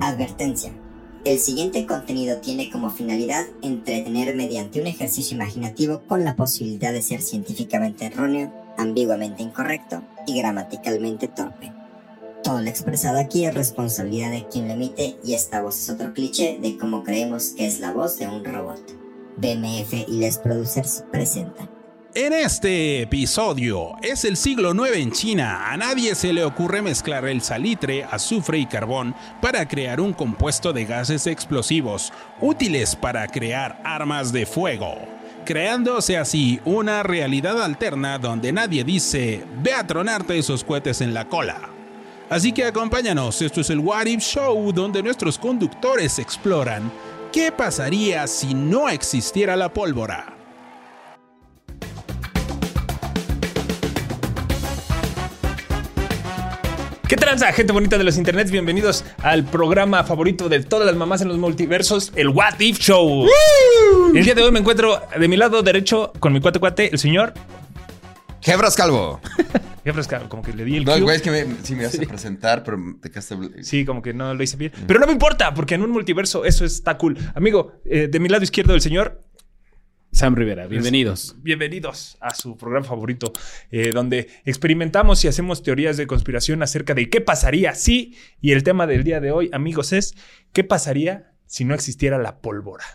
Advertencia. 0.00 0.72
El 1.24 1.38
siguiente 1.40 1.86
contenido 1.86 2.38
tiene 2.38 2.70
como 2.70 2.90
finalidad 2.90 3.44
entretener 3.62 4.36
mediante 4.36 4.80
un 4.80 4.86
ejercicio 4.86 5.36
imaginativo 5.36 6.02
con 6.06 6.24
la 6.24 6.36
posibilidad 6.36 6.92
de 6.92 7.02
ser 7.02 7.20
científicamente 7.20 8.06
erróneo, 8.06 8.52
ambiguamente 8.78 9.42
incorrecto 9.42 10.02
y 10.26 10.38
gramaticalmente 10.38 11.26
torpe. 11.28 11.72
Todo 12.44 12.60
lo 12.60 12.68
expresado 12.68 13.18
aquí 13.18 13.44
es 13.44 13.54
responsabilidad 13.54 14.30
de 14.30 14.46
quien 14.46 14.68
lo 14.68 14.74
emite 14.74 15.16
y 15.24 15.34
esta 15.34 15.62
voz 15.62 15.80
es 15.80 15.90
otro 15.90 16.14
cliché 16.14 16.58
de 16.62 16.78
cómo 16.78 17.02
creemos 17.02 17.54
que 17.56 17.66
es 17.66 17.80
la 17.80 17.92
voz 17.92 18.18
de 18.18 18.28
un 18.28 18.44
robot. 18.44 18.80
BMF 19.36 20.08
y 20.08 20.18
Les 20.18 20.38
Producers 20.38 21.04
presentan. 21.10 21.75
En 22.18 22.32
este 22.32 23.02
episodio, 23.02 23.94
es 24.00 24.24
el 24.24 24.38
siglo 24.38 24.72
IX 24.72 24.96
en 24.96 25.12
China. 25.12 25.70
A 25.70 25.76
nadie 25.76 26.14
se 26.14 26.32
le 26.32 26.44
ocurre 26.44 26.80
mezclar 26.80 27.26
el 27.26 27.42
salitre, 27.42 28.04
azufre 28.10 28.56
y 28.56 28.64
carbón 28.64 29.14
para 29.42 29.68
crear 29.68 30.00
un 30.00 30.14
compuesto 30.14 30.72
de 30.72 30.86
gases 30.86 31.26
explosivos 31.26 32.14
útiles 32.40 32.96
para 32.96 33.26
crear 33.26 33.82
armas 33.84 34.32
de 34.32 34.46
fuego, 34.46 34.96
creándose 35.44 36.16
así 36.16 36.58
una 36.64 37.02
realidad 37.02 37.62
alterna 37.62 38.18
donde 38.18 38.50
nadie 38.50 38.82
dice, 38.82 39.44
ve 39.62 39.74
a 39.74 39.86
tronarte 39.86 40.38
esos 40.38 40.64
cohetes 40.64 41.02
en 41.02 41.12
la 41.12 41.26
cola. 41.26 41.68
Así 42.30 42.50
que 42.52 42.64
acompáñanos, 42.64 43.42
esto 43.42 43.60
es 43.60 43.68
el 43.68 43.80
What 43.80 44.06
If 44.06 44.22
Show 44.22 44.72
donde 44.72 45.02
nuestros 45.02 45.38
conductores 45.38 46.18
exploran 46.18 46.90
qué 47.30 47.52
pasaría 47.52 48.26
si 48.26 48.54
no 48.54 48.88
existiera 48.88 49.54
la 49.54 49.70
pólvora. 49.70 50.35
¿Qué 57.08 57.16
tranza, 57.16 57.52
gente 57.52 57.72
bonita 57.72 57.98
de 57.98 58.04
los 58.04 58.16
internets? 58.16 58.50
Bienvenidos 58.50 59.04
al 59.22 59.44
programa 59.44 60.02
favorito 60.02 60.48
de 60.48 60.60
todas 60.60 60.86
las 60.86 60.96
mamás 60.96 61.20
en 61.22 61.28
los 61.28 61.38
multiversos, 61.38 62.12
el 62.16 62.28
What 62.28 62.58
If 62.58 62.78
Show. 62.80 63.26
El 64.12 64.24
día 64.24 64.34
de 64.34 64.42
hoy 64.42 64.50
me 64.50 64.58
encuentro 64.58 65.00
de 65.16 65.28
mi 65.28 65.36
lado 65.36 65.62
derecho 65.62 66.12
con 66.18 66.32
mi 66.32 66.40
cuate 66.40 66.58
cuate, 66.58 66.90
el 66.90 66.98
señor. 66.98 67.32
Jebras 68.40 68.74
Calvo. 68.74 69.20
Qué 69.86 69.92
fresca, 69.92 70.28
como 70.28 70.42
que 70.42 70.52
le 70.52 70.64
di 70.64 70.78
el 70.78 70.84
No, 70.84 70.90
cue. 70.94 71.00
güey, 71.02 71.14
es 71.16 71.22
que 71.22 71.30
me, 71.30 71.46
sí 71.62 71.76
me 71.76 71.82
ibas 71.82 71.96
a 71.96 72.02
presentar, 72.02 72.64
pero 72.64 72.76
te 73.00 73.08
quedaste. 73.08 73.36
Sí, 73.62 73.84
como 73.84 74.02
que 74.02 74.12
no 74.12 74.34
lo 74.34 74.42
hice 74.42 74.56
bien. 74.56 74.72
Pero 74.84 74.98
no 74.98 75.06
me 75.06 75.12
importa, 75.12 75.54
porque 75.54 75.76
en 75.76 75.82
un 75.82 75.90
multiverso 75.90 76.44
eso 76.44 76.64
está 76.64 76.98
cool. 76.98 77.16
Amigo, 77.36 77.74
eh, 77.84 78.08
de 78.10 78.18
mi 78.18 78.28
lado 78.28 78.42
izquierdo 78.42 78.74
el 78.74 78.80
señor, 78.80 79.22
Sam 80.16 80.34
Rivera, 80.34 80.66
bienvenidos. 80.66 81.36
bienvenidos 81.42 82.16
a 82.22 82.34
su 82.34 82.56
programa 82.56 82.86
favorito, 82.86 83.34
eh, 83.70 83.90
donde 83.92 84.30
experimentamos 84.46 85.22
y 85.22 85.28
hacemos 85.28 85.62
teorías 85.62 85.98
de 85.98 86.06
conspiración 86.06 86.62
acerca 86.62 86.94
de 86.94 87.10
qué 87.10 87.20
pasaría 87.20 87.74
si, 87.74 88.16
y 88.40 88.52
el 88.52 88.62
tema 88.62 88.86
del 88.86 89.04
día 89.04 89.20
de 89.20 89.30
hoy, 89.30 89.50
amigos, 89.52 89.92
es 89.92 90.14
qué 90.54 90.64
pasaría 90.64 91.34
si 91.44 91.66
no 91.66 91.74
existiera 91.74 92.16
la 92.16 92.38
pólvora. 92.40 92.86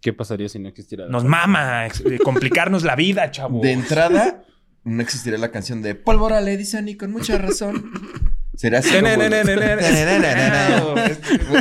¿Qué 0.00 0.12
pasaría 0.12 0.48
si 0.48 0.60
no 0.60 0.68
existiera? 0.68 1.06
la 1.06 1.10
Nos 1.10 1.24
pólvora? 1.24 1.46
mama 1.48 1.86
eh, 1.88 2.18
complicarnos 2.22 2.84
la 2.84 2.94
vida, 2.94 3.28
chavo. 3.32 3.60
De 3.60 3.72
entrada, 3.72 4.44
no 4.84 5.02
existiría 5.02 5.40
la 5.40 5.50
canción 5.50 5.82
de 5.82 5.96
Pólvora 5.96 6.40
le 6.40 6.56
dicen 6.56 6.88
y 6.88 6.94
con 6.94 7.10
mucha 7.10 7.36
razón. 7.38 7.90
Sería 8.58 8.80
así. 8.80 8.90
como- 8.90 9.06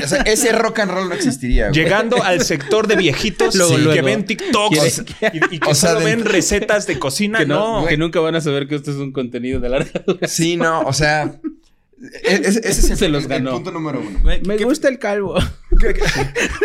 o 0.03 0.07
sea, 0.07 0.21
ese 0.23 0.51
rock 0.51 0.79
and 0.79 0.91
roll 0.91 1.09
no 1.09 1.13
existiría. 1.15 1.69
güey. 1.69 1.75
Llegando 1.83 2.23
al 2.23 2.41
sector 2.43 2.87
de 2.87 2.95
viejitos 2.95 3.53
Luego, 3.53 3.75
que 3.75 3.81
luego. 3.83 4.05
ven 4.05 4.25
TikToks 4.25 5.03
y, 5.51 5.55
y 5.55 5.59
que 5.59 5.69
O 5.69 5.75
sea, 5.75 5.91
solo 5.93 6.05
ven 6.05 6.25
recetas 6.25 6.87
de 6.87 6.97
cocina. 6.97 7.37
Que, 7.37 7.45
no, 7.45 7.81
no, 7.81 7.87
que 7.87 7.97
nunca 7.97 8.19
van 8.19 8.33
a 8.35 8.41
saber 8.41 8.67
que 8.67 8.73
esto 8.75 8.89
es 8.89 8.97
un 8.97 9.11
contenido 9.11 9.59
de 9.59 9.69
larga 9.69 9.91
duración. 10.07 10.27
Sí, 10.29 10.57
no, 10.57 10.81
o 10.81 10.93
sea. 10.93 11.35
E- 11.99 12.41
Ese, 12.45 12.59
ese 12.59 12.69
es 12.69 12.91
el, 12.91 12.97
Se 12.97 13.09
los 13.09 13.23
el 13.23 13.29
ganó. 13.29 13.51
punto 13.51 13.71
número 13.71 13.99
uno. 14.01 14.19
Me 14.23 14.41
qué- 14.57 14.63
gusta 14.65 14.87
el 14.87 14.99
calvo. 14.99 15.35
Qué, 15.79 15.93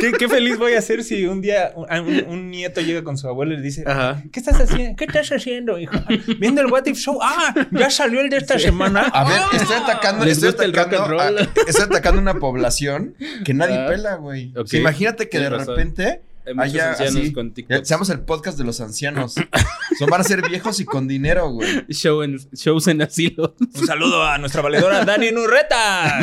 qué- 0.00 0.12
qué 0.12 0.26
feliz 0.28 0.56
voy 0.56 0.72
a 0.72 0.80
ser 0.80 1.04
si 1.04 1.26
un 1.26 1.42
día 1.42 1.72
un, 1.76 1.84
un- 1.90 2.24
un 2.28 2.50
nieto 2.50 2.80
llega 2.80 3.04
con 3.04 3.18
su 3.18 3.28
abuelo 3.28 3.52
y 3.52 3.56
le 3.56 3.62
dice: 3.62 3.84
Ajá. 3.86 4.22
¿Qué 4.32 4.40
estás 4.40 4.58
haciendo? 4.58 4.96
¿Qué 4.96 5.04
estás 5.04 5.28
haciendo, 5.30 5.78
hijo? 5.78 5.92
Viendo 6.38 6.62
el 6.62 6.68
What 6.68 6.86
If 6.86 6.96
Show. 6.96 7.18
Ah, 7.20 7.54
ya 7.72 7.90
salió 7.90 8.20
el 8.22 8.30
de 8.30 8.38
esta 8.38 8.58
semana. 8.58 9.02
A 9.12 9.28
ver, 9.28 9.38
Ah. 9.42 9.50
estoy 9.54 9.76
atacando, 9.76 10.24
¿Les 10.24 10.38
estoy 10.38 10.48
gusta 10.50 10.64
el 10.64 10.72
rock 10.72 10.86
atacando, 10.86 11.20
and 11.22 11.30
roll? 11.30 11.38
a- 11.40 11.68
estoy 11.68 11.84
atacando 11.84 12.22
una 12.22 12.34
población 12.34 13.14
que 13.44 13.52
nadie 13.52 13.76
Ah, 13.76 13.86
pela, 13.86 14.14
güey. 14.14 14.54
Imagínate 14.72 15.28
que 15.28 15.38
de 15.40 15.50
razón. 15.50 15.76
repente 15.76 16.22
Hay 16.44 16.54
muchos 16.54 16.80
ancianos 16.80 17.16
así, 17.16 17.32
con 17.32 17.54
TikToks. 17.54 17.86
seamos 17.86 18.10
el 18.10 18.20
podcast 18.20 18.58
de 18.58 18.64
los 18.64 18.80
ancianos. 18.80 19.34
Son 19.98 20.08
van 20.10 20.20
a 20.22 20.24
ser 20.24 20.42
viejos 20.48 20.80
y 20.80 20.84
con 20.84 21.06
dinero, 21.06 21.50
güey. 21.50 21.84
Show 21.90 22.22
en, 22.22 22.38
shows 22.52 22.88
en 22.88 23.02
asilo. 23.02 23.54
Un 23.60 23.86
saludo 23.86 24.24
a 24.24 24.38
nuestra 24.38 24.60
valedora 24.62 25.04
Dani 25.04 25.30
Nurreta. 25.30 26.18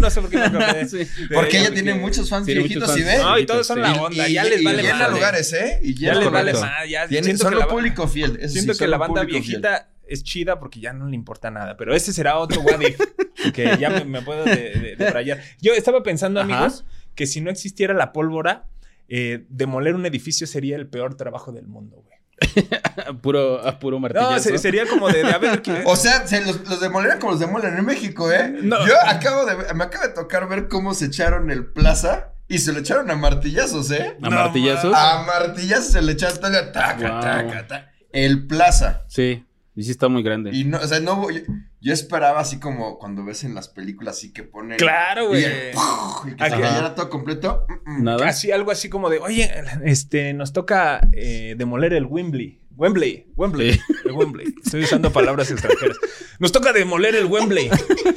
no 0.00 0.10
sé 0.10 0.20
por 0.20 0.30
qué 0.30 0.36
me 0.38 0.44
acordé. 0.46 0.86
Sí. 0.88 0.98
de 0.98 1.06
Porque 1.34 1.58
ella 1.58 1.68
porque- 1.68 1.82
tiene 1.82 1.94
muchos 1.98 2.28
fans 2.28 2.46
tiene 2.46 2.60
viejitos 2.60 2.88
muchos 2.90 3.00
y 3.00 3.04
ve. 3.04 3.18
No, 3.18 3.38
y 3.38 3.46
todos 3.46 3.66
son 3.66 3.80
la 3.80 3.94
onda. 3.94 4.28
y, 4.28 4.34
ya 4.34 4.46
y- 4.46 4.50
les 4.50 4.60
y 4.60 4.64
vale 4.64 4.82
llena 4.82 4.98
madre. 4.98 5.12
lugares, 5.14 5.52
¿eh? 5.52 5.80
Y 5.82 5.94
Ya 5.94 6.12
llena 6.12 6.20
les 6.24 6.30
vale 6.32 6.52
más. 6.52 6.88
Ya 6.88 7.08
Tienen- 7.08 7.36
siento 7.36 7.50
son 7.58 7.68
público 7.68 8.06
fiel. 8.08 8.38
eso 8.40 8.52
Siento 8.52 8.74
que 8.74 8.86
la 8.86 8.98
banda 8.98 9.22
fiel. 9.22 9.32
viejita 9.32 9.88
es 10.06 10.22
chida 10.22 10.58
porque 10.60 10.80
ya 10.80 10.92
no 10.92 11.08
le 11.08 11.14
importa 11.16 11.50
nada. 11.50 11.76
Pero 11.76 11.94
ese 11.94 12.12
será 12.12 12.38
otro 12.38 12.60
what 12.60 12.80
if, 12.80 13.00
que 13.52 13.76
ya 13.80 13.90
me, 13.90 14.04
me 14.04 14.22
puedo 14.22 14.44
de, 14.44 14.54
de- 14.54 14.96
debrayar. 14.96 15.42
Yo 15.60 15.72
estaba 15.72 16.02
pensando, 16.02 16.40
Ajá. 16.40 16.52
amigos, 16.54 16.84
que 17.14 17.26
si 17.26 17.40
no 17.40 17.50
existiera 17.50 17.94
la 17.94 18.12
pólvora, 18.12 18.66
eh, 19.08 19.46
demoler 19.48 19.94
un 19.94 20.06
edificio 20.06 20.46
sería 20.46 20.76
el 20.76 20.86
peor 20.88 21.16
trabajo 21.16 21.52
del 21.52 21.66
mundo, 21.66 21.96
güey. 22.04 22.16
A 23.06 23.12
puro, 23.22 23.66
a 23.66 23.78
puro 23.78 23.98
martillazo. 23.98 24.30
No, 24.32 24.38
se- 24.38 24.58
sería 24.58 24.86
como 24.86 25.08
de, 25.08 25.22
de 25.22 25.30
a 25.32 25.38
ver, 25.38 25.62
¿qué- 25.62 25.82
O 25.86 25.96
sea, 25.96 26.26
se 26.26 26.44
los, 26.44 26.68
los 26.68 26.80
demolerían 26.80 27.18
como 27.18 27.32
los 27.32 27.40
demolen 27.40 27.76
en 27.78 27.84
México, 27.84 28.30
¿eh? 28.30 28.54
No. 28.62 28.86
Yo 28.86 28.94
acabo 29.06 29.46
de 29.46 29.56
me 29.74 29.84
acaba 29.84 30.06
de 30.08 30.12
tocar 30.14 30.48
ver 30.48 30.68
cómo 30.68 30.92
se 30.94 31.06
echaron 31.06 31.50
el 31.50 31.66
plaza 31.66 32.32
y 32.48 32.58
se 32.58 32.72
lo 32.72 32.80
echaron 32.80 33.10
a 33.10 33.16
martillazos, 33.16 33.90
¿eh? 33.90 34.16
¿A 34.22 34.28
No, 34.28 34.36
martillazos? 34.36 34.94
A 34.94 35.24
martillazos 35.24 35.92
se 35.92 36.02
le 36.02 36.12
echaron 36.12 36.38
taca, 36.40 36.72
taca, 36.72 37.10
Wow. 37.12 37.20
taca, 37.22 37.66
taca. 37.66 37.92
El 38.12 38.46
plaza. 38.46 39.04
Sí. 39.08 39.44
Y 39.74 39.82
sí 39.82 39.90
está 39.90 40.08
muy 40.08 40.22
grande. 40.22 40.50
Y 40.54 40.64
no, 40.64 40.78
o 40.78 40.86
sea, 40.86 41.00
no 41.00 41.16
voy- 41.16 41.44
yo 41.86 41.92
esperaba 41.92 42.40
así 42.40 42.58
como 42.58 42.98
cuando 42.98 43.24
ves 43.24 43.44
en 43.44 43.54
las 43.54 43.68
películas 43.68 44.16
así 44.16 44.32
que 44.32 44.42
ponen. 44.42 44.76
Claro, 44.76 45.24
Y, 45.24 45.26
güey. 45.28 45.42
y 45.44 46.34
que 46.36 46.44
se 46.44 46.50
cayera 46.50 46.94
todo 46.96 47.08
completo. 47.08 47.64
Nada. 47.86 48.26
Así, 48.28 48.50
algo 48.50 48.70
así 48.72 48.88
como 48.88 49.08
de, 49.08 49.18
oye, 49.20 49.50
este, 49.84 50.32
nos 50.34 50.52
toca 50.52 51.00
eh, 51.12 51.54
demoler 51.56 51.92
el 51.92 52.06
Wembley. 52.06 52.60
Wembley, 52.78 53.26
Wembley, 53.36 53.80
el 54.04 54.12
Wembley. 54.12 54.52
Estoy 54.62 54.82
usando 54.82 55.10
palabras 55.10 55.50
extranjeras. 55.50 55.96
Nos 56.38 56.52
toca 56.52 56.74
demoler 56.74 57.14
el 57.14 57.24
Wembley. 57.24 57.70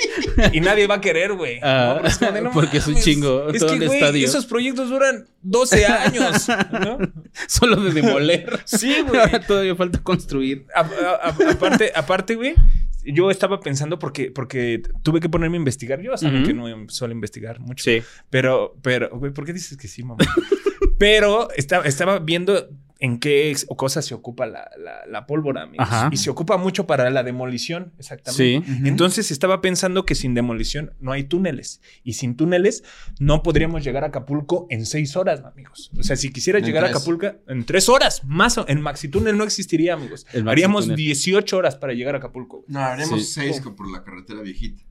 y 0.52 0.60
nadie 0.60 0.86
va 0.86 0.96
a 0.96 1.02
querer, 1.02 1.32
güey. 1.34 1.62
Ah, 1.64 2.02
No, 2.44 2.52
porque 2.52 2.80
es 2.80 2.88
un 2.88 2.96
chingo, 2.96 3.48
Es 3.52 3.60
todo 3.60 3.70
que, 3.70 3.76
el 3.84 3.86
güey, 3.88 4.00
estadio. 4.00 4.26
esos 4.28 4.46
proyectos 4.48 4.90
duran 4.90 5.30
12 5.44 5.86
años, 5.86 6.48
¿no? 6.74 6.98
Solo 7.48 7.78
de 7.78 7.94
demoler. 7.94 8.60
Sí, 8.66 8.98
güey. 9.08 9.22
Ahora 9.22 9.40
todavía 9.40 9.76
falta 9.78 10.04
construir. 10.04 10.66
A- 10.76 10.82
a- 10.82 11.30
a- 11.30 11.52
aparte, 11.52 11.94
aparte, 11.96 12.36
güey, 12.36 12.56
yo 13.04 13.32
estaba 13.32 13.60
pensando 13.60 14.00
porque, 14.00 14.32
porque 14.32 14.82
tuve 15.04 15.20
que 15.20 15.30
ponerme 15.30 15.58
a 15.58 15.60
investigar. 15.60 16.02
Yo 16.02 16.16
saben 16.18 16.44
que 16.44 16.54
no 16.54 16.66
suelo 16.90 17.14
investigar 17.14 17.60
mucho. 17.60 17.84
Sí. 17.84 18.02
Pero, 18.30 18.76
pero, 18.82 19.10
güey, 19.12 19.34
¿por 19.34 19.46
qué 19.46 19.54
dices 19.54 19.78
que 19.78 19.88
sí, 19.88 20.04
mamá? 20.04 20.20
pero 20.98 21.50
estaba, 21.52 21.86
estaba 21.86 22.20
viendo 22.20 22.70
en 23.02 23.18
qué 23.20 23.56
cosas 23.78 24.06
se 24.06 24.14
ocupa 24.14 24.46
la, 24.46 24.70
la- 24.78 25.06
la 25.08 25.26
pólvora, 25.26 25.62
amigos. 25.64 25.88
Ajá. 25.88 26.10
Y 26.12 26.18
se 26.18 26.30
ocupa 26.30 26.58
mucho 26.58 26.86
para 26.86 27.10
la 27.10 27.24
demolición, 27.24 27.94
exactamente. 27.98 28.68
Sí. 28.68 28.88
Entonces 28.88 29.32
estaba 29.32 29.62
pensando 29.62 30.06
que 30.06 30.16
sin 30.16 30.34
demolición 30.34 30.92
no 31.00 31.14
hay 31.14 31.24
túneles. 31.24 31.82
Y 32.04 32.14
sin 32.14 32.36
túneles 32.36 32.84
no 33.20 33.42
podríamos 33.42 33.84
llegar 33.86 34.04
a 34.04 34.08
Acapulco 34.08 34.68
en 34.70 34.86
seis 34.86 35.16
horas, 35.16 35.42
amigos. 35.46 35.92
O 35.98 36.04
sea, 36.04 36.16
si 36.18 36.30
quisiera 36.32 36.60
llegar 36.60 36.84
a. 36.84 36.90
Acapulco 36.90 37.28
en 37.48 37.64
tres 37.66 37.88
horas, 37.88 38.24
más 38.26 38.58
o- 38.58 38.66
en 38.68 38.82
Maxitúnel 38.82 39.38
no 39.38 39.46
existiría, 39.46 39.94
amigos. 39.94 40.28
El 40.34 40.50
Haríamos 40.50 40.88
Maxitúnel. 40.88 40.98
18 41.06 41.58
horas 41.58 41.76
para 41.78 41.94
llegar 41.94 42.16
a 42.16 42.18
Acapulco. 42.18 42.58
güey. 42.58 42.66
No, 42.70 42.80
haremos 42.80 43.26
Sí. 43.28 43.32
seis 43.34 43.62
co- 43.62 43.76
por 43.76 43.90
la 43.90 44.04
carretera 44.04 44.42
viejita. 44.42 44.84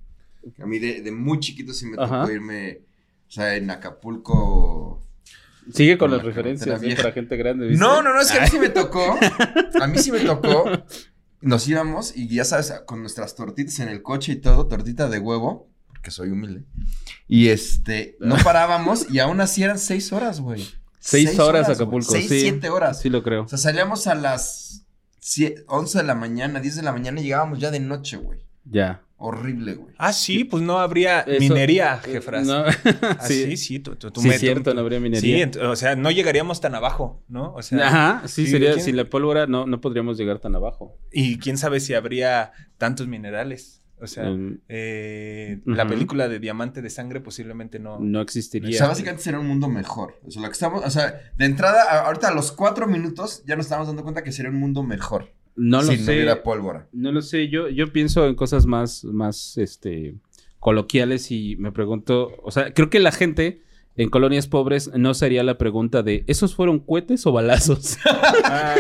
A 0.63 0.67
mí 0.67 0.79
de, 0.79 1.03
de 1.03 1.13
muy 1.13 1.41
chiquito 1.41 1.75
sí 1.75 1.85
me 1.85 2.03
Ajá. 2.03 2.21
tocó 2.23 2.33
irme. 2.33 2.78
O 3.28 3.31
sea, 3.31 3.54
en 3.57 3.71
Acapulco. 3.71 5.03
Sigue 5.72 5.98
con 5.98 6.10
las 6.10 6.18
la 6.20 6.24
referencias 6.24 6.82
¿eh? 6.82 6.97
para 6.97 7.12
gente 7.12 7.36
grande. 7.36 7.66
¿viste? 7.68 7.82
No, 7.84 8.03
no, 8.03 8.12
no, 8.15 8.20
es 8.20 8.30
que 8.30 8.38
a 8.38 8.42
mí 8.42 8.48
sí 8.48 8.59
me 8.59 8.68
tocó. 8.68 9.18
A 9.80 9.86
mí 9.86 9.98
sí 9.98 10.10
me 10.12 10.20
tocó. 10.20 10.65
Nos 11.41 11.68
íbamos 11.68 12.16
y 12.16 12.28
ya 12.28 12.44
sabes, 12.44 12.72
con 12.86 13.00
nuestras 13.00 13.34
tortitas 13.36 13.78
en 13.80 13.88
el 13.88 14.03
coche 14.03 14.32
y 14.32 14.36
todo, 14.36 14.66
tortita 14.66 15.09
de 15.09 15.18
huevo, 15.18 15.68
porque 15.86 16.10
soy 16.10 16.30
humilde. 16.30 16.65
Y 17.28 17.48
este, 17.48 18.16
no 18.20 18.36
parábamos 18.42 19.06
y 19.10 19.18
aún 19.20 19.41
así 19.41 19.62
eran 19.62 19.78
seis 19.78 20.12
horas, 20.12 20.41
güey. 20.41 20.66
Seis 20.98 21.38
horas 21.38 21.66
güey. 21.66 21.76
Acapulco, 21.76 22.10
Seis, 22.12 22.28
sí. 22.28 22.41
siete 22.41 22.70
horas. 22.70 23.00
Sí 23.00 23.09
lo 23.09 23.22
creo. 23.22 23.44
O 23.44 23.48
sea, 23.48 23.59
salíamos 23.59 24.06
a 24.09 24.15
las 24.16 24.84
sie- 25.22 25.62
11 25.68 25.98
de 25.98 26.04
la 26.04 26.15
mañana, 26.15 26.60
10 26.60 26.76
de 26.76 26.82
la 26.82 26.92
mañana 26.92 27.20
y 27.20 27.24
llegábamos 27.24 27.59
ya 27.60 27.70
de 27.70 27.80
noche, 27.80 28.16
güey. 28.16 28.41
Ya. 28.65 29.03
Horrible, 29.20 29.74
güey. 29.74 29.94
Ah, 29.98 30.12
sí, 30.12 30.44
pues 30.44 30.62
no 30.62 30.78
habría 30.78 31.20
Eso- 31.22 31.41
minería, 31.41 31.97
eh, 32.04 32.12
jefras. 32.12 32.47
No. 32.47 32.65
Ah, 32.65 32.70
sí, 33.26 33.44
sí. 33.44 33.56
sí, 33.56 33.78
tú, 33.80 33.97
tú, 33.97 34.10
tú 34.12 34.20
Sí, 34.20 34.28
me- 34.28 34.38
cierto, 34.38 34.70
tú- 34.70 34.74
no 34.76 34.80
habría 34.82 34.98
Sí, 34.98 35.03
minería. 35.03 35.44
ent- 35.50 35.60
o 35.60 35.74
sea, 35.74 35.97
no 35.97 36.10
llegaríamos 36.12 36.60
tan 36.60 36.74
abajo, 36.76 37.22
¿no? 37.28 37.53
O 37.54 37.62
sea, 37.62 37.88
Ajá, 37.88 38.22
sí, 38.28 38.44
sí, 38.47 38.50
sería, 38.53 38.74
¿quién- 38.74 38.84
si 38.84 38.92
la 38.92 39.04
pólvora 39.10 39.47
no, 39.48 39.66
no 39.66 39.80
podríamos 39.80 40.16
llegar 40.18 40.38
tan 40.38 40.54
abajo. 40.54 40.97
y 41.12 41.38
quién 41.38 41.59
sabe 41.59 41.80
si 41.80 41.94
habría 41.94 42.53
tantos 42.78 43.09
minerales. 43.09 43.82
O 44.00 44.06
sea, 44.06 44.30
eh, 44.68 45.60
la 45.65 45.84
película 45.88 46.28
de 46.28 46.38
Diamante 46.38 46.82
de 46.82 46.88
Sangre 46.91 47.20
posiblemente 47.20 47.80
no. 47.80 47.98
no 47.98 48.20
O 48.20 48.22
existiría. 48.22 48.78
sea, 48.78 48.86
básicamente 48.86 49.24
sería 49.24 49.41
un 49.41 49.48
mundo 49.48 49.68
mejor. 49.68 50.20
O 50.24 50.30
sea, 50.30 50.41
lo 50.42 50.47
que 50.48 50.53
estamos, 50.53 50.84
o 50.84 50.91
sea, 50.91 51.20
de 51.36 51.44
entrada, 51.44 52.04
ahorita 52.06 52.28
a 52.28 52.34
los 52.34 52.53
cuatro 52.53 52.86
minutos 52.86 53.42
ya 53.44 53.56
nos 53.56 53.66
estamos 53.66 53.88
dando 53.88 54.04
cuenta 54.04 54.22
que 54.22 54.30
sería 54.30 54.50
un 54.53 54.60
mundo 54.60 54.84
mejor. 54.84 55.32
No 55.59 55.83
lo 55.83 55.91
si 55.93 55.99
no 55.99 56.05
sé. 56.05 56.13
hubiera 56.15 56.43
pólvora. 56.43 56.89
No 56.93 57.13
lo 57.13 57.21
sé, 57.22 57.49
yo, 57.49 57.69
yo 57.69 57.93
pienso 57.93 58.27
en 58.27 58.34
cosas 58.34 58.65
más, 58.66 59.05
más, 59.05 59.59
este, 59.59 60.15
coloquiales 60.60 61.31
y 61.31 61.57
me 61.57 61.72
pregunto, 61.72 62.33
o 62.43 62.51
sea, 62.51 62.72
creo 62.75 62.91
que 62.91 62.99
la 63.01 63.13
gente 63.13 63.63
en 63.97 64.10
colonias 64.10 64.47
pobres 64.47 64.91
no 64.95 65.13
sería 65.13 65.43
la 65.43 65.59
pregunta 65.59 66.03
de, 66.05 66.22
¿esos 66.28 66.55
fueron 66.55 66.78
cohetes 66.78 67.27
o 67.27 67.33
balazos? 67.33 67.99
Ah, 68.51 68.77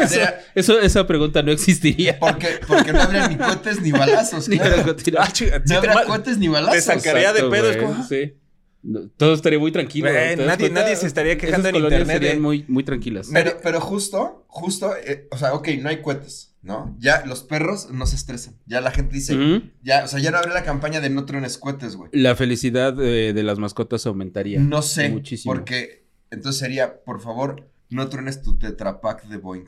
eso, 0.54 0.80
esa 0.80 1.06
pregunta 1.06 1.42
no 1.42 1.52
existiría. 1.52 2.18
Porque, 2.18 2.48
porque 2.66 2.92
no 2.92 3.02
habría 3.02 3.28
ni 3.28 3.36
cohetes 3.36 3.82
ni 3.82 3.92
balazos. 3.92 4.48
Ni 4.48 4.58
claro. 4.58 4.96
ah, 5.18 5.28
chica, 5.32 5.62
No 5.68 5.82
ma- 5.94 6.04
cohetes 6.04 6.38
ni 6.38 6.48
balazos. 6.48 6.76
te 6.76 6.80
sacaría 6.82 7.32
de 7.34 7.40
Exacto, 7.40 7.50
pedo, 7.50 7.70
es 7.70 7.76
güey, 7.76 7.88
como- 7.88 8.04
sí. 8.04 8.34
No, 8.82 9.00
todo 9.16 9.34
estaría 9.34 9.58
muy 9.58 9.72
tranquilo. 9.72 10.08
Güey, 10.10 10.36
¿te 10.36 10.44
das 10.44 10.58
nadie- 10.58 10.70
nadie 10.70 10.96
se 10.96 11.06
estaría 11.06 11.36
quejando 11.36 11.68
en 11.68 11.74
colonias 11.74 12.00
internet 12.00 12.22
serían 12.22 12.42
muy, 12.42 12.64
muy 12.68 12.84
tranquilas. 12.84 13.28
Pero, 13.32 13.52
pero 13.62 13.80
justo, 13.80 14.44
justo, 14.46 14.92
eh, 15.04 15.26
o 15.30 15.36
sea, 15.36 15.52
ok, 15.54 15.68
no 15.80 15.88
hay 15.90 16.00
cohetes, 16.00 16.54
¿no? 16.68 16.94
Ya 17.00 17.24
los 17.26 17.42
perros 17.42 17.88
no 17.90 18.06
se 18.06 18.14
estresan. 18.14 18.54
Ya 18.66 18.80
la 18.80 18.92
gente 18.92 19.14
dice, 19.16 19.34
Ujú. 19.34 19.64
ya, 19.82 20.04
o 20.04 20.06
sea, 20.06 20.20
ya 20.20 20.30
no 20.30 20.36
habría 20.38 20.54
la 20.54 20.62
campaña 20.62 21.00
de 21.00 21.10
no 21.10 21.24
truenes 21.24 21.58
cohetes, 21.58 21.96
güey. 21.96 22.10
La 22.12 22.36
felicidad 22.36 22.94
eh, 23.02 23.32
de 23.32 23.42
las 23.42 23.58
mascotas 23.58 24.06
aumentaría. 24.06 24.60
No 24.60 24.82
sé, 24.82 25.08
Muchísimo. 25.08 25.52
porque 25.54 26.04
entonces 26.30 26.60
sería, 26.60 27.02
por 27.04 27.20
favor, 27.20 27.68
no 27.90 28.08
truenes 28.08 28.42
tu 28.42 28.58
tetrapack 28.58 29.24
de 29.28 29.38
Boeing. 29.38 29.64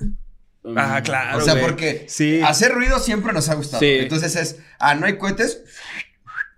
Ah, 0.77 0.99
Mm. 1.01 1.05
claro. 1.05 1.39
o 1.39 1.41
sea, 1.41 1.55
güey. 1.55 1.65
porque 1.65 2.05
Sí. 2.09 2.43
hacer 2.43 2.73
ruido 2.73 2.99
siempre 2.99 3.33
nos 3.33 3.49
ha 3.49 3.55
gustado. 3.55 3.81
Sí. 3.81 3.87
Entonces 4.01 4.37
es, 4.37 4.59
ah, 4.79 4.95
no 4.95 5.07
hay 5.07 5.17
cohetes, 5.17 5.65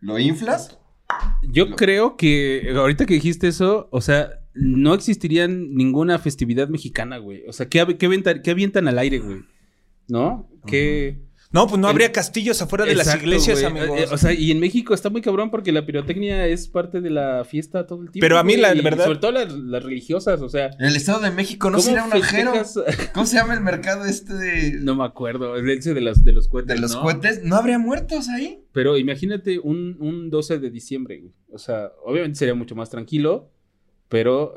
lo 0.01 0.19
inflas. 0.19 0.77
Yo 1.45 1.67
Lo- 1.67 1.77
creo 1.77 2.17
que 2.17 2.73
ahorita 2.77 3.07
que 3.07 3.15
dijiste 3.15 3.47
eso, 3.47 3.89
o 3.93 4.01
sea, 4.01 4.41
no 4.55 4.93
existiría 4.95 5.47
ninguna 5.47 6.19
festividad 6.19 6.69
mexicana, 6.69 7.19
güey. 7.19 7.45
O 7.49 7.53
sea, 7.53 7.69
¿qué, 7.69 7.97
qué, 7.97 8.41
qué 8.43 8.51
avientan 8.51 8.89
al 8.89 8.99
aire, 8.99 9.19
güey? 9.21 9.43
¿No? 10.13 10.49
¿Qué... 10.67 11.23
No, 11.51 11.67
pues 11.67 11.79
no 11.79 11.89
El- 11.89 11.93
habría 11.93 12.13
castillos 12.13 12.63
afuera 12.63 12.87
de 12.87 12.95
las 12.95 13.15
iglesias, 13.15 13.63
amigos. 13.63 13.89
Eh, 13.99 14.03
eh, 14.05 14.07
o 14.11 14.17
sea, 14.17 14.33
y 14.33 14.51
en 14.51 14.59
México 14.59 14.95
está 14.95 15.11
muy 15.11 15.21
cabrón 15.21 15.51
porque 15.51 15.71
la 15.71 15.85
pirotecnia 15.85 16.47
es 16.47 16.67
parte 16.67 17.03
de 17.03 17.11
la 17.11 17.45
fiesta 17.45 17.87
todo 17.87 18.01
el 18.01 18.11
tiempo. 18.11 18.25
Pero 18.25 18.39
a 18.39 18.43
mí, 18.45 18.57
la 18.57 18.75
y 18.75 18.81
verdad- 18.81 19.05
Sobre 19.05 19.19
todo 19.19 19.33
las, 19.33 19.53
las 19.53 19.83
religiosas, 19.83 20.41
o 20.41 20.49
sea. 20.49 20.71
En 20.79 20.87
el 20.87 20.97
Estado 20.97 21.21
de 21.21 21.31
México 21.31 21.69
no 21.69 21.77
¿cómo 21.77 21.83
sería 21.87 22.05
un 22.05 22.13
ajero. 22.15 22.53
¿Cómo 23.15 23.27
se 23.27 23.37
llama 23.37 23.53
el 23.53 23.61
mercado 23.61 24.07
este 24.07 24.33
de, 24.33 24.73
No 24.81 24.95
me 24.97 25.05
acuerdo, 25.05 25.57
el 25.57 25.69
ese 25.69 25.93
de, 25.93 26.01
las, 26.01 26.25
de 26.25 26.33
los 26.33 26.49
cohetes. 26.49 26.75
de 26.75 26.81
los 26.81 26.95
¿no? 26.95 27.03
cohetes? 27.03 27.43
¿No 27.45 27.57
habría 27.57 27.79
muertos 27.79 28.31
ahí? 28.31 28.65
Pero 28.73 28.97
imagínate 28.97 29.59
un, 29.59 29.97
un 30.01 30.31
12 30.31 30.59
de 30.59 30.71
diciembre, 30.71 31.19
güey. 31.21 31.33
O 31.53 31.59
sea, 31.59 31.91
obviamente 32.05 32.39
sería 32.39 32.55
mucho 32.55 32.75
más 32.75 32.89
tranquilo, 32.89 33.51
pero 34.09 34.55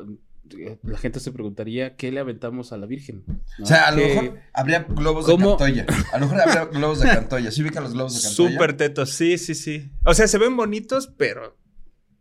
la 0.83 0.97
gente 0.97 1.19
se 1.19 1.31
preguntaría 1.31 1.95
qué 1.95 2.11
le 2.11 2.19
aventamos 2.19 2.71
a 2.71 2.77
la 2.77 2.85
Virgen. 2.85 3.23
¿no? 3.27 3.63
O 3.63 3.65
sea, 3.67 3.87
a 3.87 3.91
lo 3.91 3.97
¿Qué- 3.97 4.07
mejor 4.15 4.39
habría 4.53 4.83
globos 4.87 5.25
¿Cómo? 5.25 5.51
de 5.51 5.57
Cantoya. 5.57 5.85
A 6.13 6.17
lo 6.19 6.25
mejor 6.27 6.41
habría 6.41 6.65
globos 6.79 6.99
de 6.99 7.07
Cantoya. 7.07 7.51
¿Sí 7.51 7.61
ubican 7.61 7.83
los 7.83 7.93
globos 7.93 8.15
de 8.15 8.21
Cantoya? 8.21 8.49
Súper 8.51 8.77
tetos, 8.77 9.09
sí, 9.11 9.37
sí, 9.37 9.55
sí. 9.55 9.91
O 10.05 10.13
sea, 10.13 10.27
se 10.27 10.37
ven 10.37 10.55
bonitos, 10.55 11.11
pero 11.17 11.57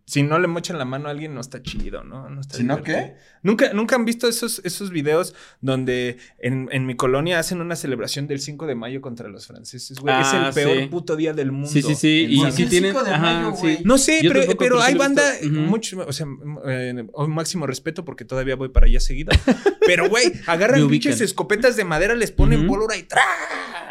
si 0.07 0.23
no 0.23 0.39
le 0.39 0.47
mochan 0.49 0.77
la 0.79 0.85
mano 0.85 1.09
a 1.09 1.13
alguien, 1.13 1.35
no 1.35 1.41
está 1.41 1.63
chido, 1.63 2.05
¿no? 2.05 2.29
no 2.29 2.41
está 2.43 2.59
¿Si 2.59 2.63
no 2.65 2.77
divertido. 2.77 2.99
qué? 2.99 3.15
¿Nunca, 3.43 3.73
¿Nunca 3.73 3.97
han 3.97 4.05
visto 4.05 4.29
esos, 4.29 4.61
esos 4.65 4.91
videos 4.91 5.35
donde 5.63 6.19
en, 6.39 6.69
en 6.73 6.85
mi 6.87 6.95
colonia 6.95 7.39
hacen 7.39 7.61
una 7.63 7.75
celebración 7.75 8.27
del 8.27 8.39
5 8.41 8.67
de 8.67 8.75
mayo 8.75 9.01
contra 9.01 9.29
los 9.29 9.47
franceses, 9.47 9.99
güey? 9.99 10.15
es 10.21 10.27
Ah, 10.33 10.49
el 10.49 10.55
peor 10.55 10.79
sí. 10.79 10.87
puto 10.89 11.17
día 11.17 11.33
del 11.33 11.53
mundo. 11.53 11.71
Sí, 11.71 11.81
sí, 11.83 11.95
sí. 11.95 12.27
Y 12.29 12.37
¿Por 12.37 12.47
San- 12.49 12.51
qué 12.53 12.57
si 12.57 12.63
el 12.65 12.69
tienen. 12.71 12.93
5 12.93 13.05
de 13.05 13.11
ajá, 13.11 13.23
mayo, 13.23 13.51
güey? 13.53 13.77
sí. 13.79 13.83
No 13.85 13.97
sé, 13.99 14.21
Yo 14.23 14.31
pero, 14.31 14.41
tampoco, 14.41 14.59
pero 14.65 14.83
hay 14.83 14.95
banda, 14.95 15.23
mucho, 15.51 16.05
o 16.07 16.13
sea, 16.13 16.27
eh, 16.67 17.07
un 17.15 17.35
máximo 17.35 17.67
respeto 17.67 18.05
porque 18.05 18.25
todavía 18.25 18.57
voy 18.57 18.69
para 18.69 18.87
allá 18.87 19.01
seguido. 19.01 19.33
Pero, 19.87 20.09
güey, 20.09 20.33
agarran 20.47 20.89
pinches 20.89 21.21
escopetas 21.21 21.77
de 21.77 21.85
madera, 21.85 22.15
les 22.15 22.31
ponen 22.33 22.61
Ujú. 22.61 22.69
pólvora 22.69 22.97
y 22.97 23.03
¡tra! 23.03 23.21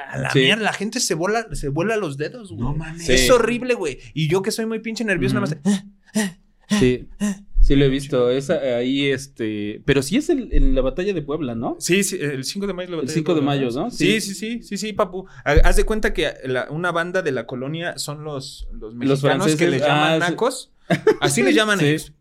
A 0.09 0.17
la 0.17 0.31
Sí. 0.31 0.39
mierda, 0.39 0.63
la 0.63 0.73
gente 0.73 0.99
se 0.99 1.13
vuela, 1.13 1.47
se 1.53 1.69
vuela 1.69 1.97
los 1.97 2.17
dedos, 2.17 2.49
güey. 2.51 2.61
No 2.61 2.75
mames. 2.75 3.05
Sí. 3.05 3.13
Es 3.13 3.29
horrible, 3.29 3.75
güey. 3.75 3.99
Y 4.15 4.27
yo 4.27 4.41
que 4.41 4.49
soy 4.51 4.65
muy 4.65 4.79
pinche 4.79 5.03
nervioso, 5.03 5.35
nada 5.39 5.55
más. 5.63 5.83
Sí. 6.79 7.07
Sí, 7.61 7.75
lo 7.77 7.85
he 7.85 7.89
visto. 7.89 8.27
Ahí, 8.27 9.05
este. 9.09 9.81
Pero 9.85 10.01
sí 10.01 10.17
es 10.17 10.29
el- 10.29 10.49
en 10.51 10.75
la 10.75 10.81
batalla 10.81 11.13
de 11.13 11.21
Puebla, 11.21 11.55
¿no? 11.55 11.77
Sí, 11.79 12.03
sí, 12.03 12.17
el 12.19 12.43
5 12.43 12.67
de 12.67 12.73
mayo. 12.73 12.89
lo 12.89 12.95
El 12.97 13.01
batalla 13.03 13.13
5 13.13 13.33
de 13.35 13.41
Puebla, 13.41 13.55
mayo, 13.67 13.71
¿no? 13.71 13.89
Sí, 13.89 14.19
Sí. 14.19 14.33
sí, 14.33 14.35
sí, 14.35 14.63
sí, 14.63 14.77
sí, 14.77 14.93
papu. 14.93 15.25
Ha- 15.45 15.51
Haz 15.63 15.77
de 15.77 15.85
cuenta 15.85 16.13
que 16.13 16.33
la- 16.45 16.67
una 16.69 16.91
banda 16.91 17.21
de 17.21 17.31
la 17.31 17.45
colonia 17.47 17.97
son 17.97 18.23
los, 18.25 18.67
los 18.73 18.93
mexicanos 18.95 19.21
franceses, 19.21 19.59
que 19.59 19.67
les 19.69 19.81
llaman 19.81 20.13
ah, 20.13 20.29
nacos. 20.29 20.71
Así 21.21 21.41
les 21.41 21.55
llaman 21.55 21.79
Sí. 21.79 21.85
ellos, 21.87 22.11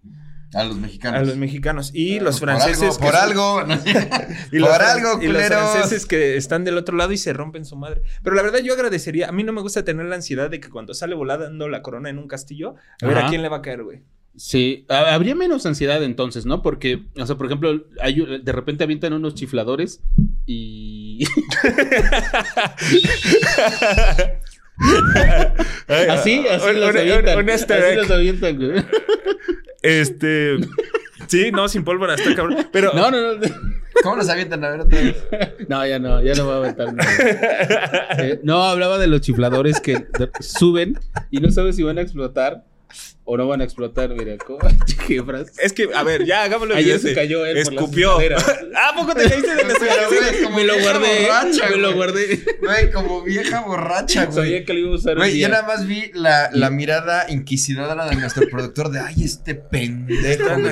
A 0.54 0.64
los 0.64 0.76
mexicanos. 0.76 1.20
a 1.20 1.25
los 1.25 1.37
mexicanos. 1.37 1.90
Y 1.94 2.20
los 2.20 2.38
Por 2.40 2.49
franceses. 2.50 2.82
algo, 2.82 2.99
por 2.99 3.10
que 3.10 3.16
son- 3.16 3.31
algo. 3.31 3.62
Y 4.52 4.58
los, 4.58 4.69
por 4.69 4.82
algo, 4.82 5.22
y 5.22 5.26
los 5.28 5.43
franceses 5.44 6.04
que 6.06 6.37
están 6.37 6.64
del 6.64 6.76
otro 6.76 6.96
lado 6.96 7.12
y 7.12 7.16
se 7.16 7.32
rompen 7.32 7.64
su 7.64 7.76
madre. 7.76 8.02
Pero 8.22 8.37
la 8.37 8.43
verdad 8.43 8.58
yo 8.60 8.75
agradecería, 8.75 9.28
a 9.28 9.32
mí 9.32 9.44
no 9.44 9.52
me 9.52 9.62
gusta 9.62 9.84
tener 9.84 10.06
la 10.06 10.16
ansiedad 10.16 10.50
de 10.50 10.60
que 10.60 10.69
cuando 10.69 10.93
sale 10.94 11.14
volando 11.14 11.69
la 11.69 11.81
corona 11.82 12.10
en 12.10 12.19
un 12.19 12.28
castillo, 12.28 12.75
a 13.00 13.06
ver 13.06 13.16
Ajá. 13.19 13.26
a 13.26 13.31
quién 13.31 13.40
le 13.43 13.49
va 13.49 13.56
a 13.58 13.62
caer, 13.62 13.82
güey. 13.82 14.02
Sí, 14.37 14.87
ha- 14.88 15.12
habría 15.14 15.34
menos 15.34 15.66
ansiedad 15.66 16.02
entonces, 16.02 16.46
¿no? 16.46 16.62
Porque, 16.62 17.02
o 17.19 17.26
sea, 17.26 17.37
por 17.37 17.46
ejemplo, 17.46 17.84
hay, 18.00 18.25
de 18.43 18.52
repente 18.52 18.82
avientan 18.84 19.12
unos 19.12 19.34
chifladores 19.34 20.00
y... 20.46 21.26
así, 25.88 26.46
así 26.48 26.69
Un- 26.70 26.80
los 26.80 26.90
un- 26.90 26.96
avientan. 26.98 27.38
un 27.38 27.50
así 27.50 27.66
los 27.96 28.10
avientan, 28.10 28.56
güey. 28.56 28.84
Este. 29.82 30.56
Sí, 31.28 31.50
no, 31.52 31.69
sin 31.69 31.84
pólvora, 31.84 32.14
está 32.14 32.34
cabrón. 32.34 32.66
Pero. 32.72 32.92
No, 32.94 33.10
no, 33.10 33.34
no. 33.34 33.40
¿Cómo 34.02 34.16
los 34.16 34.28
avientan? 34.28 34.64
A 34.64 34.70
ver 34.70 34.80
otra 34.80 34.98
vez. 35.00 35.16
No, 35.69 35.86
ya 35.86 35.98
no, 35.98 36.22
ya 36.22 36.34
no 36.34 36.44
voy 36.44 36.54
a 36.54 36.56
aventar 36.58 36.92
nada. 36.94 37.10
Eh, 38.19 38.40
no, 38.42 38.62
hablaba 38.64 38.98
de 38.98 39.06
los 39.06 39.20
chifladores 39.20 39.80
que 39.80 40.06
suben 40.40 40.98
y 41.30 41.38
no 41.40 41.50
sabes 41.50 41.76
si 41.76 41.82
van 41.82 41.98
a 41.98 42.02
explotar 42.02 42.64
o 43.25 43.37
no 43.37 43.47
van 43.47 43.61
a 43.61 43.65
explotar. 43.65 44.11
Mira, 44.11 44.37
¿cómo? 44.39 44.59
Qué 45.06 45.23
frase. 45.23 45.53
Es 45.62 45.73
que, 45.73 45.89
a 45.94 46.03
ver, 46.03 46.25
ya 46.25 46.43
hagámoslo 46.44 46.75
Ayer 46.75 46.99
se 46.99 47.15
cayó 47.15 47.44
él 47.47 47.62
por 47.65 47.73
las 47.75 47.83
Escupió. 47.85 48.21
escaleras. 48.21 48.49
¿A 48.91 48.94
poco 48.97 49.15
te 49.15 49.29
caíste 49.29 49.55
de 49.55 49.62
güey, 49.65 50.43
como 50.43 50.56
Me 50.56 50.65
lo 50.65 50.75
vieja 50.77 50.91
guardé, 50.99 51.23
borracha, 51.27 51.69
me 51.71 51.77
lo 51.77 51.83
güey. 51.89 51.94
guardé. 51.97 52.44
Güey, 52.61 52.91
como 52.93 53.23
vieja 53.23 53.61
borracha, 53.61 54.25
güey. 54.27 54.35
Sabía 54.37 54.65
que 54.65 54.73
lo 54.73 54.79
iba 54.81 54.91
a 54.91 54.94
usar 54.94 55.17
Güey, 55.17 55.39
yo 55.39 55.49
nada 55.49 55.67
más 55.67 55.87
vi 55.87 56.11
la, 56.15 56.50
la 56.53 56.71
mirada 56.71 57.27
inquisidora 57.31 58.06
de 58.09 58.17
nuestro 58.17 58.49
productor 58.49 58.91
de 58.91 59.00
ay, 59.00 59.23
este 59.25 59.55
pendejo. 59.55 60.43
Están 60.43 60.62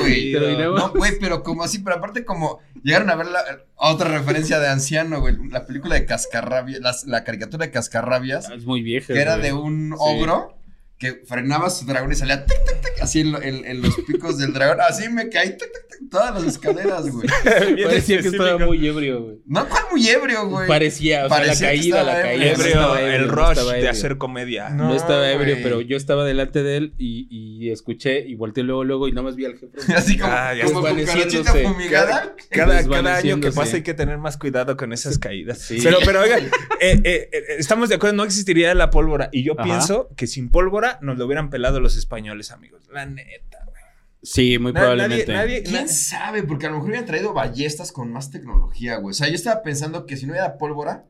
güey, 0.00 0.32
No, 0.32 0.90
güey, 0.92 1.12
pero 1.20 1.42
como 1.42 1.62
así, 1.64 1.78
pero 1.80 1.96
aparte 1.96 2.24
como 2.24 2.60
llegaron 2.82 3.10
a 3.10 3.16
ver 3.16 3.26
la 3.26 3.42
otra 3.76 4.08
referencia 4.10 4.58
de 4.58 4.68
anciano, 4.68 5.20
güey, 5.20 5.36
la 5.50 5.66
película 5.66 5.94
de 5.94 6.06
Cascarrabias, 6.06 6.80
las- 6.80 7.06
la, 7.06 7.24
caricatura 7.24 7.66
de 7.66 7.72
Cascarrabias, 7.72 8.48
Ah, 8.50 8.54
Es 8.54 8.64
muy 8.64 8.82
vieja. 8.82 9.12
que 9.12 9.20
era 9.20 9.36
güey. 9.36 9.46
de 9.46 9.52
un 9.52 9.90
Sí. 9.90 9.96
ogro 9.98 10.56
que 11.00 11.22
frenaba 11.26 11.70
su 11.70 11.86
dragón 11.86 12.12
y 12.12 12.14
salía 12.14 12.44
tic, 12.44 12.58
tic, 12.66 12.80
tic, 12.82 13.02
así 13.02 13.20
en, 13.20 13.32
lo- 13.32 13.40
en- 13.42 13.64
en 13.64 13.80
los 13.80 13.96
picos 14.06 14.36
del 14.38 14.52
dragón. 14.52 14.78
Así 14.86 15.08
me 15.08 15.30
caí 15.30 15.48
tic, 15.56 15.60
tic, 15.60 15.88
tic, 15.98 16.10
todas 16.10 16.34
las 16.34 16.44
escaleras, 16.44 17.08
güey. 17.10 17.26
Parecía 17.84 18.20
que 18.20 18.28
estaba 18.28 18.58
muy 18.58 18.86
ebrio, 18.86 19.22
güey. 19.22 19.36
No, 19.46 19.66
cuál 19.68 19.84
muy 19.90 20.06
ebrio, 20.08 20.46
güey. 20.46 20.68
Parecía, 20.68 21.24
o 21.24 21.28
sea, 21.28 21.38
Parecía 21.38 21.68
la 21.68 21.72
que 21.72 21.78
caída, 21.80 22.00
estaba 22.00 22.12
la 22.12 22.32
ebrio. 22.34 22.38
caída. 22.38 22.44
no 22.44 22.60
Ebrio, 22.60 22.66
estaba 22.68 23.00
ebrio, 23.00 23.16
el 23.16 23.26
no 23.26 23.32
rush 23.34 23.50
estaba 23.52 23.72
de 23.72 23.88
hacer 23.88 24.18
comedia. 24.18 24.68
No. 24.68 24.88
No, 24.88 24.94
estaba 24.94 25.30
ebrio, 25.32 25.54
güey. 25.54 25.62
pero 25.62 25.80
yo 25.80 25.96
estaba 25.96 26.24
delante 26.26 26.62
de 26.62 26.76
él 26.76 26.94
y, 26.98 27.26
y 27.30 27.70
escuché 27.70 28.20
y 28.20 28.34
volteé 28.34 28.62
luego, 28.62 28.84
luego 28.84 29.08
y 29.08 29.12
nada 29.12 29.22
más 29.22 29.36
vi 29.36 29.46
al 29.46 29.56
jefe. 29.58 29.78
Así 29.96 30.18
como, 30.18 30.30
Ah, 30.32 30.54
ya 30.54 30.64
como 30.66 30.82
fumigada. 30.82 32.34
Cada, 32.50 32.86
cada 32.86 33.16
año 33.16 33.40
que 33.40 33.52
pasa 33.52 33.76
hay 33.76 33.82
que 33.82 33.94
tener 33.94 34.18
más 34.18 34.36
cuidado 34.36 34.76
con 34.76 34.92
esas 34.92 35.18
caídas. 35.18 35.58
Sí. 35.58 35.78
Pero, 35.82 35.96
pero 36.04 36.20
oigan, 36.20 36.44
eh, 36.80 37.00
eh, 37.04 37.28
eh, 37.32 37.42
estamos 37.58 37.88
de 37.88 37.94
acuerdo, 37.94 38.16
no 38.16 38.24
existiría 38.24 38.74
la 38.74 38.90
pólvora. 38.90 39.28
Y 39.32 39.44
yo 39.44 39.54
Ajá. 39.54 39.64
pienso 39.64 40.08
que 40.16 40.26
sin 40.26 40.50
pólvora 40.50 40.89
nos 41.02 41.16
lo 41.18 41.26
hubieran 41.26 41.50
pelado 41.50 41.80
los 41.80 41.96
españoles, 41.96 42.50
amigos. 42.50 42.88
La 42.92 43.06
neta, 43.06 43.58
güey. 43.66 43.76
Sí, 44.22 44.58
muy 44.58 44.72
probablemente. 44.72 45.32
Nadie, 45.32 45.60
nadie, 45.60 45.62
¿Quién 45.62 45.88
sabe? 45.88 46.42
Porque 46.42 46.66
a 46.66 46.68
lo 46.70 46.76
mejor 46.76 46.88
hubieran 46.90 47.06
traído 47.06 47.32
ballestas 47.32 47.92
con 47.92 48.12
más 48.12 48.30
tecnología, 48.30 48.96
güey. 48.96 49.12
O 49.12 49.14
sea, 49.14 49.28
yo 49.28 49.34
estaba 49.34 49.62
pensando 49.62 50.04
que 50.06 50.16
si 50.16 50.26
no 50.26 50.32
hubiera 50.32 50.58
pólvora, 50.58 51.06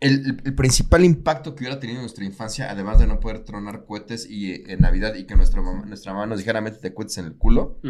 el, 0.00 0.12
el- 0.26 0.42
el 0.44 0.54
principal 0.54 1.04
impacto 1.04 1.54
que 1.54 1.64
hubiera 1.64 1.80
tenido 1.80 1.98
en 1.98 2.02
nuestra 2.02 2.24
infancia, 2.24 2.70
además 2.70 2.98
de 2.98 3.06
no 3.06 3.18
poder 3.18 3.40
tronar 3.40 3.84
cohetes 3.86 4.26
y 4.30 4.52
eh, 4.52 4.64
en 4.68 4.80
Navidad 4.80 5.14
y 5.14 5.24
que 5.24 5.34
nuestra 5.36 5.62
mamá, 5.62 5.84
nuestra 5.86 6.12
mamá 6.12 6.26
nos 6.26 6.38
dijera 6.38 6.60
métete 6.60 6.92
cohetes 6.94 7.18
en 7.18 7.24
el 7.26 7.34
culo, 7.36 7.80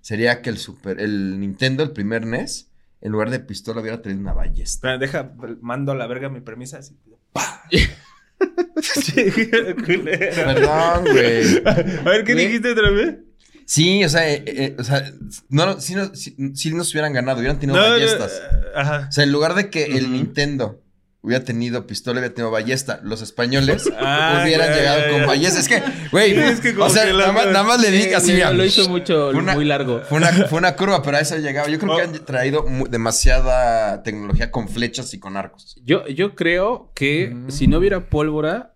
sería 0.00 0.40
que 0.42 0.50
el 0.50 0.58
super, 0.58 1.00
el 1.00 1.40
Nintendo, 1.40 1.82
el 1.82 1.90
primer 1.92 2.26
NES, 2.26 2.70
en 3.00 3.10
lugar 3.12 3.30
de 3.30 3.40
pistola 3.40 3.80
hubiera 3.80 4.02
traído 4.02 4.20
una 4.20 4.34
ballesta. 4.34 4.98
Deja, 4.98 5.32
mando 5.60 5.92
a 5.92 5.94
la 5.96 6.06
verga 6.06 6.28
mi 6.28 6.40
permisa. 6.40 6.78
Así. 6.78 6.96
¡Pah! 7.32 7.62
Perdón, 10.34 11.04
güey. 11.04 11.62
A 11.64 12.10
ver, 12.10 12.24
¿qué 12.24 12.34
¿Ve? 12.34 12.46
dijiste 12.46 12.72
otra 12.72 12.90
vez? 12.90 13.16
Sí, 13.64 14.02
o 14.04 14.08
sea, 14.08 14.32
eh, 14.32 14.42
eh, 14.46 14.76
o 14.78 14.84
sea, 14.84 15.12
no, 15.50 15.80
si, 15.80 15.94
no, 15.94 16.14
si, 16.14 16.34
si 16.54 16.72
nos 16.72 16.90
hubieran 16.92 17.12
ganado, 17.12 17.38
hubieran 17.38 17.58
tenido 17.58 17.78
No, 17.78 17.84
no, 17.84 17.92
ballestas. 17.92 18.40
Ajá. 18.74 19.06
O 19.08 19.12
sea, 19.12 19.24
en 19.24 19.32
lugar 19.32 19.54
de 19.54 19.68
que 19.68 19.84
el. 19.84 20.10
Nintendo 20.10 20.82
hubiera 21.20 21.44
tenido 21.44 21.86
pistola, 21.86 22.20
hubiera 22.20 22.34
tenido 22.34 22.50
ballesta. 22.50 23.00
Los 23.02 23.22
españoles 23.22 23.90
Ah, 23.98 24.42
hubieran 24.44 24.72
llegado 24.74 25.12
con 25.12 25.26
ballesta. 25.26 25.58
Es 25.60 25.68
que, 25.68 25.82
güey, 26.12 26.32
Sí, 26.34 26.40
es 26.40 26.60
que 26.60 26.74
como 26.74 26.86
o 26.86 26.90
sea, 26.90 27.04
nada, 27.12 27.32
más, 27.32 27.46
nada 27.46 27.62
más 27.64 27.80
le 27.80 27.90
di 27.90 28.02
Sí, 28.04 28.14
así, 28.14 28.26
sí, 28.28 28.32
mira. 28.34 28.52
lo 28.52 28.64
hizo 28.64 28.88
mucho, 28.88 29.30
Fue 29.32 29.40
una- 29.40 29.54
muy 29.54 29.64
largo. 29.64 30.00
Fue 30.08 30.18
una, 30.18 30.28
fue 30.32 30.58
una 30.58 30.76
curva, 30.76 31.02
pero 31.02 31.16
a 31.16 31.20
eso 31.20 31.36
llegaba. 31.38 31.68
Yo 31.68 31.78
creo 31.78 31.96
que 31.96 32.02
Oh. 32.02 32.04
han 32.04 32.24
traído 32.24 32.64
demasiada 32.88 34.02
tecnología 34.02 34.50
con 34.50 34.68
flechas 34.68 35.12
y 35.14 35.18
con 35.18 35.36
arcos. 35.36 35.76
Yo, 35.84 36.06
yo 36.08 36.34
creo 36.34 36.92
que 36.94 37.30
Mm. 37.34 37.50
si 37.50 37.66
no 37.66 37.78
hubiera 37.78 38.08
pólvora, 38.08 38.74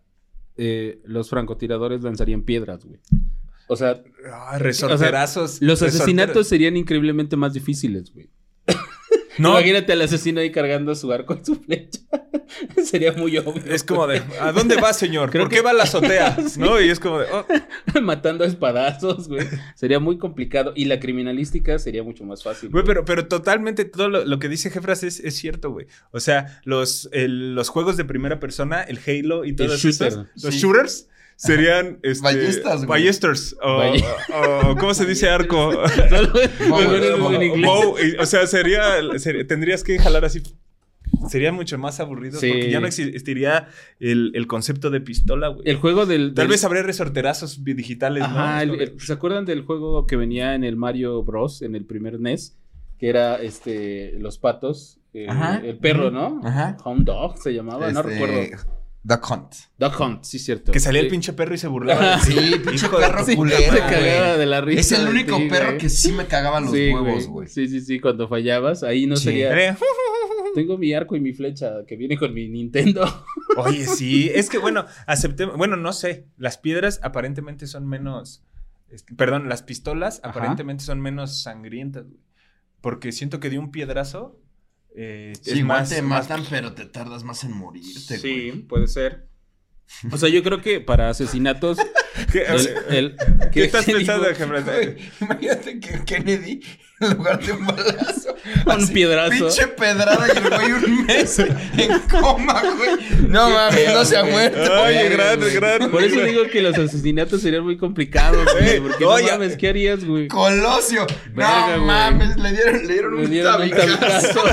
eh, 0.56 1.00
los 1.04 1.30
francotiradores 1.30 2.02
lanzarían 2.02 2.42
piedras, 2.42 2.84
güey. 2.84 3.00
O 3.68 3.76
sea, 3.76 4.02
Ah, 4.30 4.58
resorterazos. 4.58 5.62
los 5.62 5.80
resorteros. 5.80 5.94
asesinatos 6.00 6.48
serían 6.48 6.76
increíblemente 6.76 7.36
más 7.36 7.54
difíciles, 7.54 8.12
güey. 8.12 8.28
No, 9.38 9.50
Imagínate 9.52 9.92
al 9.92 10.02
asesino 10.02 10.40
ahí 10.40 10.50
cargando 10.52 10.94
su 10.94 11.10
arco 11.12 11.34
en 11.34 11.44
su 11.44 11.54
flecha. 11.56 12.00
Sería 12.84 13.12
muy 13.12 13.38
obvio. 13.38 13.62
es 13.72 13.82
como 13.82 14.06
de, 14.06 14.22
¿a 14.40 14.52
dónde 14.52 14.76
va, 14.76 14.92
señor? 14.92 15.30
Creo 15.30 15.44
¿Por 15.44 15.50
qué 15.50 15.56
que- 15.56 15.62
va 15.62 15.70
a 15.70 15.74
la 15.74 15.84
azotea? 15.84 16.36
¿No? 16.58 16.80
Y 16.80 16.90
es 16.90 17.00
como 17.00 17.18
de, 17.20 17.26
oh, 17.32 17.46
Matando 18.02 18.44
a 18.44 18.46
espadazos, 18.46 19.28
güey. 19.28 19.46
Sería 19.74 19.98
muy 20.00 20.18
complicado. 20.18 20.72
Y 20.76 20.84
la 20.84 21.00
criminalística 21.00 21.78
sería 21.78 22.02
mucho 22.02 22.24
más 22.24 22.42
fácil. 22.42 22.68
Güey, 22.70 22.84
pero, 22.84 23.04
pero 23.04 23.26
totalmente 23.26 23.84
todo 23.84 24.08
lo, 24.08 24.24
lo 24.24 24.38
que 24.38 24.48
dice 24.48 24.70
Jefras 24.70 25.02
es, 25.02 25.20
es 25.20 25.34
cierto, 25.36 25.70
güey. 25.70 25.86
O 26.10 26.20
sea, 26.20 26.60
los, 26.64 27.08
el- 27.12 27.54
los 27.54 27.68
juegos 27.70 27.96
de 27.96 28.04
primera 28.04 28.38
persona, 28.40 28.82
el 28.82 28.98
Halo 29.06 29.44
y 29.44 29.54
todos 29.54 29.80
shooter. 29.80 30.08
esos, 30.08 30.26
los 30.42 30.54
Sí. 30.54 30.60
shooters 30.60 31.08
serían 31.36 31.98
este, 32.02 32.22
Ballestas, 32.24 32.86
ballesters, 32.86 33.56
o, 33.62 33.68
o- 33.78 34.70
o- 34.72 34.76
¿cómo 34.76 34.94
se 34.94 35.06
dice 35.06 35.28
arco? 35.28 35.72
Bow, 36.68 37.96
o 38.18 38.26
sea, 38.26 38.46
sería, 38.46 38.82
sería- 39.18 39.46
tendrías 39.46 39.82
que 39.84 39.98
jalar 39.98 40.24
así. 40.24 40.42
Sería 41.28 41.52
mucho 41.52 41.78
más 41.78 42.00
aburrido 42.00 42.40
Sí. 42.40 42.48
porque 42.48 42.70
ya 42.70 42.80
no 42.80 42.86
existiría 42.86 43.68
el, 44.00 44.32
el 44.34 44.46
concepto 44.46 44.90
de 44.90 45.00
pistola, 45.00 45.48
güey. 45.48 45.68
El 45.68 45.76
juego 45.76 46.06
del. 46.06 46.32
Tal 46.34 46.44
del- 46.44 46.50
vez 46.52 46.64
habría 46.64 46.82
resorterazos 46.82 47.62
digitales, 47.64 48.22
Ajá, 48.24 48.64
¿no? 48.64 48.74
el- 48.74 48.80
el- 48.80 49.00
¿se 49.00 49.12
acuerdan 49.12 49.44
del 49.44 49.62
juego 49.62 50.06
que 50.06 50.16
venía 50.16 50.54
en 50.54 50.64
el 50.64 50.76
Mario 50.76 51.22
Bros. 51.22 51.62
en 51.62 51.74
el 51.76 51.84
primer 51.84 52.18
NES? 52.18 52.56
Que 52.98 53.08
era 53.08 53.36
este 53.36 54.14
los 54.18 54.38
patos, 54.38 55.00
Ajá. 55.28 55.60
el 55.62 55.76
perro, 55.78 56.10
¿no? 56.10 56.40
Ajá. 56.44 56.76
Hound 56.84 57.04
Dog 57.04 57.36
se 57.38 57.52
llamaba, 57.52 57.90
no 57.92 58.00
Este, 58.00 58.12
recuerdo. 58.12 58.56
Duck 59.04 59.28
Hunt. 59.30 59.54
Dog 59.78 60.00
Hunt, 60.00 60.22
sí, 60.24 60.38
cierto. 60.38 60.70
que 60.70 60.78
salía 60.78 61.00
el 61.00 61.08
pinche 61.08 61.32
perro 61.32 61.54
y 61.54 61.58
se 61.58 61.66
burlaba. 61.66 62.18
Sí, 62.24 62.36
pinche 62.64 62.88
perro 62.88 63.24
Sí, 63.24 63.34
culero, 63.34 63.60
se 63.60 63.68
güey. 63.70 63.80
cagaba 63.80 64.36
de 64.36 64.46
la 64.46 64.60
risa. 64.60 64.80
Es 64.80 64.92
el 64.92 65.08
único 65.08 65.36
ti, 65.38 65.48
perro 65.48 65.66
güey. 65.66 65.78
que 65.78 65.88
sí 65.88 66.12
me 66.12 66.26
cagaba 66.26 66.60
los 66.60 66.70
Sí, 66.70 66.90
huevos, 66.92 67.26
güey. 67.26 67.48
Sí, 67.48 67.66
sí, 67.66 67.80
sí, 67.80 67.98
cuando 67.98 68.28
fallabas, 68.28 68.82
ahí 68.84 69.06
no 69.06 69.16
Sí. 69.16 69.24
sería. 69.24 69.76
Tengo 70.54 70.76
mi 70.78 70.92
arco 70.92 71.16
y 71.16 71.20
mi 71.20 71.32
flecha 71.32 71.84
que 71.86 71.96
viene 71.96 72.16
con 72.18 72.32
mi 72.34 72.48
Nintendo. 72.48 73.04
Oye, 73.56 73.86
sí, 73.86 74.30
es 74.34 74.48
que 74.50 74.58
bueno, 74.58 74.86
aceptemos, 75.06 75.56
bueno, 75.56 75.76
no 75.76 75.92
sé, 75.92 76.26
las 76.36 76.58
piedras 76.58 77.00
aparentemente 77.02 77.66
son 77.66 77.88
menos, 77.88 78.44
perdón, 79.16 79.48
las 79.48 79.62
pistolas 79.62 80.20
Ajá. 80.22 80.30
aparentemente 80.30 80.84
son 80.84 81.00
menos 81.00 81.42
sangrientas, 81.42 82.04
güey. 82.06 82.20
Porque 82.82 83.12
siento 83.12 83.40
que 83.40 83.48
de 83.50 83.58
un 83.58 83.70
piedrazo 83.70 84.38
eh, 84.96 85.32
Sí, 85.40 85.50
es 85.50 85.56
igual 85.56 85.80
más, 85.80 85.88
te 85.90 86.02
más- 86.02 86.28
matan, 86.28 86.46
pero 86.50 86.72
te 86.74 86.86
tardas 86.86 87.24
más 87.24 87.44
en 87.44 87.52
morirte, 87.52 88.18
güey. 88.18 88.50
Sí, 88.52 88.58
puede 88.68 88.88
ser. 88.88 89.28
O 90.10 90.16
sea, 90.16 90.28
yo 90.28 90.42
creo 90.42 90.60
que 90.62 90.80
para 90.80 91.10
asesinatos. 91.10 91.78
¿Qué, 92.32 92.44
el, 92.90 93.16
¿qué 93.52 93.64
estás 93.64 93.84
pensando, 93.86 94.26
imagínate 95.20 95.80
que 95.80 96.04
Kennedy, 96.04 96.60
en 97.02 97.16
lugar 97.16 97.40
de 97.44 97.52
un 97.52 97.66
balazo, 97.66 98.36
Un 98.66 98.72
así, 98.72 98.92
piedrazo. 98.92 99.30
Pinche 99.48 99.66
pedrada 99.68 100.26
y 100.26 100.36
el 100.36 100.50
güey 100.50 100.72
un 100.72 101.06
mes 101.06 101.38
en 101.38 101.98
coma, 102.10 102.60
güey. 102.76 103.28
No 103.28 103.50
mames, 103.50 103.92
no 103.92 104.04
se 104.04 104.16
ha 104.16 104.24
muerto. 104.24 104.60
Oye, 104.82 104.94
güey. 104.94 105.08
gran, 105.10 105.40
gran. 105.54 105.90
Por 105.90 106.02
eso 106.02 106.20
digo 106.20 106.44
que 106.50 106.60
los 106.62 106.76
asesinatos 106.76 107.40
serían 107.42 107.64
muy 107.64 107.76
complicados, 107.76 108.46
güey. 108.58 108.80
Porque 108.80 109.04
Oye. 109.04 109.26
no 109.26 109.32
mames, 109.32 109.56
¿qué 109.56 109.68
harías, 109.68 110.04
güey? 110.04 110.28
Colosio. 110.28 111.06
Verga, 111.34 111.60
no 111.60 111.66
güey. 111.74 111.86
mames, 111.86 112.36
le 112.36 112.50
dieron, 112.52 112.86
le 112.86 112.92
dieron 112.92 113.16
Le 113.16 113.24
un 113.24 113.30
dieron 113.30 113.62
un 113.62 113.70
tabicazo. 113.70 114.42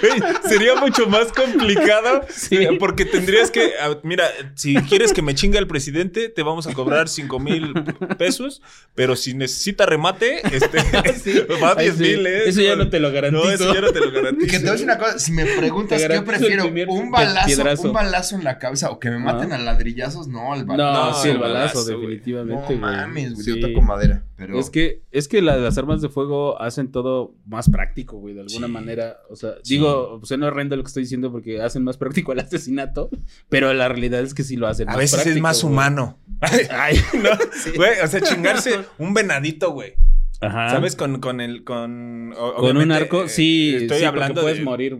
Güey, 0.00 0.20
sería 0.48 0.74
mucho 0.74 1.06
más 1.06 1.32
complicado 1.32 2.22
Sí. 2.28 2.56
eh, 2.56 2.76
porque 2.78 3.04
tendrías 3.06 3.50
que, 3.50 3.72
mira, 4.02 4.28
si 4.54 4.74
quieres 4.74 5.12
que 5.12 5.22
me 5.22 5.34
chinga 5.34 5.58
el 5.58 5.66
presidente, 5.66 6.28
te 6.28 6.42
vamos 6.42 6.66
a 6.66 6.74
cobrar 6.74 7.08
5 7.08 7.38
mil 7.38 7.72
pesos, 8.18 8.60
pero 8.94 9.16
si 9.16 9.32
necesita 9.34 9.86
remate, 9.86 10.42
este, 10.54 10.78
Sí. 11.24 11.32
va 11.62 11.70
a 11.70 11.74
Ay, 11.78 11.86
10 11.90 11.96
sí. 11.96 12.02
mil, 12.02 12.26
¿eh? 12.26 12.48
Eso 12.48 12.60
ya 12.60 12.76
no 12.76 12.88
te 12.88 13.00
lo 13.00 13.12
garantizo. 13.12 13.44
No, 13.44 13.50
eso 13.50 13.74
ya 13.74 13.80
no 13.80 13.92
te 13.92 14.00
lo 14.00 14.10
garantizo. 14.12 14.46
Que 14.50 14.58
te 14.58 14.62
voy 14.64 14.68
a 14.68 14.72
decir 14.72 14.86
una 14.86 14.98
cosa, 14.98 15.18
si 15.18 15.32
me 15.32 15.44
preguntas 15.46 16.02
qué 16.02 16.20
prefiero, 16.22 16.66
un 16.88 17.10
balazo, 17.10 17.46
piedrazo. 17.46 17.82
un 17.88 17.92
balazo 17.92 18.36
en 18.36 18.44
la 18.44 18.58
cabeza 18.58 18.90
o 18.90 18.98
que 18.98 19.10
me 19.10 19.18
maten 19.18 19.52
Ah. 19.52 19.56
a 19.56 19.58
ladrillazos, 19.58 20.28
no, 20.28 20.54
el 20.54 20.64
balazo. 20.64 20.92
No, 20.92 21.10
No, 21.10 21.14
sí, 21.14 21.28
el 21.30 21.38
balazo, 21.38 21.84
güey. 21.84 21.96
definitivamente, 22.00 22.60
No 22.62 22.66
güey. 22.66 22.78
mames, 22.78 23.32
güey, 23.34 23.44
Sí. 23.44 23.60
yo 23.60 23.68
toco 23.68 23.82
madera. 23.82 24.24
Pero 24.36 24.58
Es 24.58 24.68
que, 24.68 25.02
es 25.12 25.28
que 25.28 25.40
la- 25.42 25.56
las 25.56 25.78
armas 25.78 26.02
de 26.02 26.08
fuego 26.08 26.60
hacen 26.60 26.90
todo 26.90 27.34
más 27.46 27.70
práctico, 27.70 28.16
güey, 28.18 28.34
de 28.34 28.40
alguna 28.42 28.66
Sí. 28.66 28.72
manera. 28.72 29.18
O 29.30 29.36
sea, 29.36 29.52
Sí. 29.62 29.74
digo, 29.74 30.18
pues 30.20 30.36
no 30.38 30.46
horrendo 30.46 30.76
lo 30.76 30.82
que 30.82 30.88
estoy 30.88 31.04
diciendo 31.04 31.30
porque 31.30 31.62
hacen 31.62 31.84
más 31.84 31.96
práctico 31.96 32.32
el 32.32 32.40
asesinato, 32.40 33.08
pero 33.48 33.72
la 33.72 33.88
realidad 33.88 34.20
es 34.20 34.34
que 34.34 34.42
sí 34.42 34.56
lo 34.56 34.66
hacen 34.66 34.88
A 34.88 34.92
más 34.92 34.98
veces 34.98 35.26
es 35.26 35.40
más 35.40 35.62
güey. 35.62 35.72
humano. 35.72 36.18
Ay, 36.70 36.98
¿no? 37.14 37.30
Güey, 37.76 38.00
o 38.02 38.06
sea, 38.08 38.20
chingarse 38.20 38.80
un 38.98 39.14
venadito, 39.14 39.70
güey. 39.72 39.94
Ajá. 40.40 40.70
¿Sabes? 40.70 40.96
Con, 40.96 41.20
con 41.20 41.40
el, 41.40 41.64
con... 41.64 42.34
Con 42.56 42.76
un 42.76 42.92
arco, 42.92 43.24
eh, 43.24 43.28
sí, 43.28 43.74
Estoy 43.76 44.00
sí, 44.00 44.04
hablando 44.04 44.42
puedes 44.42 44.58
de... 44.58 44.64
morir 44.64 44.98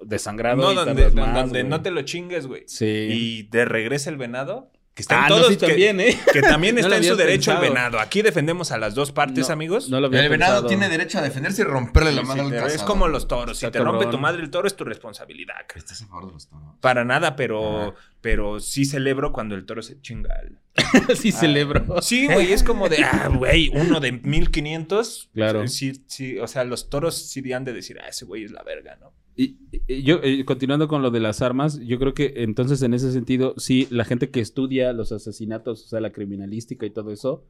desangrado 0.00 0.62
No, 0.62 0.72
y 0.72 0.74
donde, 0.74 1.04
donde, 1.04 1.20
más, 1.20 1.34
donde 1.34 1.60
güey. 1.62 1.70
no 1.70 1.82
te 1.82 1.90
lo 1.90 2.02
chingues, 2.02 2.46
güey. 2.46 2.64
Sí. 2.66 3.08
Y 3.10 3.44
te 3.44 3.64
regresa 3.64 4.10
el 4.10 4.16
venado. 4.16 4.70
Que 4.96 5.02
están 5.02 5.24
ah, 5.24 5.28
todos... 5.28 5.42
no, 5.42 5.48
sí, 5.50 5.56
que- 5.58 5.66
también, 5.66 6.00
¿eh? 6.00 6.18
Que 6.32 6.40
también 6.40 6.74
No 6.74 6.80
está 6.80 6.96
en 6.96 7.04
su 7.04 7.16
derecho 7.16 7.52
el 7.52 7.58
venado. 7.58 8.00
Aquí 8.00 8.22
defendemos 8.22 8.72
a 8.72 8.78
las 8.78 8.94
dos 8.94 9.12
partes, 9.12 9.46
No, 9.48 9.52
amigos. 9.52 9.90
No 9.90 10.00
lo 10.00 10.06
había 10.06 10.22
el 10.24 10.30
venado 10.30 10.52
pensado. 10.54 10.68
tiene 10.68 10.88
derecho 10.88 11.18
a 11.18 11.22
defenderse 11.22 11.60
y 11.60 11.64
romperle 11.66 12.12
la 12.12 12.22
Sí, 12.22 12.26
mano 12.28 12.40
sí, 12.40 12.46
al 12.48 12.52
cazador. 12.54 12.76
es 12.76 12.82
como 12.82 13.06
los 13.06 13.28
toros. 13.28 13.58
Si 13.58 13.70
te 13.70 13.78
rompe 13.78 14.06
tu 14.06 14.16
madre 14.18 14.42
el 14.42 14.50
toro, 14.50 14.66
es 14.66 14.74
tu 14.74 14.84
responsabilidad. 14.84 15.54
cara. 15.68 15.78
¿Estás 15.78 16.00
a 16.00 16.06
favor 16.06 16.28
de 16.28 16.32
los 16.32 16.48
toros? 16.48 16.64
Para 16.80 17.04
nada, 17.04 17.36
pero, 17.36 17.90
Ah. 17.90 17.94
pero 18.22 18.58
sí 18.58 18.86
celebro 18.86 19.32
cuando 19.34 19.54
el 19.54 19.66
toro 19.66 19.82
se 19.82 20.00
chinga. 20.00 20.34
al- 20.34 20.58
sí 21.16 21.30
celebro. 21.30 22.00
Sí, 22.00 22.26
güey, 22.26 22.52
es 22.54 22.62
como 22.62 22.88
de, 22.88 23.04
ah, 23.04 23.28
güey, 23.32 23.68
uno 23.74 24.00
de 24.00 24.12
1500. 24.12 25.28
Claro. 25.34 25.68
Sí, 25.68 26.02
sí, 26.06 26.38
o 26.38 26.46
sea, 26.48 26.64
los 26.64 26.88
toros 26.88 27.16
sí 27.28 27.52
han 27.52 27.64
de 27.64 27.74
decir, 27.74 27.98
ah, 28.02 28.08
ese 28.08 28.24
güey 28.24 28.44
es 28.44 28.50
la 28.50 28.62
verga, 28.62 28.96
¿no? 28.98 29.12
Y, 29.36 29.58
y 29.86 30.02
yo, 30.02 30.20
eh, 30.22 30.44
continuando 30.46 30.88
con 30.88 31.02
lo 31.02 31.10
de 31.10 31.20
las 31.20 31.42
armas, 31.42 31.78
yo 31.80 31.98
creo 31.98 32.14
que 32.14 32.32
entonces 32.36 32.80
en 32.82 32.94
ese 32.94 33.12
sentido, 33.12 33.54
sí, 33.58 33.86
la 33.90 34.04
gente 34.06 34.30
que 34.30 34.40
estudia 34.40 34.92
los 34.94 35.12
asesinatos, 35.12 35.84
o 35.84 35.88
sea, 35.88 36.00
la 36.00 36.10
criminalística 36.12 36.86
y 36.86 36.90
todo 36.90 37.10
eso, 37.12 37.44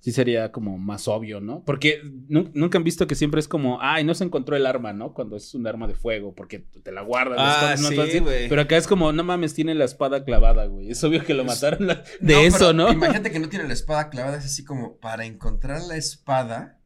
sí 0.00 0.12
sería 0.12 0.50
como 0.52 0.78
más 0.78 1.06
obvio, 1.08 1.40
¿no? 1.40 1.62
Porque 1.64 2.00
nu- 2.28 2.50
nunca 2.54 2.78
han 2.78 2.84
visto 2.84 3.06
que 3.06 3.14
siempre 3.16 3.38
es 3.40 3.46
como, 3.48 3.78
ay, 3.80 4.04
no 4.04 4.14
se 4.14 4.24
encontró 4.24 4.54
el 4.56 4.66
arma, 4.66 4.92
¿no? 4.92 5.12
Cuando 5.12 5.36
es 5.36 5.54
un 5.54 5.66
arma 5.66 5.86
de 5.88 5.94
fuego, 5.94 6.34
porque 6.34 6.58
te 6.60 6.92
la 6.92 7.02
guardas. 7.02 7.36
la 7.36 7.72
Ah, 7.72 7.76
no 7.76 7.88
así. 7.88 8.20
Pero 8.48 8.60
acá 8.62 8.76
es 8.76 8.86
como, 8.86 9.12
no 9.12 9.22
mames, 9.24 9.54
tiene 9.54 9.74
la 9.74 9.84
espada 9.84 10.24
clavada, 10.24 10.66
güey. 10.66 10.90
Es 10.90 11.02
obvio 11.04 11.24
que 11.24 11.34
lo 11.34 11.44
mataron 11.44 11.86
la- 11.88 12.02
de 12.20 12.34
No, 12.34 12.40
eso, 12.40 12.72
¿no? 12.72 12.92
Imagínate 12.92 13.30
que 13.32 13.38
no 13.40 13.48
tiene 13.48 13.66
la 13.66 13.74
espada 13.74 14.08
clavada, 14.08 14.38
es 14.38 14.44
así 14.44 14.64
como 14.64 14.98
para 14.98 15.24
encontrar 15.24 15.82
la 15.82 15.96
espada 15.96 16.77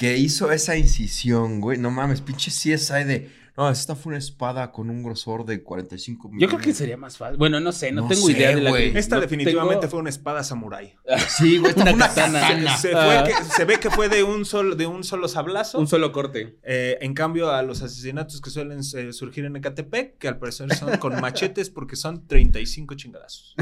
que 0.00 0.16
hizo 0.16 0.50
esa 0.50 0.78
incisión, 0.78 1.60
güey. 1.60 1.76
No 1.76 1.90
mames, 1.90 2.22
pinche 2.22 2.50
CSI 2.50 3.04
de. 3.04 3.40
No, 3.56 3.68
esta 3.68 3.94
fue 3.94 4.10
una 4.12 4.18
espada 4.18 4.72
con 4.72 4.88
un 4.88 5.02
grosor 5.02 5.44
de 5.44 5.62
45 5.62 6.30
Yo 6.38 6.48
creo 6.48 6.60
que 6.60 6.72
sería 6.72 6.96
más 6.96 7.18
fácil. 7.18 7.36
Bueno, 7.36 7.60
no 7.60 7.72
sé, 7.72 7.92
no, 7.92 8.02
No 8.02 8.08
tengo 8.08 8.26
sé, 8.28 8.32
idea 8.32 8.54
de 8.54 8.62
la 8.62 8.70
güey. 8.70 8.96
Esta 8.96 9.16
no 9.16 9.20
definitivamente 9.20 9.80
tengo- 9.82 9.90
fue 9.90 10.00
una 10.00 10.08
espada 10.08 10.42
samurái. 10.42 10.94
Sí, 11.28 11.58
güey, 11.58 11.70
esta 11.72 11.82
Una 11.82 11.92
una 11.92 12.08
katana. 12.08 12.40
katana. 12.40 12.76
Se, 12.78 12.92
fue 12.92 13.24
que- 13.26 13.44
se 13.54 13.64
ve 13.66 13.78
que 13.78 13.90
fue 13.90 14.08
de 14.08 14.22
un 14.22 14.46
solo, 14.46 14.76
de 14.76 14.86
un 14.86 15.04
solo 15.04 15.28
sablazo. 15.28 15.78
un 15.78 15.86
solo 15.88 16.10
corte. 16.12 16.56
Eh, 16.62 16.96
en 17.02 17.12
cambio, 17.12 17.50
a 17.50 17.62
los 17.62 17.82
asesinatos 17.82 18.40
que 18.40 18.48
suelen 18.48 18.80
eh, 18.96 19.12
surgir 19.12 19.44
en 19.44 19.54
Ecatepec, 19.56 20.16
que 20.16 20.28
al 20.28 20.38
parecer 20.38 20.74
son 20.74 20.96
con 20.96 21.20
machetes 21.20 21.68
porque 21.68 21.96
son 21.96 22.26
35 22.26 22.94
chingadazos. 22.94 23.54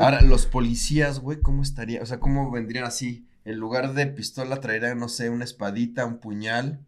Ahora, 0.00 0.20
los 0.22 0.46
policías, 0.46 1.20
güey, 1.20 1.40
¿cómo 1.40 1.62
estaría? 1.62 2.02
O 2.02 2.06
sea, 2.06 2.18
¿cómo 2.18 2.50
vendrían 2.50 2.84
así? 2.86 3.24
En 3.48 3.58
lugar 3.58 3.94
de 3.94 4.06
pistola 4.08 4.60
traerían, 4.60 4.98
no 4.98 5.08
sé, 5.08 5.30
una 5.30 5.44
espadita, 5.44 6.04
un 6.04 6.18
puñal. 6.18 6.80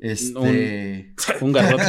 Este. 0.00 1.14
Un 1.40 1.52
garrote. 1.52 1.84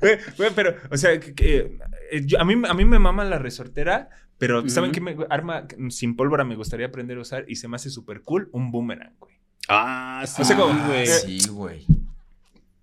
Güey, 0.00 0.18
güey, 0.36 0.50
pero, 0.54 0.74
o 0.90 0.96
sea, 0.96 1.18
que- 1.18 1.34
que, 1.34 1.78
eh, 2.10 2.22
yo- 2.26 2.38
a, 2.40 2.44
mí, 2.44 2.54
a 2.68 2.74
mí 2.74 2.84
me 2.84 2.98
mama 2.98 3.24
la 3.24 3.38
resortera, 3.38 4.10
pero 4.38 4.68
¿saben 4.68 4.92
qué 4.92 5.00
me- 5.00 5.16
arma 5.30 5.66
sin 5.90 6.16
pólvora 6.16 6.44
me 6.44 6.56
gustaría 6.56 6.86
aprender 6.86 7.16
a 7.18 7.22
usar 7.22 7.44
y 7.48 7.56
se 7.56 7.68
me 7.68 7.76
hace 7.76 7.90
súper 7.90 8.22
cool? 8.22 8.48
Un 8.52 8.70
boomerang, 8.70 9.14
güey. 9.18 9.34
ah, 9.68 10.24
sí, 10.26 10.42
O 10.42 10.44
sea, 10.44 10.56
como- 10.56 10.86
güey. 10.88 11.08
Ah, 11.08 11.14
sí, 11.24 11.40
güey. 11.48 11.86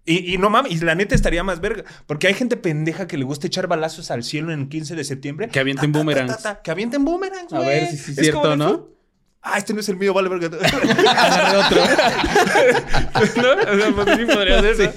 Y, 0.06 0.34
y 0.34 0.38
no 0.38 0.50
mames, 0.50 0.72
y 0.72 0.78
la 0.80 0.96
neta 0.96 1.16
estaría 1.16 1.44
más 1.44 1.60
verga. 1.60 1.84
Porque 2.06 2.28
hay 2.28 2.34
gente 2.34 2.56
pendeja 2.56 3.08
que 3.08 3.18
le 3.18 3.26
gusta 3.26 3.46
echar 3.48 3.68
balazos 3.68 4.10
al 4.10 4.24
cielo 4.24 4.54
en 4.54 4.62
el 4.62 4.70
15 4.70 4.96
de 4.96 5.04
septiembre. 5.04 5.50
Que 5.50 5.60
avienten 5.60 5.92
Ta, 5.92 6.00
ta, 6.00 6.00
ta, 6.00 6.04
boomerangs. 6.06 6.38
ta, 6.44 6.56
ta, 6.56 6.62
Que 6.62 6.72
avienten 6.72 7.04
boomerangs, 7.04 7.52
A 7.54 7.58
güey. 7.58 7.68
ver 7.68 7.88
si 7.90 7.98
sí 7.98 8.12
es 8.12 8.18
cierto, 8.18 8.56
¿no? 8.56 8.88
Ah, 9.42 9.58
este 9.58 9.74
no 9.74 9.80
es 9.80 9.88
el 9.88 9.96
mío, 9.98 10.14
vale, 10.14 10.28
verga. 10.30 10.48
Agarré 10.58 11.58
otro. 11.58 11.82
¿No? 13.42 13.52
O 13.72 13.78
sea, 13.78 13.92
pues 14.04 14.18
sí 14.18 14.26
podría 14.26 14.62
ser 14.62 14.94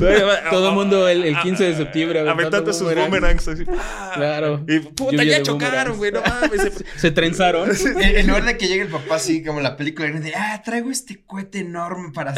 va- 0.00 0.50
Todo 0.50 0.68
el 0.70 0.74
mundo 0.74 1.08
el, 1.08 1.24
el 1.24 1.38
15 1.40 1.64
de 1.64 1.76
septiembre 1.76 2.20
Aventando 2.28 2.72
sus 2.72 2.94
boomerangs. 2.94 3.46
así. 3.48 3.64
Ah. 3.78 4.12
Claro. 4.14 4.64
Y 4.68 4.78
puta, 4.80 5.22
ya 5.24 5.42
chocaron, 5.42 5.96
güey, 5.98 6.12
no 6.12 6.22
mames. 6.22 6.84
Se 6.96 7.10
trenzaron. 7.12 7.70
En, 7.70 8.00
en 8.00 8.26
lugar 8.26 8.44
de 8.44 8.56
que 8.56 8.68
llegue 8.68 8.82
el 8.82 8.88
papá 8.88 9.16
así 9.16 9.42
como 9.44 9.60
la 9.60 9.76
película 9.76 10.08
de, 10.08 10.34
ah, 10.34 10.62
traigo 10.64 10.90
este 10.90 11.22
cohete 11.24 11.60
enorme 11.60 12.12
para 12.12 12.32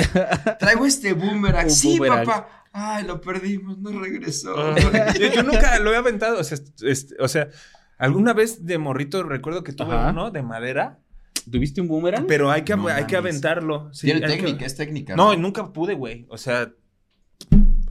traigo 0.59 0.87
este 0.87 1.13
boomerang. 1.13 1.67
Un 1.67 1.71
sí, 1.71 1.99
boomerang. 1.99 2.25
papá. 2.27 2.49
Ay, 2.73 3.05
lo 3.05 3.21
perdimos, 3.21 3.79
no 3.79 3.99
regresó. 4.01 4.55
Ah. 4.57 4.75
yo, 5.19 5.27
yo 5.33 5.43
nunca 5.43 5.79
lo 5.79 5.93
he 5.93 5.97
aventado. 5.97 6.39
O 6.39 6.45
sea, 6.45 6.59
este, 6.83 7.15
o 7.19 7.27
sea, 7.29 7.49
alguna 7.99 8.33
vez 8.33 8.65
de 8.65 8.79
morrito 8.79 9.23
recuerdo 9.23 9.63
que 9.65 9.73
tuve 9.73 9.95
Ajá. 9.95 10.11
uno 10.11 10.31
de 10.31 10.43
madera, 10.43 11.01
¿Tuviste 11.51 11.81
un 11.81 11.89
boomerang? 11.89 12.27
pero 12.27 12.51
hay 12.51 12.63
que, 12.63 12.77
No 12.77 12.89
hay 12.89 13.05
que 13.05 13.17
aventarlo. 13.17 13.93
Sí, 13.95 14.07
Tiene 14.09 14.25
hay 14.27 14.33
que- 14.37 14.43
técnica, 14.43 14.67
es 14.67 14.77
técnica. 14.77 15.17
No, 15.17 15.35
nunca 15.37 15.73
pude, 15.73 15.95
güey. 15.95 16.27
O 16.29 16.37
sea, 16.37 16.71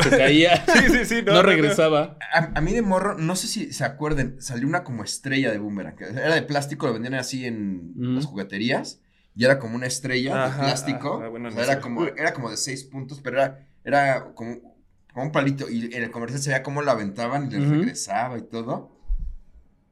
Se 0.04 0.10
caía. 0.12 0.64
sí, 0.68 0.90
sí, 0.92 1.06
sí. 1.06 1.22
No, 1.26 1.42
regresaba. 1.42 2.18
A, 2.34 2.52
a 2.56 2.62
mí 2.62 2.72
de 2.74 2.82
morro, 2.84 3.18
no 3.18 3.36
sé 3.36 3.48
si 3.48 3.74
se 3.74 3.84
acuerden, 3.84 4.40
salió 4.42 4.68
una 4.68 4.84
como 4.84 5.04
estrella 5.04 5.52
de 5.52 5.58
boomerang. 5.58 5.96
Era 6.00 6.36
de 6.36 6.44
plástico, 6.44 6.86
lo 6.88 6.94
vendían 6.94 7.16
así 7.16 7.46
en 7.46 7.94
Mm. 7.96 8.16
las 8.16 8.26
jugueterías. 8.26 9.02
Y 9.36 9.46
era 9.46 9.58
como 9.60 9.76
una 9.76 9.86
estrella 9.88 10.46
Ajá, 10.46 10.58
de 10.62 10.64
plástico. 10.68 11.18
ajá, 11.20 11.28
bueno, 11.30 11.50
o 11.50 11.52
sea, 11.52 11.64
era 11.64 11.80
como, 11.80 12.06
era 12.06 12.34
como 12.34 12.50
de 12.52 12.58
seis 12.58 12.84
puntos, 12.84 13.22
pero 13.24 13.38
era, 13.38 13.68
era 13.84 14.34
como, 14.36 14.76
como 15.14 15.26
un 15.26 15.32
palito. 15.32 15.70
Y 15.70 15.94
en 15.96 16.04
el 16.04 16.12
comercial 16.12 16.42
se 16.42 16.50
veía 16.52 16.64
cómo 16.64 16.82
lo 16.84 16.92
aventaban 16.92 17.48
y 17.48 17.56
les 17.56 17.62
Ujú. 17.66 17.74
regresaba 17.80 18.38
y 18.38 18.44
todo. 18.44 18.97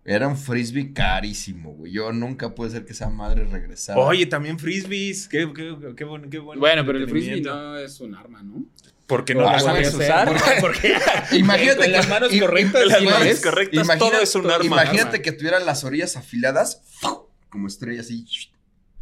Era 0.07 0.27
un 0.27 0.38
frisbee 0.38 0.93
carísimo, 0.93 1.71
güey. 1.74 1.91
Yo 1.91 2.12
nunca 2.13 2.53
pude 2.53 2.69
ser 2.69 2.85
que 2.85 2.93
esa 2.93 3.09
madre 3.09 3.43
regresara. 3.45 4.00
Oye, 4.00 4.27
también 4.27 4.59
frisbees. 4.59 5.27
Qué, 5.27 5.51
qué, 5.55 5.75
qué 5.97 6.03
bueno, 6.03 6.27
qué 6.29 6.38
bueno. 6.38 6.59
Bueno, 6.59 6.85
pero 6.85 7.00
el 7.00 7.09
frisbee 7.09 7.41
no 7.41 7.75
es 7.77 8.00
un 8.00 8.13
arma, 8.13 8.43
¿no? 8.43 8.63
Porque 9.07 9.33
no 9.35 9.47
Ah, 9.50 9.53
lo 9.53 9.59
sabes 9.59 9.93
usar. 9.93 10.27
porque- 10.62 10.62
Porque 10.62 10.95
Imagínate 11.38 11.77
Con 11.77 11.85
que 11.85 11.91
las 11.91 12.07
manos 12.09 12.33
y- 12.33 12.39
correctas, 12.39 12.85
las 12.85 13.03
manos 13.03 13.39
correctas, 13.41 13.88
todo 13.97 14.19
es 14.21 14.35
un 14.35 14.50
arma. 14.51 14.63
Imagínate 14.65 15.01
arma. 15.09 15.19
que 15.24 15.31
tuvieran 15.31 15.65
las 15.65 15.83
orillas 15.83 16.15
afiladas 16.17 16.81
como 17.50 17.67
estrella 17.67 18.01
así. 18.01 18.25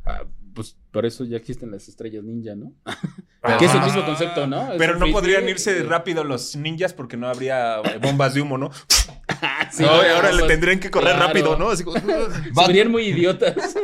Ah, 0.05 0.23
pues 0.53 0.75
por 0.91 1.05
eso 1.05 1.23
ya 1.25 1.35
existen 1.37 1.71
las 1.71 1.87
estrellas 1.89 2.23
ninja, 2.23 2.55
¿no? 2.55 2.71
Ah. 2.85 2.97
Que 3.59 3.65
es 3.65 3.73
el 3.75 3.81
mismo 3.81 4.05
concepto, 4.05 4.47
¿no? 4.47 4.71
Es 4.71 4.77
Pero 4.77 4.97
no 4.97 5.05
podrían 5.11 5.49
irse 5.49 5.83
rápido 5.83 6.23
los 6.23 6.55
ninjas 6.55 6.93
porque 6.93 7.17
no 7.17 7.27
habría 7.27 7.79
eh, 7.81 7.97
bombas 8.01 8.33
de 8.35 8.41
humo, 8.41 8.57
¿no? 8.57 8.71
sí, 9.71 9.83
No, 9.83 10.03
y 10.03 10.07
ahora 10.07 10.31
le 10.31 10.43
tendrían 10.47 10.79
que 10.79 10.89
correr 10.89 11.13
claro. 11.15 11.27
rápido, 11.27 11.57
¿no? 11.57 11.69
Así 11.69 11.83
como- 11.83 11.99
Se 12.67 12.85
muy 12.85 13.03
idiotas. 13.07 13.55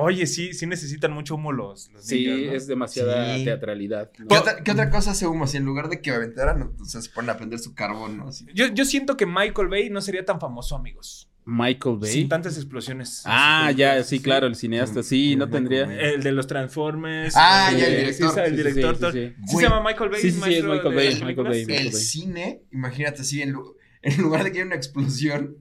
Oye, 0.00 0.26
sí, 0.26 0.54
sí 0.54 0.66
necesitan 0.66 1.12
mucho 1.12 1.34
humo 1.36 1.52
los, 1.52 1.90
los 1.92 2.04
Sí, 2.04 2.26
es 2.52 2.66
demasiada 2.66 3.36
Sí. 3.36 3.44
teatralidad. 3.44 4.10
¿no? 4.18 4.28
¿Qué 4.28 4.36
otra, 4.36 4.62
qué 4.62 4.70
otra 4.72 4.90
cosa 4.90 5.12
hace 5.12 5.26
humo? 5.26 5.46
Si 5.46 5.56
en 5.56 5.64
lugar 5.64 5.88
de 5.88 6.00
que 6.00 6.10
aventaran, 6.10 6.72
o 6.80 6.84
sea, 6.84 7.00
se 7.00 7.10
ponen 7.10 7.30
a 7.30 7.36
prender 7.36 7.58
su 7.58 7.74
carbón, 7.74 8.16
¿no? 8.18 8.28
Así. 8.28 8.46
Yo, 8.54 8.66
yo 8.68 8.84
siento 8.84 9.16
que 9.16 9.26
Michael 9.26 9.68
Bay 9.68 9.90
no 9.90 10.00
sería 10.00 10.24
tan 10.24 10.40
famoso, 10.40 10.76
amigos. 10.76 11.28
Michael 11.44 11.96
Bay. 11.98 12.12
Sin 12.12 12.28
tantas 12.28 12.56
explosiones. 12.56 13.22
Ah, 13.24 13.72
ya, 13.74 14.02
sí, 14.02 14.20
claro, 14.20 14.46
el 14.46 14.54
cineasta, 14.54 15.02
sí, 15.02 15.34
no 15.34 15.48
tendría. 15.48 15.84
El 15.84 16.22
de 16.22 16.32
los 16.32 16.46
Transformers. 16.46 17.34
Ah, 17.36 17.70
el 17.72 17.78
ya, 17.78 17.86
el 17.86 17.96
director. 17.96 18.34
sí, 18.34 18.40
el 18.40 18.50
Sí, 18.50 18.50
sí, 18.50 18.56
director. 18.74 19.12
sí, 19.12 19.18
sí, 19.28 19.34
¿Sí 19.46 19.56
se 19.56 19.62
llama 19.62 19.82
Michael 19.82 20.10
Bay? 20.10 20.20
Sí, 20.20 20.30
sí, 20.30 20.40
sí, 20.44 20.54
es 20.54 20.64
Michael 20.64 20.94
Bay, 20.94 21.08
Michael? 21.14 21.34
Bay. 21.48 21.60
Michael 21.64 21.86
El 21.86 21.92
Bay. 21.92 22.02
cine, 22.02 22.62
imagínate 22.70 23.22
así, 23.22 23.40
en, 23.40 23.54
en 24.16 24.22
lugar 24.22 24.44
de 24.44 24.52
que 24.52 24.58
haya 24.58 24.66
una 24.66 24.76
explosión, 24.76 25.56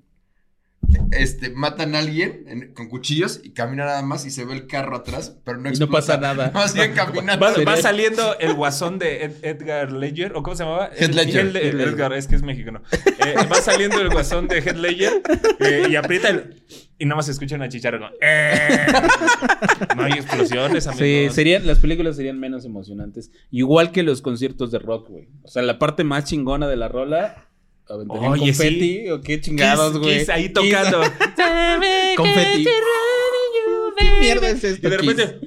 este, 1.11 1.49
matan 1.49 1.95
a 1.95 1.99
alguien 1.99 2.45
en- 2.47 2.73
con 2.73 2.87
cuchillos 2.87 3.41
y 3.43 3.49
camina 3.51 3.83
nada 3.85 4.01
más 4.03 4.25
y 4.25 4.31
se 4.31 4.45
ve 4.45 4.53
el 4.53 4.67
carro 4.67 4.95
atrás, 4.95 5.35
pero 5.43 5.57
no 5.57 5.63
Y 5.63 5.63
no 5.63 5.69
explota. 5.85 5.91
pasa 5.91 6.17
nada. 6.17 6.51
Más 6.53 6.73
bien 6.73 6.93
caminando. 6.95 7.45
Va, 7.65 7.75
saliendo 7.77 8.37
el 8.39 8.53
guasón 8.53 8.97
de 8.99 9.25
Ed- 9.25 9.43
Edgar 9.43 9.91
Ledger, 9.91 10.31
¿o 10.35 10.43
cómo 10.43 10.55
se 10.55 10.63
llamaba? 10.63 10.89
Heath 10.95 11.13
Ledger. 11.13 11.57
Edgar, 11.57 12.13
es 12.13 12.27
que 12.27 12.35
es 12.35 12.41
mexicano. 12.43 12.81
Eh, 13.25 13.35
va 13.51 13.55
saliendo 13.55 13.99
el 13.99 14.09
guasón 14.09 14.47
de 14.47 14.59
Heath 14.59 14.77
Ledger 14.77 15.21
eh, 15.59 15.87
y 15.89 15.95
aprieta 15.97 16.29
el... 16.29 16.63
Y 16.99 17.05
nada 17.05 17.17
más 17.17 17.25
se 17.25 17.31
escucha 17.33 17.55
una 17.55 17.69
chicharra 17.69 17.97
como... 17.99 18.11
"Eh". 18.21 18.87
No 19.95 20.03
hay 20.03 20.13
explosiones, 20.13 20.87
amigos. 20.87 21.05
Sí, 21.05 21.35
serían, 21.35 21.67
las 21.67 21.79
películas 21.79 22.15
serían 22.15 22.39
menos 22.39 22.65
emocionantes. 22.65 23.29
Igual 23.51 23.91
que 23.91 24.03
los 24.03 24.21
conciertos 24.21 24.71
de 24.71 24.79
rock, 24.79 25.09
güey. 25.09 25.27
O 25.43 25.47
sea, 25.47 25.61
la 25.63 25.77
parte 25.79 26.03
más 26.03 26.23
chingona 26.25 26.67
de 26.67 26.75
la 26.77 26.87
rola. 26.87 27.43
Aventarían 27.89 28.31
Oye, 28.33 28.39
confeti, 28.51 28.79
sí. 29.05 29.09
o 29.09 29.21
qué 29.21 29.39
chingados, 29.41 29.97
güey. 29.97 30.19
Kiss 30.19 30.29
ahí 30.29 30.49
tocando. 30.49 31.01
confeti. 32.17 32.65
¿Qué 33.97 34.11
mierda 34.19 34.49
es 34.49 34.63
Y 34.63 34.67
esto? 34.67 34.89
de 34.89 34.97
Kiss? 34.97 35.07
repente... 35.15 35.39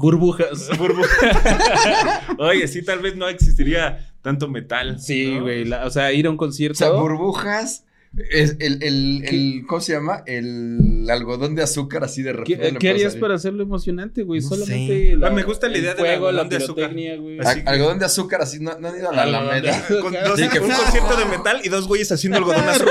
Burbujas. 0.00 0.68
burbuja. 0.78 2.22
Oye, 2.38 2.68
sí, 2.68 2.82
tal 2.82 3.00
vez 3.00 3.16
no 3.16 3.28
existiría 3.28 4.08
tanto 4.22 4.46
metal. 4.48 5.00
Sí, 5.00 5.38
güey. 5.38 5.70
O 5.72 5.90
sea, 5.90 6.12
ir 6.12 6.26
a 6.26 6.30
un 6.30 6.36
O 6.36 6.38
concierto. 6.38 6.78
sea, 6.78 6.90
burbujas. 6.90 7.84
Es 8.16 8.56
el, 8.58 8.82
el, 8.82 9.22
el, 9.26 9.64
¿cómo 9.68 9.80
se 9.80 9.92
llama? 9.92 10.22
El 10.26 11.06
algodón 11.10 11.54
de 11.54 11.62
azúcar 11.62 12.02
así 12.04 12.22
de 12.22 12.32
repente. 12.32 12.72
¿Qué, 12.72 12.78
qué 12.78 12.88
harías 12.90 13.14
para 13.16 13.34
hacerlo 13.34 13.62
emocionante, 13.62 14.22
güey? 14.22 14.40
No 14.40 14.48
Solamente. 14.48 15.10
sé. 15.10 15.16
la- 15.16 15.28
Ah, 15.28 15.30
me 15.30 15.42
gusta 15.42 15.68
la 15.68 15.78
idea 15.78 15.90
del 15.94 15.98
fuego, 15.98 16.32
la 16.32 16.42
algodón 16.42 16.48
de 16.48 16.56
azúcar. 16.56 16.90
Así- 17.46 17.62
Algodón 17.66 17.98
de 17.98 18.04
azúcar 18.06 18.40
así, 18.42 18.60
¿no, 18.60 18.78
no 18.78 18.88
han 18.88 18.96
ido 18.96 19.10
a 19.10 19.14
la 19.14 19.22
Algodón 19.22 19.48
Alameda? 19.48 19.86
Con 20.00 20.12
dos- 20.12 20.38
Sí, 20.40 20.48
que- 20.48 20.58
un 20.60 20.70
concierto 20.70 21.16
de 21.16 21.24
metal 21.26 21.60
y 21.62 21.68
dos 21.68 21.86
güeyes 21.86 22.10
haciendo 22.10 22.38
algodón 22.38 22.64
azul. 22.68 22.88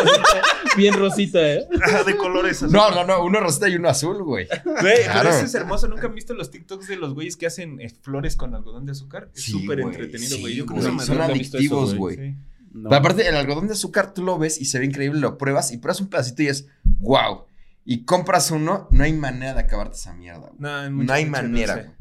Bien 0.77 0.93
rosita, 0.93 1.39
¿eh? 1.53 1.67
Ajá, 1.83 2.03
de 2.03 2.15
colores 2.15 2.61
así. 2.63 2.71
No, 2.71 2.91
no, 2.91 3.03
no, 3.05 3.23
uno 3.25 3.39
rosita 3.39 3.67
y 3.69 3.75
uno 3.75 3.89
azul, 3.89 4.23
güey. 4.23 4.47
Güey, 4.63 5.03
Claro. 5.03 5.19
pero 5.23 5.35
eso 5.35 5.45
es 5.45 5.55
hermoso. 5.55 5.87
¿Nunca 5.87 6.07
han 6.07 6.15
visto 6.15 6.33
los 6.35 6.51
TikToks 6.51 6.87
de 6.87 6.95
los 6.97 7.13
güeyes 7.15 7.35
que 7.37 7.47
hacen 7.47 7.81
eh, 7.81 7.89
flores 8.01 8.35
con 8.35 8.53
algodón 8.55 8.85
de 8.85 8.91
azúcar? 8.91 9.29
Es 9.35 9.43
Sí, 9.43 9.51
súper 9.51 9.81
güey, 9.81 9.93
entretenido, 9.95 10.35
sí, 10.35 10.41
güey. 10.41 10.55
Yo 10.55 10.65
creo 10.65 10.79
güey, 10.81 10.91
que 10.91 10.95
me 10.97 11.03
son 11.03 11.21
adictivos, 11.21 11.95
güey. 11.95 12.35
Sí. 12.71 12.77
No. 12.79 12.89
Pero 12.89 12.99
aparte, 12.99 13.27
el 13.27 13.35
algodón 13.35 13.67
de 13.67 13.73
azúcar 13.73 14.13
tú 14.13 14.23
lo 14.23 14.37
ves 14.37 14.59
y 14.61 14.65
se 14.65 14.79
ve 14.79 14.85
increíble, 14.85 15.19
lo 15.19 15.37
pruebas 15.37 15.71
y 15.71 15.77
pruebas 15.77 16.01
un 16.01 16.09
pedacito 16.09 16.43
y 16.43 16.47
es 16.47 16.67
wow. 16.99 17.45
Y 17.85 18.03
compras 18.05 18.51
uno, 18.51 18.87
no 18.91 19.03
hay 19.03 19.13
manera 19.13 19.53
de 19.53 19.61
acabarte 19.61 19.95
esa 19.95 20.13
mierda, 20.13 20.39
güey. 20.49 20.53
No, 20.59 20.69
hay 20.69 20.89
No, 20.89 20.95
mucho- 20.97 21.13
hay 21.13 21.25
mucho 21.25 21.41
manera. 21.43 21.95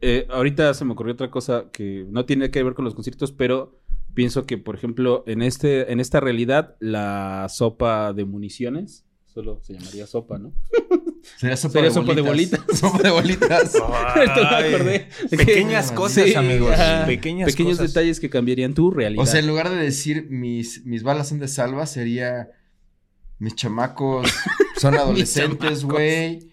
Eh, 0.00 0.26
ahorita 0.30 0.72
se 0.74 0.84
me 0.84 0.92
ocurrió 0.92 1.14
otra 1.14 1.30
cosa 1.30 1.64
que 1.72 2.06
no 2.10 2.24
tiene 2.26 2.50
que 2.50 2.62
ver 2.62 2.74
con 2.74 2.84
los 2.84 2.94
conciertos, 2.94 3.32
pero 3.32 3.80
pienso 4.14 4.44
que, 4.46 4.58
por 4.58 4.74
ejemplo, 4.76 5.24
en 5.26 5.42
este, 5.42 5.90
en 5.92 5.98
esta 5.98 6.20
realidad, 6.20 6.76
la 6.78 7.46
sopa 7.48 8.12
de 8.12 8.24
municiones, 8.24 9.04
solo 9.26 9.60
se 9.62 9.72
llamaría 9.72 10.06
sopa, 10.06 10.38
¿no? 10.38 10.52
Sería 11.36 11.56
sopa, 11.56 11.72
Sería 11.74 11.88
de, 11.88 11.94
sopa 11.94 12.14
de 12.14 12.20
bolitas. 12.20 12.60
sopa 12.78 13.02
de 13.02 13.10
bolitas. 13.10 13.72
Me 14.16 14.22
acordé. 14.22 15.08
Pequeñas 15.30 15.92
cosas, 15.92 16.34
amigos. 16.36 16.72
ajá. 16.72 17.06
Pequeñas 17.06 17.50
Pequeños 17.50 17.78
cosas. 17.78 17.92
detalles 17.94 18.20
que 18.20 18.30
cambiarían 18.30 18.74
tu 18.74 18.90
realidad. 18.90 19.22
O 19.22 19.26
sea, 19.26 19.40
en 19.40 19.46
lugar 19.46 19.70
de 19.70 19.76
decir 19.76 20.26
mis, 20.30 20.84
mis 20.86 21.02
balas 21.02 21.28
son 21.28 21.38
de 21.38 21.48
salva, 21.48 21.86
sería 21.86 22.48
mis 23.38 23.54
chamacos 23.54 24.30
son 24.78 24.94
adolescentes, 24.98 25.84
güey. 25.84 26.48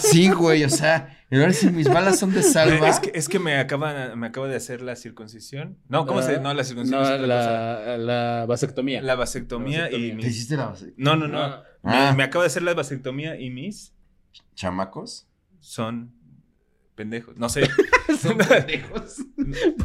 sí, 0.00 0.28
güey, 0.30 0.64
o 0.64 0.70
sea, 0.70 1.17
lugar 1.36 1.50
de 1.50 1.54
decir 1.54 1.72
mis 1.72 1.88
balas 1.88 2.18
son 2.18 2.32
de 2.32 2.42
salva. 2.42 2.88
Es 2.88 3.00
que, 3.00 3.10
es 3.14 3.28
que 3.28 3.38
me, 3.38 3.56
acaba, 3.58 4.16
me 4.16 4.26
acaba 4.28 4.48
de 4.48 4.56
hacer 4.56 4.80
la 4.82 4.96
circuncisión. 4.96 5.78
No, 5.88 6.06
¿cómo 6.06 6.22
se 6.22 6.40
No, 6.40 6.54
la 6.54 6.64
circuncisión. 6.64 7.02
No, 7.02 7.14
es 7.14 7.20
la, 7.20 7.98
la 7.98 8.46
vasectomía. 8.46 9.02
La 9.02 9.14
vasectomía 9.14 9.82
La 9.82 9.88
y 9.90 9.90
vasectomía. 9.90 10.10
¿Te 10.10 10.14
mis... 10.14 10.26
hiciste 10.26 10.56
la 10.56 10.66
base? 10.66 10.94
No, 10.96 11.16
no, 11.16 11.28
no. 11.28 11.38
Ah. 11.40 11.64
Me, 11.82 11.92
Ah. 11.92 12.14
me 12.16 12.22
acaba 12.22 12.44
de 12.44 12.48
hacer 12.48 12.62
la 12.62 12.74
vasectomía 12.74 13.38
y 13.38 13.50
mis 13.50 13.92
¿Chamacos? 14.54 15.26
son 15.60 16.12
pendejos. 16.94 17.36
No 17.36 17.48
sé. 17.48 17.68
Son 18.20 18.36
pendejos. 18.48 19.18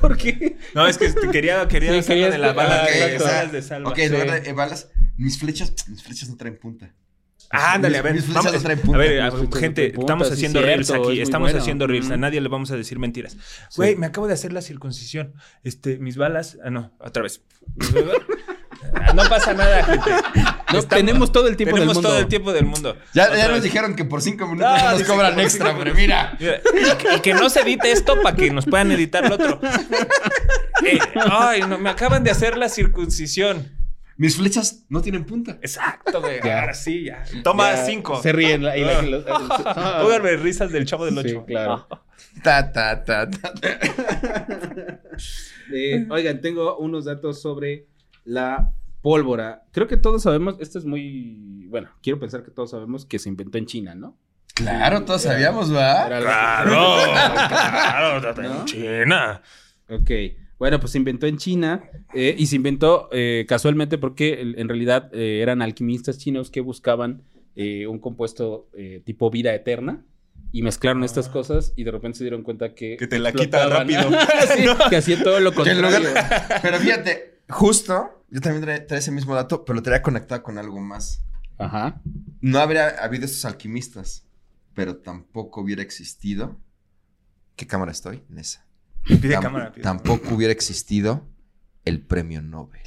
¿Por 0.02 0.18
qué? 0.18 0.58
No, 0.74 0.88
es 0.88 0.98
que 0.98 1.14
quería, 1.32 1.68
quería 1.68 2.02
Sí, 2.02 2.14
de 2.16 2.38
la 2.40 2.54
bala 2.54 2.84
ah, 2.84 2.88
de, 2.90 3.18
balas 3.20 3.52
de 3.52 3.62
salva. 3.62 3.92
Ok, 3.92 3.98
lugar 4.10 4.42
de 4.42 4.50
eh, 4.50 4.54
balas, 4.54 4.90
mis 5.18 5.38
flechas, 5.38 5.74
mis 5.88 6.02
flechas 6.02 6.30
no 6.30 6.38
traen 6.38 6.58
punta. 6.58 6.96
Ah, 7.56 7.74
ándale, 7.74 8.00
a 8.00 8.02
ver. 8.02 8.16
vamos- 8.30 8.48
a 8.56 8.98
ver, 8.98 9.24
Mis 9.24 9.34
a- 9.34 9.38
no 9.38 9.52
gente, 9.52 9.90
punta, 9.92 10.02
estamos 10.02 10.28
sí, 10.28 10.34
haciendo 10.34 10.60
cierto, 10.60 10.76
reels 10.76 10.92
aquí. 11.08 11.22
Estamos 11.22 11.46
bueno. 11.52 11.62
haciendo 11.62 11.88
reels. 11.88 12.10
A 12.12 12.18
nadie 12.18 12.42
le 12.42 12.50
vamos 12.50 12.72
a 12.72 12.76
decir 12.76 12.98
mentiras. 12.98 13.38
Güey, 13.76 13.96
me 13.96 14.08
acabo 14.08 14.28
de 14.28 14.34
hacer 14.34 14.52
la 14.54 14.62
circuncisión. 14.64 15.34
Este, 15.64 16.00
mis 16.00 16.18
balas. 16.18 16.58
Ah, 16.66 16.72
no, 16.72 16.92
otra 17.00 17.22
vez. 17.24 17.42
Ah, 18.96 19.14
no 19.14 19.24
pasa 19.30 19.54
nada, 19.54 19.84
gente. 19.84 20.10
No, 20.10 20.80
Estamos- 20.80 20.88
tenemos 20.88 21.32
todo 21.32 21.48
el 21.48 21.56
tiempo 21.56 21.76
Tenemos 21.76 21.96
del 21.96 22.04
mundo. 22.04 22.10
todo 22.10 22.20
el 22.20 22.28
tiempo 22.28 22.54
del 22.54 22.66
mundo. 22.66 22.98
Ya, 23.14 23.36
ya 23.36 23.48
nos 23.48 23.62
dijeron 23.64 23.96
que 23.96 24.04
por 24.06 24.22
cinco 24.22 24.48
minutos 24.48 24.72
no 24.84 24.92
nos 24.92 25.04
cobran 25.04 25.40
extra, 25.40 25.68
cinco 25.70 25.80
pero 25.84 25.96
mira. 25.96 26.36
Mira, 26.40 26.60
Y 26.94 26.98
que, 26.98 27.16
y 27.16 27.20
que 27.22 27.34
no 27.36 27.50
se 27.50 27.62
edite 27.62 27.92
esto 27.92 28.16
para 28.22 28.36
que 28.36 28.50
nos 28.52 28.66
puedan 28.66 28.92
editar 28.92 29.28
lo 29.30 29.36
otro. 29.36 29.62
Eh, 30.86 31.00
ay, 31.16 31.62
no, 31.62 31.78
me 31.78 31.90
acaban 31.90 32.26
de 32.26 32.32
hacer 32.32 32.58
la 32.58 32.68
circuncisión. 32.68 33.70
Mis 34.18 34.38
flechas 34.38 34.86
no 34.90 35.02
tienen 35.02 35.26
punta. 35.26 35.58
Exacto, 35.62 36.22
güey. 36.22 36.40
Ya. 36.44 36.62
Ahora 36.62 36.74
sí, 36.74 37.06
ya. 37.06 37.24
Toma 37.44 37.72
Ya, 37.74 37.86
cinco. 37.86 38.22
Se 38.22 38.32
ríen. 38.32 38.64
la- 38.64 38.78
y 38.78 38.84
la- 38.84 39.00
Ah. 39.00 39.02
los- 39.02 39.24
Pónganme 40.04 40.38
risas 40.38 40.72
del 40.72 40.86
chavo 40.86 41.06
del 41.06 41.16
Sí, 41.16 41.36
ocho. 41.36 41.46
claro. 41.46 41.88
Ta, 42.44 42.72
ta, 42.72 43.04
ta, 43.04 43.30
ta. 43.30 43.54
Eh, 45.74 46.06
oigan, 46.10 46.42
tengo 46.42 46.78
unos 46.78 47.06
datos 47.06 47.42
sobre 47.42 47.88
la 48.26 48.72
pólvora. 49.02 49.64
Creo 49.72 49.88
que 49.88 49.98
todos 49.98 50.22
sabemos, 50.24 50.58
esto 50.60 50.78
es 50.78 50.86
muy, 50.86 51.66
bueno, 51.68 51.90
quiero 52.02 52.20
pensar 52.20 52.44
que 52.44 52.52
todos 52.52 52.72
sabemos 52.72 53.06
que 53.06 53.18
se 53.20 53.30
inventó 53.30 53.58
en 53.58 53.66
China, 53.66 53.96
¿no? 53.96 54.18
Claro, 54.54 55.04
todos 55.04 55.24
sabíamos, 55.24 55.72
¿verdad? 55.72 56.08
Era 56.08 56.20
Claro, 56.22 57.02
claro, 57.50 58.42
¿No? 58.44 58.60
en 58.60 58.66
China. 58.66 59.42
Ok. 59.90 60.12
Bueno, 60.60 60.80
pues 60.80 60.92
se 60.94 60.98
inventó 60.98 61.28
en 61.28 61.38
China 61.38 61.84
eh, 62.14 62.36
y 62.38 62.46
se 62.48 62.56
inventó 62.56 63.10
eh, 63.12 63.46
casualmente 63.48 63.98
porque 63.98 64.40
en 64.42 64.68
realidad 64.68 65.10
eh, 65.14 65.42
eran 65.42 65.62
alquimistas 65.62 66.18
chinos 66.18 66.50
que 66.50 66.62
buscaban 66.62 67.24
eh, 67.56 67.86
un 67.88 68.00
compuesto 68.00 68.70
eh, 68.74 69.02
tipo 69.06 69.30
vida 69.30 69.54
eterna 69.54 70.04
y 70.52 70.62
mezclaron 70.62 71.04
estas 71.04 71.30
cosas 71.30 71.74
y 71.76 71.84
de 71.84 71.92
repente 71.92 72.20
se 72.20 72.24
dieron 72.24 72.44
cuenta 72.44 72.74
que... 72.76 72.94
Ah. 72.94 72.98
Que 73.00 73.08
te 73.08 73.20
la 73.20 73.32
quita 73.34 73.68
rápido. 73.68 74.02
Sí, 74.56 74.66
que 74.90 74.96
hacía 74.98 75.22
todo 75.24 75.40
lo 75.40 75.54
contrario. 75.54 75.82
lugar- 76.00 76.60
Pero 76.62 76.78
fíjate, 76.78 77.40
justo, 77.50 78.24
yo 78.30 78.40
también 78.40 78.64
traía, 78.64 78.86
traía 78.88 79.00
ese 79.00 79.12
mismo 79.12 79.36
dato, 79.36 79.66
pero 79.66 79.76
lo 79.78 79.84
traía 79.84 80.02
conectado 80.02 80.44
con 80.44 80.58
algo 80.58 80.80
más. 80.80 81.24
Ajá. 81.58 82.02
No 82.42 82.60
habría 82.60 82.90
habido 83.04 83.26
esos 83.26 83.44
alquimistas, 83.46 84.26
pero 84.76 84.98
tampoco 84.98 85.62
hubiera 85.62 85.82
existido. 85.82 86.58
¿Qué 87.56 87.66
cámara 87.68 87.92
estoy? 87.92 88.22
En 88.30 88.38
esa. 88.40 88.66
Pide 89.06 89.36
Tam- 89.36 89.42
cámara. 89.44 89.72
pide. 89.72 89.84
Tampoco 89.84 90.36
hubiera 90.36 90.52
existido 90.54 91.26
el 91.86 92.02
premio 92.02 92.42
Nobel. 92.42 92.82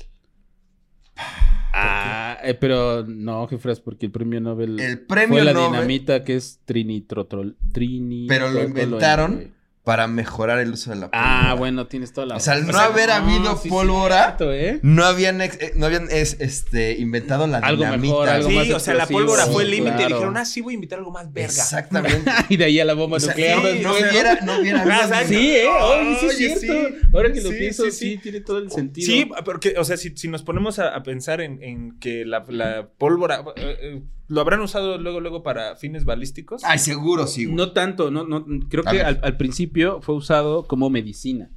Ah, 1.79 2.39
eh, 2.43 2.55
pero 2.55 3.05
no, 3.07 3.47
Jefras, 3.49 3.81
porque 3.81 4.07
el 4.07 4.13
premio 4.13 4.41
Nobel 4.41 4.81
El 4.81 5.01
premio 5.01 5.37
fue 5.37 5.45
la 5.45 5.53
Nobel 5.53 5.73
dinamita 5.73 6.25
que 6.25 6.37
es 6.37 6.61
trinitrotrol. 6.65 7.57
Trini 7.73 8.27
Pero 8.27 8.51
lo 8.51 8.63
inventaron 8.63 9.53
para 9.87 10.09
mejorar 10.09 10.59
el 10.59 10.73
uso 10.73 10.91
de 10.91 10.97
la 10.97 11.11
pólvora. 11.13 11.51
Ah, 11.51 11.55
bueno, 11.55 11.87
tienes 11.87 12.13
toda 12.13 12.27
la 12.27 12.35
O 12.35 12.41
sea, 12.41 12.55
al 12.55 12.67
no 12.67 12.73
sea, 12.73 12.87
haber 12.87 13.09
habido 13.13 13.57
sí, 13.57 13.69
pólvora, 13.69 14.25
cierto, 14.37 14.53
¿eh? 14.53 14.81
No 14.83 15.05
habían, 15.05 15.41
ex- 15.41 15.63
eh, 15.63 15.75
no 15.77 15.87
habían 15.87 16.09
es- 16.11 16.37
este, 16.41 16.99
inventado 16.99 17.47
la 17.47 17.59
Algo 17.59 17.85
dinamita. 17.85 18.13
mejor, 18.13 18.29
algo 18.29 18.49
Sí, 18.49 18.55
más 18.57 18.71
o 18.71 18.81
sea, 18.81 18.95
la 18.95 19.07
pólvora 19.07 19.47
fue 19.47 19.63
el 19.63 19.69
sí, 19.71 19.77
límite 19.77 19.95
y 19.95 19.99
claro. 19.99 20.15
dijeron, 20.17 20.37
ah, 20.39 20.45
sí, 20.45 20.61
voy 20.61 20.73
a 20.73 20.75
invitar 20.75 20.99
algo 20.99 21.13
más 21.13 21.33
verga. 21.33 21.47
Exactamente. 21.53 22.29
y 22.49 22.57
de 22.57 22.65
ahí 22.65 22.81
a 22.81 22.85
la 22.85 22.95
bomba 22.95 23.19
O 23.19 23.21
sea, 23.21 23.29
nuclear. 23.29 23.61
sí, 23.63 23.79
no 23.85 23.93
hubiera, 23.93 24.41
no 24.41 24.59
hubiera 24.61 24.83
habido. 24.83 24.97
Ah. 25.15 25.23
Sí, 25.25 25.51
¿eh? 25.55 25.69
Oye, 25.69 26.17
sí, 26.33 26.45
es 26.47 26.61
sí. 26.61 26.67
cierto. 26.67 27.07
Ahora 27.15 27.33
que 27.33 27.41
lo 27.43 27.51
Sí, 27.51 27.57
pienso, 27.57 27.85
sí, 27.85 27.91
sí, 27.93 28.11
sí. 28.15 28.19
tiene 28.19 28.41
todo 28.41 28.59
el 28.59 28.73
sentido. 28.73 29.07
Sí, 29.07 29.31
porque, 29.45 29.77
o 29.79 29.85
sea, 29.85 29.97
si, 29.97 30.17
si 30.17 30.27
nos 30.27 30.43
ponemos 30.43 30.81
a, 30.81 30.97
a 30.97 31.05
pensar 31.05 31.41
en, 31.41 31.63
en 31.63 31.97
que 32.01 32.25
la, 32.25 32.45
la 32.49 32.89
pólvora 32.99 33.45
eh, 33.55 33.77
eh, 33.81 34.03
lo 34.29 34.41
habrán 34.41 34.61
usado 34.61 34.99
luego, 34.99 35.21
luego 35.21 35.43
para 35.43 35.77
fines 35.77 36.05
balísticos. 36.05 36.63
Ay, 36.65 36.79
seguro 36.79 37.27
sí, 37.27 37.45
güey. 37.45 37.57
No 37.57 37.73
tanto, 37.73 38.11
no, 38.11 38.25
no, 38.27 38.45
creo 38.69 38.83
A 38.87 38.91
que 38.91 39.01
al, 39.03 39.21
al 39.23 39.37
principio 39.37 40.01
fue 40.03 40.15
usado 40.15 40.67
como 40.67 40.91
medicina. 40.91 41.51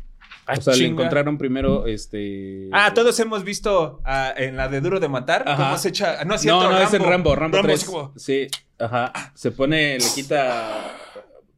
Ah, 0.46 0.56
o 0.58 0.62
sea, 0.62 0.76
le 0.76 0.88
encontraron 0.88 1.38
primero 1.38 1.86
este. 1.86 2.70
Ah, 2.72 2.94
todos 2.96 3.20
hemos 3.20 3.44
visto 3.44 4.02
ah, 4.04 4.34
en 4.36 4.58
la 4.58 4.68
de 4.68 4.82
Duro 4.82 5.00
de 5.00 5.08
Matar 5.08 5.44
Ajá. 5.48 5.64
cómo 5.64 5.78
se 5.78 5.90
echa. 5.90 6.24
No, 6.26 6.34
es 6.36 6.42
cierto, 6.42 6.64
No, 6.64 6.72
no, 6.72 6.78
es 6.80 6.92
en 6.94 7.04
Rambo, 7.04 7.36
Rambo, 7.36 7.58
Rambo 7.58 7.68
3. 7.68 7.80
es 7.84 7.86
como- 7.88 8.14
Sí, 8.16 8.48
ajá. 8.80 9.14
Se 9.36 9.52
pone, 9.52 10.00
le 10.00 10.06
quita 10.16 10.96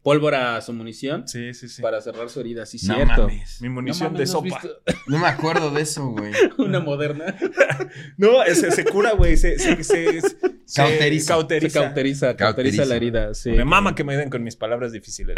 pólvora 0.03 0.55
a 0.57 0.61
su 0.61 0.73
munición 0.73 1.27
Sí, 1.27 1.53
sí, 1.53 1.69
sí. 1.69 1.81
para 1.81 2.01
cerrar 2.01 2.29
su 2.29 2.39
herida, 2.39 2.65
sí, 2.65 2.77
No 2.87 2.95
cierto. 2.95 3.21
mames. 3.27 3.61
Mi 3.61 3.67
No 3.67 3.73
munición 3.75 4.13
mames, 4.13 4.29
de 4.29 4.33
¿no 4.33 4.39
has 4.39 4.45
sopa. 4.49 4.61
visto 4.61 4.81
No 5.07 5.19
me 5.19 5.27
acuerdo 5.27 5.71
de 5.71 5.81
eso, 5.81 6.07
güey. 6.07 6.31
Una 6.57 6.79
moderna. 6.79 7.35
No, 8.17 8.29
se, 8.53 8.71
se 8.71 8.85
cura, 8.85 9.11
güey. 9.13 9.35
Se, 9.37 9.59
se, 9.59 9.83
se, 9.83 10.21
se- 10.21 10.37
Cauteriza. 10.73 11.25
Se 11.25 11.27
cauteriza. 11.33 11.79
cauteriza, 11.81 11.81
cauteriza 11.81 12.37
Cauteriza. 12.37 12.85
la 12.85 12.95
herida, 12.95 13.33
sí. 13.33 13.51
Me 13.51 13.65
mama 13.65 13.93
que 13.95 14.03
me 14.05 14.15
den 14.15 14.29
con 14.29 14.41
mis 14.43 14.55
palabras 14.55 14.91
difíciles. 14.93 15.35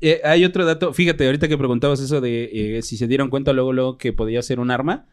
Eh, 0.00 0.20
hay 0.24 0.44
otro 0.44 0.64
dato, 0.64 0.92
fíjate, 0.94 1.26
ahorita 1.26 1.48
que 1.48 1.58
preguntabas 1.58 2.00
eso 2.00 2.20
de 2.20 2.78
eh, 2.78 2.82
si 2.82 2.96
se 2.96 3.06
dieron 3.06 3.28
cuenta 3.30 3.52
luego, 3.52 3.72
luego 3.72 3.98
que 3.98 4.12
podía 4.12 4.42
ser 4.42 4.60
un 4.60 4.70
arma. 4.70 5.06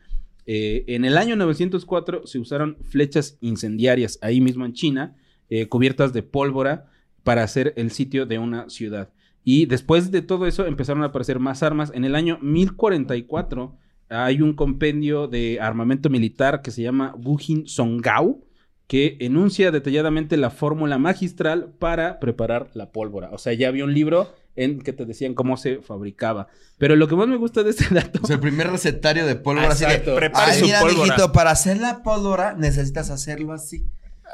eh, 0.46 0.86
en 0.88 1.04
el 1.06 1.18
año 1.18 1.36
904 1.36 2.26
se 2.28 2.40
usaron 2.40 2.78
flechas 2.84 3.38
incendiarias 3.42 4.18
ahí 4.22 4.40
mismo 4.42 4.66
en 4.66 4.74
China, 4.74 5.16
eh, 5.50 5.68
cubiertas 5.68 6.14
de 6.14 6.24
pólvora 6.24 6.86
para 7.28 7.44
hacer 7.44 7.74
el 7.76 7.92
sitio 7.92 8.26
de 8.26 8.40
una 8.40 8.70
ciudad. 8.70 9.10
Y 9.44 9.66
después 9.66 10.12
de 10.12 10.22
todo 10.22 10.48
eso 10.48 10.66
empezaron 10.66 11.04
a 11.04 11.08
aparecer 11.08 11.40
más 11.40 11.62
armas. 11.62 11.92
En 11.94 12.06
el 12.06 12.16
año 12.16 12.40
1044 12.42 13.76
hay 14.08 14.42
un 14.42 14.54
compendio 14.54 15.28
de 15.28 15.60
armamento 15.60 16.10
militar 16.10 16.62
que 16.62 16.72
se 16.72 16.84
llama 16.84 17.14
Bujin 17.18 17.68
Songao, 17.68 18.46
que 18.88 19.18
enuncia 19.20 19.72
detalladamente 19.72 20.38
la 20.38 20.52
fórmula 20.52 20.98
magistral 21.00 21.74
para 21.78 22.22
preparar 22.22 22.70
la 22.76 22.94
pólvora. 22.94 23.32
O 23.34 23.38
sea, 23.38 23.52
ya 23.52 23.68
había 23.68 23.84
un 23.84 23.94
libro 23.94 24.34
en 24.56 24.80
que 24.80 24.94
te 24.94 25.06
decían 25.06 25.34
cómo 25.34 25.58
se 25.58 25.82
fabricaba. 25.82 26.48
Pero 26.78 26.96
lo 26.96 27.10
que 27.10 27.18
más 27.18 27.28
me 27.28 27.36
gusta 27.36 27.62
de 27.62 27.72
este 27.72 27.94
dato... 27.94 28.22
O 28.24 28.28
sea, 28.28 28.36
el 28.36 28.40
primer 28.40 28.72
recetario 28.72 29.26
de 29.26 29.36
pólvora 29.36 29.68
así 29.68 29.84
de. 29.84 29.92
Exacto. 29.92 30.16
Prepare 30.16 30.52
Ay, 30.54 30.60
su 30.60 30.66
mira, 30.66 30.80
pólvora. 30.80 31.04
mijito, 31.04 31.32
para 31.34 31.52
hacer 31.52 31.78
la 31.78 32.04
pólvora 32.04 32.54
necesitas 32.54 33.10
hacerlo 33.10 33.52
así. 33.52 33.86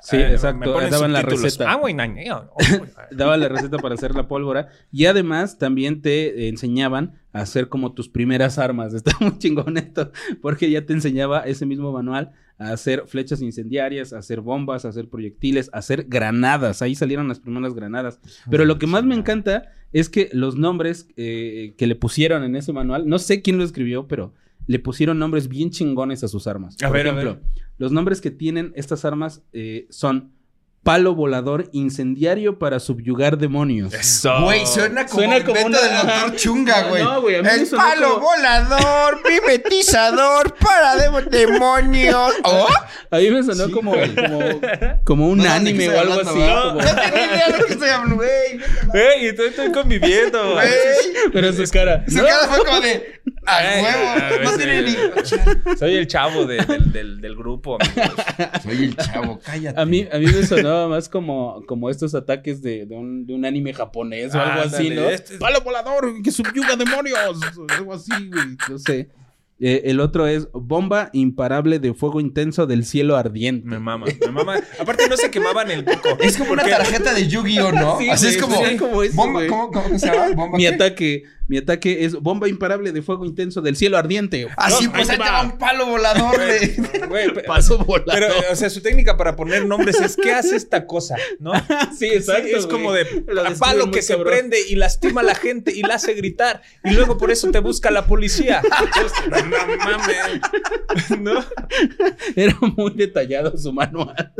Sí, 0.04 0.18
Eh, 0.18 0.32
exacto. 0.34 0.78
me 0.78 0.90
Daban 0.90 1.14
la 1.14 1.22
receta. 1.22 1.72
Ah, 1.72 1.76
güey. 1.82 1.96
Daban 3.12 3.40
la 3.40 3.48
receta 3.48 3.78
para 3.78 3.96
hacer 3.96 4.14
la 4.14 4.28
pólvora. 4.28 4.68
Y 4.92 5.06
además 5.06 5.58
también 5.58 6.02
te 6.02 6.50
enseñaban 6.50 7.14
a 7.32 7.40
hacer 7.40 7.70
como 7.70 7.94
tus 7.94 8.10
primeras 8.10 8.60
armas. 8.60 8.94
Está 8.94 9.14
muy 9.22 9.38
chingón 9.38 9.78
esto. 9.78 10.12
Porque 10.42 10.70
ya 10.70 10.86
te 10.86 10.92
enseñaba 10.92 11.40
ese 11.42 11.66
mismo 11.66 11.94
manual 11.94 12.32
a 12.58 12.74
hacer 12.74 13.06
flechas 13.08 13.42
incendiarias, 13.42 14.12
a 14.12 14.18
hacer 14.20 14.42
bombas, 14.42 14.84
a 14.84 14.90
hacer 14.90 15.08
proyectiles, 15.08 15.70
a 15.74 15.78
hacer 15.78 16.06
granadas. 16.10 16.82
Ahí 16.82 16.96
salieron 16.96 17.30
las 17.30 17.40
primeras 17.40 17.74
granadas. 17.74 18.20
Pero 18.50 18.66
lo 18.66 18.78
que 18.80 18.88
más 18.88 19.06
me 19.06 19.16
encanta 19.16 19.72
es 19.94 20.10
que 20.10 20.30
los 20.34 20.58
nombres 20.58 21.08
eh, 21.16 21.76
que 21.78 21.88
le 21.88 21.96
pusieron 21.96 22.44
en 22.44 22.58
ese 22.58 22.74
manual, 22.74 23.08
no 23.08 23.20
sé 23.20 23.42
quién 23.42 23.58
lo 23.58 23.64
escribió, 23.64 24.06
pero 24.08 24.34
le 24.68 24.80
pusieron 24.80 25.18
nombres 25.18 25.48
bien 25.48 25.70
chingones 25.70 26.24
a 26.24 26.28
sus 26.28 26.46
armas. 26.48 26.76
A 26.84 26.88
Por 26.88 26.98
ver, 26.98 27.08
a 27.08 27.10
ejemplo, 27.12 27.40
los 27.78 27.92
nombres 27.92 28.22
que 28.22 28.32
tienen 28.32 28.72
estas 28.76 29.06
armas 29.06 29.42
eh, 29.54 29.88
son 29.90 30.32
palo 30.84 31.16
volador 31.16 31.70
incendiario 31.72 32.60
para 32.60 32.78
subyugar 32.82 33.38
demonios. 33.38 33.94
Eso. 33.94 34.42
Güey, 34.42 34.66
suena 34.68 35.06
como 35.06 35.20
Suena 35.22 35.38
el 35.38 35.46
como 35.46 35.66
una- 35.66 35.80
del 35.82 35.96
doctor 35.96 36.36
Chunga, 36.36 36.84
güey. 36.90 37.02
No, 37.02 37.22
güey, 37.22 37.36
a 37.38 37.42
mí 37.42 37.48
me 37.48 37.66
palo 37.78 38.16
como- 38.16 38.26
volador, 38.26 39.22
mimetizador 39.30 40.54
para 40.56 40.96
de- 40.98 41.30
demonios. 41.30 42.34
¿Oh? 42.44 42.68
A 43.12 43.18
mí 43.18 43.30
me 43.32 43.44
sonó 43.44 43.72
como, 43.72 43.94
como, 43.94 44.40
como 45.06 45.30
un 45.30 45.38
No 45.38 45.50
anime 45.50 45.88
o 45.90 46.00
algo 46.02 46.14
así. 46.16 46.38
¿verdad? 46.38 46.64
como- 46.64 46.82
No 46.82 46.96
tengo 46.96 47.18
idea 47.18 47.48
de 47.48 47.58
lo 47.60 47.66
que 47.66 47.74
estoy 47.74 47.90
hablando, 47.90 48.16
güey. 48.18 48.30
Ey, 48.94 49.26
estoy, 49.28 49.48
estoy 49.48 49.72
conviviendo. 49.72 50.52
Güey. 50.54 50.68
Pero 51.32 51.54
su 51.54 51.64
cara. 51.72 52.04
Su 52.10 52.18
¿no? 52.18 52.24
cara 52.26 52.48
fue 52.50 52.66
como 52.66 52.82
de. 52.82 53.22
A 53.46 53.60
huevo. 53.82 54.44
No 54.44 54.52
sí. 54.52 54.58
tiene 54.58 54.82
ni. 54.84 54.96
Soy 55.78 55.96
el 55.96 56.08
chavo 56.08 56.46
de- 56.46 56.58
del, 56.66 56.92
del, 56.92 57.22
del 57.22 57.36
grupo, 57.36 57.78
amigos. 57.82 58.16
Soy 58.64 58.84
el 58.86 58.96
chavo, 58.96 59.40
cállate. 59.44 59.80
A 59.80 59.86
mí, 59.86 60.08
a 60.12 60.18
mí 60.18 60.26
me 60.26 60.46
sonaba 60.46 60.88
más 60.88 61.10
como, 61.10 61.64
como 61.68 61.90
estos 61.90 62.16
ataques 62.16 62.62
de, 62.62 62.86
de 62.86 62.96
un, 62.96 63.26
de 63.26 63.34
un 63.34 63.46
anime 63.46 63.74
japonés 63.74 64.34
o 64.36 64.40
algo 64.42 64.62
así, 64.62 64.90
¿no? 64.90 65.04
este 65.10 65.34
es- 65.36 65.40
¡Palo 65.40 65.62
volador! 65.62 66.22
¡Que 66.24 66.32
subyuga 66.32 66.76
demonios! 66.76 67.40
Algo 67.78 67.94
así, 67.94 68.12
güey. 68.32 68.58
No 68.70 68.78
sé. 68.78 69.10
Eh, 69.60 69.84
el 69.92 70.00
otro 70.02 70.28
es 70.28 70.48
bomba 70.52 71.10
imparable 71.14 71.80
de 71.80 71.94
fuego 71.94 72.20
intenso 72.20 72.66
del 72.66 72.84
cielo 72.86 73.16
ardiente. 73.16 73.66
Me 73.68 73.80
mama, 73.80 74.08
me 74.20 74.32
mama. 74.32 74.56
Aparte 74.80 75.08
no 75.08 75.16
se 75.16 75.32
quemaban 75.32 75.72
el 75.72 75.86
coco. 75.86 76.18
Es 76.20 76.36
como 76.38 76.52
una 76.54 76.64
Porque- 76.64 76.76
tarjeta 76.76 77.14
de 77.14 77.28
Yu-Gi-Oh, 77.28 77.72
¿no? 77.72 77.98
Sí, 78.00 78.10
Así 78.10 78.28
es 78.28 78.38
como. 78.42 78.58
sí, 78.66 78.76
como 78.76 79.04
eso, 79.04 79.16
bomba. 79.16 79.48
¿cómo, 79.48 79.72
¿Cómo 79.72 79.98
se 80.00 80.08
llama? 80.08 80.30
¿Bomba 80.36 80.58
Mi 80.58 80.64
qué? 80.64 80.70
ataque, 80.70 81.24
mi 81.48 81.58
ataque 81.58 82.06
es 82.06 82.14
bomba 82.16 82.48
imparable 82.48 82.92
de 82.92 83.02
fuego 83.02 83.26
intenso 83.26 83.62
del 83.62 83.76
cielo 83.76 83.98
ardiente. 83.98 84.48
Así, 84.58 84.86
No, 84.86 84.94
pues 84.94 85.10
ahí 85.10 85.18
te 85.18 85.24
va. 85.24 85.44
un 85.44 85.58
palo 85.58 85.86
volador, 85.88 86.36
güey. 86.36 87.08
Güey, 87.08 87.34
pe- 87.34 87.44
Paso 87.44 87.78
volador. 87.80 88.14
pero, 88.14 88.28
o 88.52 88.56
sea, 88.56 88.70
su 88.70 88.82
técnica 88.82 89.18
para 89.18 89.36
poner 89.36 89.66
nombres 89.66 90.00
es 90.00 90.16
¿qué 90.16 90.32
hace 90.32 90.56
esta 90.56 90.88
cosa? 90.88 91.16
¿No? 91.40 91.52
sí, 91.98 92.06
exacto. 92.08 92.48
Sí, 92.48 92.54
es 92.56 92.66
como 92.68 92.94
de 92.94 93.06
palo 93.60 93.92
que 93.92 94.02
se 94.02 94.14
cabrón. 94.14 94.32
prende 94.34 94.58
y 94.70 94.76
lastima 94.76 95.22
a 95.22 95.24
la 95.26 95.36
gente 95.36 95.74
y 95.76 95.82
la 95.82 95.96
hace 95.96 96.14
gritar. 96.14 96.62
Y 96.84 96.92
luego 96.92 97.18
por 97.18 97.30
eso 97.32 97.52
te 97.52 97.60
busca 97.60 97.92
la 97.92 98.06
policía. 98.08 98.62
Entonces, 98.64 99.12
no 99.50 99.98
mames. 99.98 101.20
¿No? 101.20 101.44
Era 102.36 102.58
muy 102.78 102.92
detallado 102.96 103.58
su 103.58 103.74
manual. 103.74 104.34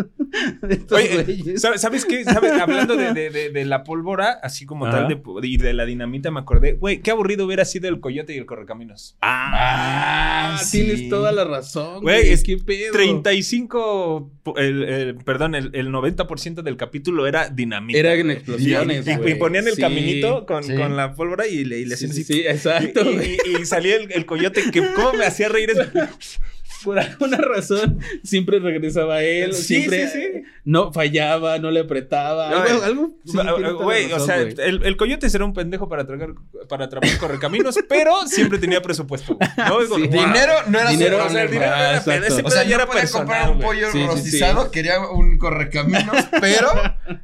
de 0.62 0.74
estos 0.74 0.98
Oye. 0.98 1.58
¿sabes, 1.60 1.82
¿sabes 1.82 2.06
qué? 2.06 2.24
¿Sabes? 2.24 2.54
Hablando 2.54 2.96
de, 2.96 3.14
de- 3.14 3.30
de- 3.30 3.50
de 3.50 3.66
la 3.66 3.84
pólvora, 3.84 4.40
así 4.42 4.66
como 4.66 4.86
Ajá. 4.86 5.08
tal, 5.08 5.08
de, 5.10 5.48
y 5.48 5.58
de 5.58 5.74
la 5.74 5.86
dinamita, 5.86 6.32
me 6.32 6.40
acordé. 6.40 6.74
Güey, 6.74 6.93
qué 7.02 7.12
aburrido 7.12 7.46
hubiera 7.46 7.66
sido 7.66 7.90
el 7.90 8.00
coyote 8.00 8.34
y 8.34 8.38
el 8.38 8.46
correcaminos. 8.46 9.16
Ah, 9.22 10.60
sí. 10.64 10.84
tienes 10.84 11.10
toda 11.10 11.32
la 11.32 11.44
razón. 11.46 12.02
Güey, 12.02 12.30
es 12.30 12.44
qué 12.44 12.58
pedo. 12.58 12.92
35, 12.94 14.32
po- 14.44 14.58
el, 14.58 14.84
el- 14.84 15.16
perdón, 15.18 15.56
el, 15.56 15.72
el 15.74 15.90
90% 15.90 16.62
del 16.62 16.78
capítulo 16.78 17.28
era 17.28 17.50
dinamita. 17.50 18.00
Eran 18.00 18.22
güey. 18.24 18.32
explosiones, 18.38 19.08
Y, 19.08 19.12
y- 19.32 19.36
ponían 19.36 19.68
el 19.68 19.76
Sí. 19.76 19.82
caminito 19.82 20.46
con, 20.46 20.64
Sí. 20.64 20.76
con 20.76 20.96
la 20.96 21.14
pólvora 21.16 21.48
y 21.48 21.64
le, 21.66 21.80
y 21.80 21.86
le 21.86 21.96
Sí, 21.98 22.06
hacían 22.06 22.14
sí, 22.14 22.22
así. 22.22 22.34
sí, 22.34 22.40
exacto. 22.48 23.10
Y, 23.10 23.14
güey. 23.16 23.38
y- 23.46 23.62
y 23.62 23.66
salía 23.66 23.96
el, 23.96 24.12
el 24.12 24.26
coyote 24.26 24.62
que 24.72 24.82
cómo 24.94 25.14
me 25.14 25.26
hacía 25.26 25.50
reír 25.50 25.72
es- 25.72 26.40
por 26.84 27.00
alguna 27.00 27.38
razón 27.38 28.00
siempre 28.24 28.60
regresaba 28.60 29.16
a 29.16 29.24
él. 29.24 29.54
Sí, 29.54 29.64
siempre 29.64 30.08
sí, 30.08 30.20
sí. 30.34 30.42
no 30.66 30.92
fallaba, 30.94 31.58
no 31.60 31.72
le 31.72 31.82
apretaba. 31.82 32.50
No, 32.50 32.58
algo, 32.62 32.68
eh, 32.68 32.86
algo- 32.86 33.12
sí, 33.26 33.38
la 33.38 33.72
Güey, 33.72 34.12
o 34.12 34.20
sea, 34.20 34.42
güey. 34.42 34.56
el, 34.58 34.86
el 34.86 34.98
coyote 34.98 35.30
será 35.30 35.46
un 35.46 35.54
pendejo 35.54 35.88
para 35.90 36.04
atracar, 36.04 36.30
para 36.68 36.86
atrapar 36.86 37.18
correcaminos, 37.18 37.78
pero 37.90 38.28
siempre 38.28 38.60
tenía 38.60 38.82
presupuesto. 38.82 39.38
¿no? 39.58 39.88
Wow. 39.88 39.98
Dinero 39.98 40.54
no 40.68 40.80
era 40.80 40.90
Dinero, 40.92 41.20
su 41.22 41.26
O 41.26 41.30
sea, 41.30 41.44
el 41.44 41.50
dinero 41.52 41.72
no 41.72 41.76
era 41.82 41.98
O 42.46 42.50
sea, 42.52 42.64
yo 42.64 42.76
era 42.76 42.86
podía 42.86 43.02
personal, 43.02 43.26
comprar 43.28 43.50
un 43.52 43.60
pollo 43.60 43.88
rostizado, 44.08 44.66
sí. 44.66 44.70
quería 44.72 45.00
un 45.10 45.38
correcaminos, 45.38 46.16
pero 46.42 46.70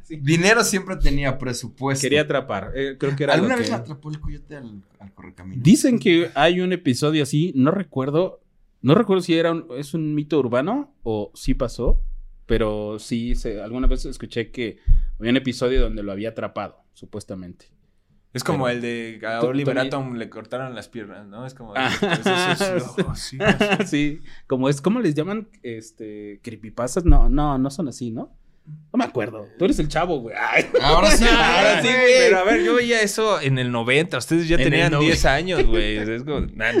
Sí. 0.02 0.16
dinero 0.20 0.64
siempre 0.64 0.96
tenía 0.96 1.38
presupuesto. 1.38 2.02
Quería 2.02 2.22
atrapar. 2.22 2.72
eh, 2.74 2.96
creo 2.98 3.14
que 3.16 3.24
era 3.24 3.34
¿Alguna 3.34 3.54
lo 3.54 3.60
vez 3.60 3.68
que- 3.70 3.74
atrapó 3.76 4.10
el 4.10 4.20
coyote 4.20 4.56
al, 4.56 4.82
al 4.98 5.12
correcaminos? 5.14 5.62
Dicen 5.62 5.98
que 5.98 6.30
hay 6.34 6.60
un 6.60 6.72
episodio 6.72 7.22
así, 7.22 7.52
no 7.54 7.70
recuerdo, 7.70 8.40
no 8.82 8.94
recuerdo 8.94 9.22
si 9.22 9.36
era 9.38 9.52
un, 9.52 9.66
es 9.76 9.94
un 9.94 10.14
mito 10.14 10.38
urbano 10.38 10.94
o 11.02 11.30
sí 11.34 11.54
pasó, 11.54 12.02
pero 12.46 12.98
sí, 12.98 13.34
se, 13.34 13.60
alguna 13.62 13.86
vez 13.86 14.04
escuché 14.06 14.50
que 14.50 14.78
había 15.18 15.30
un 15.30 15.36
episodio 15.36 15.80
donde 15.82 16.02
lo 16.02 16.12
había 16.12 16.30
atrapado, 16.30 16.82
supuestamente. 16.94 17.66
Es 18.32 18.44
como 18.44 18.64
Pero- 18.66 18.76
el 18.76 18.80
de 18.82 19.20
a 19.26 19.40
Oliver 19.40 19.76
Atom 19.78 20.14
le 20.14 20.30
cortaron 20.30 20.74
las 20.74 20.88
piernas, 20.88 21.26
¿no? 21.26 21.44
Es 21.46 21.54
como. 21.54 21.74
Ah, 21.76 21.90
pues, 21.98 22.20
sí. 23.18 23.38
sí, 23.38 23.38
pasó. 23.38 23.86
sí, 23.86 24.20
como 24.46 24.68
es, 24.68 24.80
¿cómo 24.80 25.00
les 25.00 25.14
llaman? 25.16 25.48
Este, 25.64 26.38
creepypastas, 26.42 27.04
no, 27.04 27.28
no, 27.28 27.58
no 27.58 27.70
son 27.70 27.88
así, 27.88 28.12
¿no? 28.12 28.36
No 28.92 28.98
me 28.98 29.04
acuerdo. 29.04 29.48
Tú 29.58 29.64
eres 29.64 29.80
el 29.80 29.88
chavo, 29.88 30.20
güey. 30.20 30.36
Ay. 30.38 30.64
Ahora 30.80 31.10
sí, 31.10 31.24
Ahora 31.28 31.82
sí, 31.82 31.88
Güey. 31.88 32.12
Pero 32.18 32.38
a 32.38 32.44
ver, 32.44 32.62
yo 32.62 32.74
veía 32.76 33.02
eso 33.02 33.40
en 33.40 33.58
el 33.58 33.72
90. 33.72 34.18
Ustedes 34.18 34.46
ya 34.46 34.56
En 34.56 34.62
tenían 34.62 34.92
90. 34.92 35.10
10 35.12 35.24
años, 35.24 35.66
güey. 35.66 35.98
O 35.98 36.06
sea, 36.06 36.14
es 36.14 36.22
como. 36.22 36.40
Nah, 36.54 36.72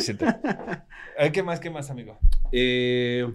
ver, 1.24 1.32
¿qué 1.32 1.42
más, 1.42 1.60
qué 1.60 1.70
más, 1.70 1.90
amigo? 1.90 2.18
Eh, 2.52 3.26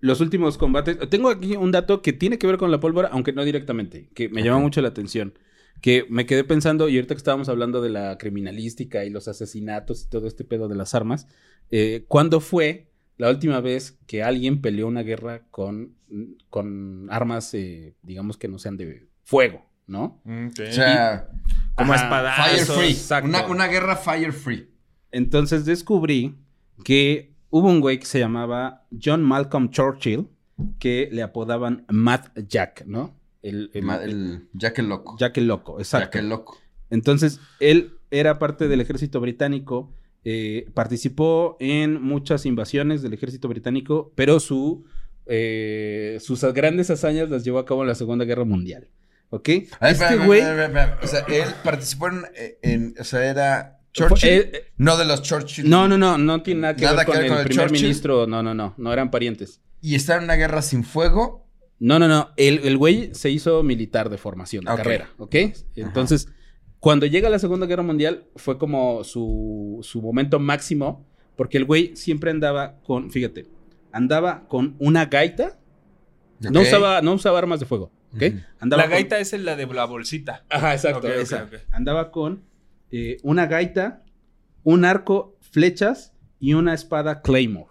los 0.00 0.20
últimos 0.20 0.58
combates. 0.58 0.98
Tengo 1.08 1.30
aquí 1.30 1.56
un 1.56 1.72
dato 1.72 2.02
que 2.02 2.12
tiene 2.12 2.38
que 2.38 2.46
ver 2.46 2.58
con 2.58 2.70
la 2.70 2.80
pólvora, 2.80 3.08
aunque 3.12 3.32
no 3.32 3.44
directamente, 3.44 4.10
que 4.14 4.28
me 4.28 4.42
llama 4.42 4.58
mucho 4.58 4.82
la 4.82 4.88
atención. 4.88 5.38
Que 5.80 6.06
me 6.08 6.26
quedé 6.26 6.44
pensando, 6.44 6.88
y 6.88 6.96
ahorita 6.96 7.14
que 7.14 7.18
estábamos 7.18 7.48
hablando 7.48 7.82
de 7.82 7.90
la 7.90 8.16
criminalística 8.18 9.04
y 9.04 9.10
los 9.10 9.28
asesinatos 9.28 10.04
y 10.04 10.08
todo 10.08 10.26
este 10.26 10.44
pedo 10.44 10.68
de 10.68 10.76
las 10.76 10.94
armas, 10.94 11.26
eh, 11.70 12.04
¿cuándo 12.08 12.40
fue 12.40 12.88
la 13.16 13.30
última 13.30 13.60
vez 13.60 13.98
que 14.06 14.22
alguien 14.22 14.60
peleó 14.60 14.88
una 14.88 15.02
guerra 15.02 15.42
con, 15.50 15.94
con 16.50 17.08
armas, 17.10 17.54
eh, 17.54 17.94
digamos 18.02 18.36
que 18.36 18.48
no 18.48 18.58
sean 18.58 18.76
de 18.76 19.06
fuego, 19.22 19.64
¿no? 19.86 20.20
O 20.26 20.72
sea, 20.72 21.28
como 21.76 21.94
espadazos. 21.94 22.76
fire 22.76 22.94
free. 22.94 23.28
Una, 23.28 23.46
una 23.46 23.66
guerra 23.68 23.96
fire 23.96 24.32
free. 24.32 24.73
Entonces 25.14 25.64
descubrí 25.64 26.34
que 26.84 27.32
hubo 27.50 27.68
un 27.68 27.80
güey 27.80 27.98
que 27.98 28.06
se 28.06 28.18
llamaba 28.18 28.84
John 29.02 29.22
Malcolm 29.22 29.70
Churchill, 29.70 30.28
que 30.78 31.08
le 31.12 31.22
apodaban 31.22 31.84
Mad 31.88 32.26
Jack, 32.48 32.84
¿no? 32.86 33.14
El, 33.42 33.70
el- 33.74 33.82
Ma- 33.84 34.02
El 34.02 34.48
Jack 34.54 34.78
el 34.80 34.88
loco. 34.88 35.16
Jack 35.18 35.38
el 35.38 35.46
loco, 35.46 35.78
exacto. 35.78 36.06
Jack 36.06 36.16
el 36.16 36.28
loco. 36.28 36.58
Entonces, 36.90 37.40
él 37.60 37.92
era 38.10 38.38
parte 38.38 38.68
del 38.68 38.80
ejército 38.80 39.20
británico, 39.20 39.92
eh, 40.24 40.70
participó 40.74 41.56
en 41.60 42.00
muchas 42.02 42.46
invasiones 42.46 43.02
del 43.02 43.12
ejército 43.12 43.48
británico, 43.48 44.12
pero 44.14 44.40
su, 44.40 44.84
eh, 45.26 46.18
sus 46.20 46.42
grandes 46.54 46.90
hazañas 46.90 47.28
las 47.30 47.44
llevó 47.44 47.58
a 47.58 47.64
cabo 47.66 47.82
en 47.82 47.88
la 47.88 47.94
Segunda 47.94 48.24
Guerra 48.24 48.44
Mundial. 48.44 48.88
¿Ok? 49.30 49.48
Este 49.48 50.16
güey... 50.26 50.40
O 50.40 51.06
sea, 51.06 51.20
él 51.28 51.48
participó 51.64 52.08
en, 52.08 52.22
en- 52.62 52.94
O 53.00 53.04
sea, 53.04 53.28
era 53.28 53.80
Churchill. 53.94 54.30
eh, 54.30 54.72
no 54.76 54.96
de 54.96 55.04
los 55.06 55.22
Churchill. 55.22 55.68
no, 55.70 55.88
no, 55.88 55.96
no, 55.96 56.18
no 56.18 56.42
tiene 56.42 56.60
nada 56.62 56.76
que 56.76 56.82
Nada 56.82 56.96
ver 56.98 57.06
que 57.06 57.12
con 57.12 57.16
ver 57.16 57.24
el 57.24 57.28
con 57.30 57.38
el 57.38 57.44
primer 57.46 57.66
Churchill. 57.68 57.82
ministro, 57.82 58.26
no, 58.26 58.42
no, 58.42 58.52
no, 58.54 58.74
no 58.76 58.92
eran 58.92 59.10
parientes. 59.10 59.60
Y 59.80 59.94
está 59.94 60.16
en 60.16 60.24
una 60.24 60.34
guerra 60.34 60.60
sin 60.62 60.84
fuego. 60.84 61.46
No, 61.78 61.98
no, 61.98 62.08
no. 62.08 62.30
El, 62.36 62.58
el 62.64 62.76
güey 62.76 63.14
se 63.14 63.30
hizo 63.30 63.62
militar 63.62 64.08
de 64.10 64.16
formación, 64.18 64.64
de 64.64 64.70
Ok. 64.72 64.76
carrera, 64.78 65.10
¿ok? 65.18 65.34
Entonces, 65.76 66.28
cuando 66.80 67.06
llega 67.06 67.28
la 67.30 67.38
Segunda 67.38 67.66
Guerra 67.66 67.82
Mundial, 67.82 68.26
fue 68.36 68.58
como 68.58 69.04
su, 69.04 69.78
su 69.82 70.00
momento 70.02 70.38
máximo, 70.38 71.06
porque 71.36 71.58
el 71.58 71.64
güey 71.64 71.94
siempre 71.96 72.30
andaba 72.30 72.78
con, 72.86 73.10
fíjate, 73.10 73.46
andaba 73.92 74.46
con 74.48 74.76
una 74.78 75.06
gaita, 75.06 75.58
no, 76.40 76.60
Ok. 76.60 76.66
usaba, 76.66 77.00
no 77.02 77.12
usaba 77.14 77.38
armas 77.38 77.60
de 77.60 77.66
fuego, 77.66 77.90
¿ok? 78.14 78.22
Andaba 78.60 78.82
La 78.82 78.88
con- 78.88 78.92
gaita 78.94 79.18
es 79.18 79.32
la 79.34 79.56
de 79.56 79.66
la 79.66 79.84
bolsita. 79.84 80.44
Ajá, 80.48 80.74
exacto. 80.74 80.98
Ok, 81.08 81.12
ok, 81.14 81.20
esa. 81.22 81.48
Andaba 81.70 82.10
con 82.10 82.44
eh, 82.96 83.16
una 83.22 83.46
gaita, 83.46 84.02
un 84.62 84.84
arco, 84.84 85.36
flechas 85.40 86.12
y 86.38 86.54
una 86.54 86.74
espada 86.74 87.22
Claymore. 87.22 87.70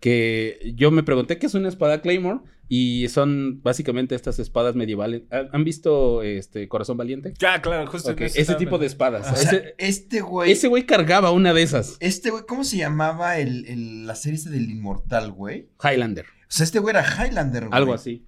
Que 0.00 0.72
yo 0.76 0.90
me 0.90 1.02
pregunté 1.02 1.38
qué 1.38 1.46
es 1.46 1.54
una 1.54 1.68
espada 1.68 2.00
Claymore 2.02 2.40
y 2.68 3.08
son 3.08 3.60
básicamente 3.62 4.14
estas 4.14 4.38
espadas 4.38 4.76
medievales. 4.76 5.22
¿Han 5.30 5.64
visto 5.64 6.22
este 6.22 6.68
Corazón 6.68 6.96
Valiente? 6.98 7.32
Ya, 7.38 7.60
claro, 7.62 7.90
justo. 7.90 8.12
Ok, 8.12 8.20
en 8.20 8.26
eso 8.26 8.40
Ese 8.40 8.54
tipo 8.56 8.78
de 8.78 8.86
espadas. 8.86 9.32
O 9.32 9.34
sea, 9.36 9.50
ese, 9.50 9.74
este 9.78 10.20
güey. 10.20 10.52
ese 10.52 10.68
güey 10.68 10.84
cargaba 10.86 11.32
una 11.32 11.52
de 11.54 11.62
esas. 11.62 11.96
Este 12.00 12.30
güey, 12.30 12.44
¿cómo 12.46 12.62
se 12.62 12.76
llamaba 12.76 13.38
el, 13.38 13.64
el- 13.66 14.06
la 14.06 14.14
serie 14.14 14.38
del 14.50 14.70
inmortal, 14.70 15.32
güey? 15.32 15.68
Highlander. 15.82 16.26
O 16.26 16.50
sea, 16.50 16.64
este 16.64 16.78
güey 16.78 16.94
era 16.94 17.04
Highlander, 17.04 17.66
güey. 17.68 17.76
Algo 17.76 17.94
así. 17.94 18.24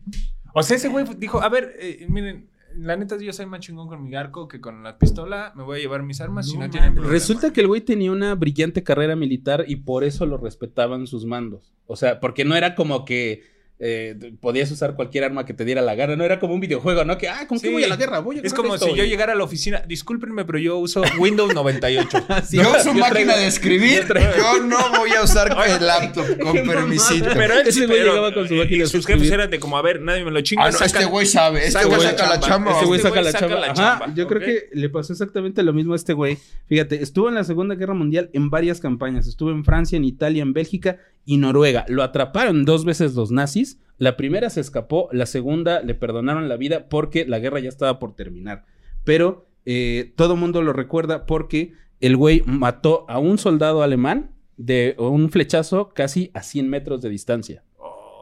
O 0.55 0.62
sea, 0.64 0.76
ese 0.76 0.88
güey 0.88 1.05
dijo, 1.18 1.40
a 1.40 1.48
ver, 1.48 1.76
eh, 1.79 2.07
miren, 2.09 2.48
la 2.76 2.96
neta 2.96 3.16
yo 3.18 3.33
soy 3.33 3.46
más 3.46 3.61
chingón 3.61 3.88
con 3.88 4.02
mi 4.02 4.14
arco 4.14 4.48
que 4.48 4.61
con 4.61 4.83
la 4.83 4.98
pistola. 4.98 5.52
Me 5.56 5.62
voy 5.62 5.78
a 5.78 5.83
llevar 5.83 6.02
mis 6.02 6.20
armas 6.20 6.48
si 6.48 6.56
no 6.59 6.70
tienen 6.70 6.94
problema. 6.94 7.12
Resulta 7.12 7.52
que 7.52 7.61
el 7.61 7.66
güey 7.66 7.80
tenía 7.80 8.12
una 8.12 8.35
brillante 8.35 8.83
carrera 8.83 9.16
militar 9.16 9.64
y 9.66 9.76
por 9.76 10.04
eso 10.04 10.26
lo 10.26 10.37
respetaban 10.37 11.06
sus 11.06 11.24
mandos. 11.24 11.72
O 11.87 11.96
sea, 11.96 12.20
porque 12.20 12.44
no 12.44 12.56
era 12.56 12.74
como 12.74 13.04
que 13.04 13.42
eh, 13.83 14.35
podías 14.40 14.71
usar 14.71 14.95
cualquier 14.95 15.25
arma 15.25 15.47
que 15.47 15.55
te 15.55 15.64
diera 15.64 15.81
la 15.81 15.95
gana. 15.95 16.14
No 16.14 16.23
era 16.25 16.38
como 16.38 16.53
un 16.55 16.61
videojuego, 16.61 17.05
¿no? 17.05 17.16
Que, 17.19 17.29
ah, 17.29 17.47
¿con 17.49 17.59
qué 17.59 17.69
Sí. 17.69 17.73
voy 17.73 17.83
a 17.85 17.88
la 17.88 17.97
guerra? 17.97 18.19
Voy 18.21 18.38
a 18.38 18.43
Es 18.43 18.53
como 18.53 18.75
esto, 18.75 18.87
si 18.87 18.95
yo 18.95 19.05
llegara 19.05 19.33
a 19.33 19.37
la 19.37 19.45
oficina, 19.45 19.83
discúlpenme, 19.88 20.45
pero 20.45 20.59
yo 20.59 20.77
uso 20.79 21.03
Windows 21.19 21.55
98. 21.55 22.19
Sí, 22.45 22.57
yo 22.59 22.71
uso 22.71 22.93
máquina 22.95 23.09
traigo- 23.35 23.37
de 23.38 23.47
escribir. 23.47 24.05
yo 24.37 24.62
no 24.64 24.90
voy 24.99 25.11
a 25.12 25.23
usar 25.23 25.49
el 25.66 25.87
laptop 25.87 26.27
con 26.43 26.53
Qué 26.53 26.61
permisito. 26.62 27.27
Pero 27.35 27.55
él 27.61 27.73
sí, 27.73 27.87
güey 27.87 27.99
pero- 28.01 28.11
llegaba 28.11 28.35
con 28.35 28.47
su 28.49 28.55
máquina 28.55 28.85
y 28.85 28.87
sus 28.87 29.07
jefes 29.07 29.31
eran 29.31 29.51
de 29.51 29.59
como, 29.59 29.79
a 29.79 29.83
ver, 29.83 30.01
nadie 30.03 30.25
me 30.25 30.31
lo 30.31 30.40
chinga. 30.43 30.64
Ah, 30.64 30.71
no, 30.71 30.79
saca- 30.79 30.85
este 31.01 31.05
güey 31.07 31.27
sabe. 31.27 31.66
Este 31.66 31.85
güey 31.85 32.01
saca 32.01 32.29
la 32.29 32.40
chamba. 32.40 32.73
Este 32.73 32.85
güey 32.87 32.99
Este 32.99 33.09
saca 33.09 33.21
güey 33.21 33.25
la 33.25 33.33
saca 33.33 33.47
chamba. 33.49 33.61
la 33.66 33.73
Ajá, 33.73 33.75
chamba, 34.01 34.14
yo 34.14 34.27
creo 34.29 34.40
que 34.40 34.69
le 34.73 34.88
pasó 34.90 35.12
exactamente 35.12 35.62
lo 35.62 35.73
mismo 35.73 35.95
a 35.95 35.97
este 35.97 36.12
güey. 36.12 36.37
Fíjate, 36.66 37.03
estuvo 37.03 37.29
en 37.29 37.35
la 37.35 37.45
Segunda 37.45 37.75
Guerra 37.77 37.95
Mundial 37.95 38.29
en 38.35 38.51
varias 38.51 38.81
campañas. 38.81 39.27
Estuvo 39.27 39.51
en 39.51 39.64
Francia, 39.64 39.97
en 39.97 40.05
Italia, 40.05 40.43
en 40.43 40.53
Bélgica 40.53 40.99
y 41.25 41.37
Noruega. 41.37 41.85
Lo 41.88 42.03
atraparon 42.03 42.64
dos 42.64 42.85
veces 42.85 43.14
los 43.14 43.31
nazis. 43.31 43.69
La 43.98 44.16
primera 44.16 44.48
se 44.48 44.61
escapó, 44.61 45.09
la 45.12 45.26
segunda 45.26 45.83
le 45.83 45.94
perdonaron 45.94 46.48
la 46.48 46.56
vida 46.56 46.88
porque 46.88 47.26
la 47.26 47.38
guerra 47.38 47.61
ya 47.61 47.68
estaba 47.68 47.98
por 47.98 48.14
terminar. 48.14 48.64
Pero 49.04 49.46
eh, 49.66 50.12
todo 50.16 50.37
mundo 50.37 50.62
lo 50.62 50.72
recuerda 50.72 51.26
porque 51.26 51.74
el 52.00 52.16
güey 52.16 52.42
mató 52.46 53.04
a 53.09 53.18
un 53.18 53.37
soldado 53.38 53.83
alemán 53.83 54.30
de 54.56 54.94
un 54.98 55.30
flechazo 55.30 55.90
casi 55.90 56.30
a 56.35 56.42
100 56.42 56.68
metros 56.68 57.02
de 57.02 57.11
distancia. 57.11 57.62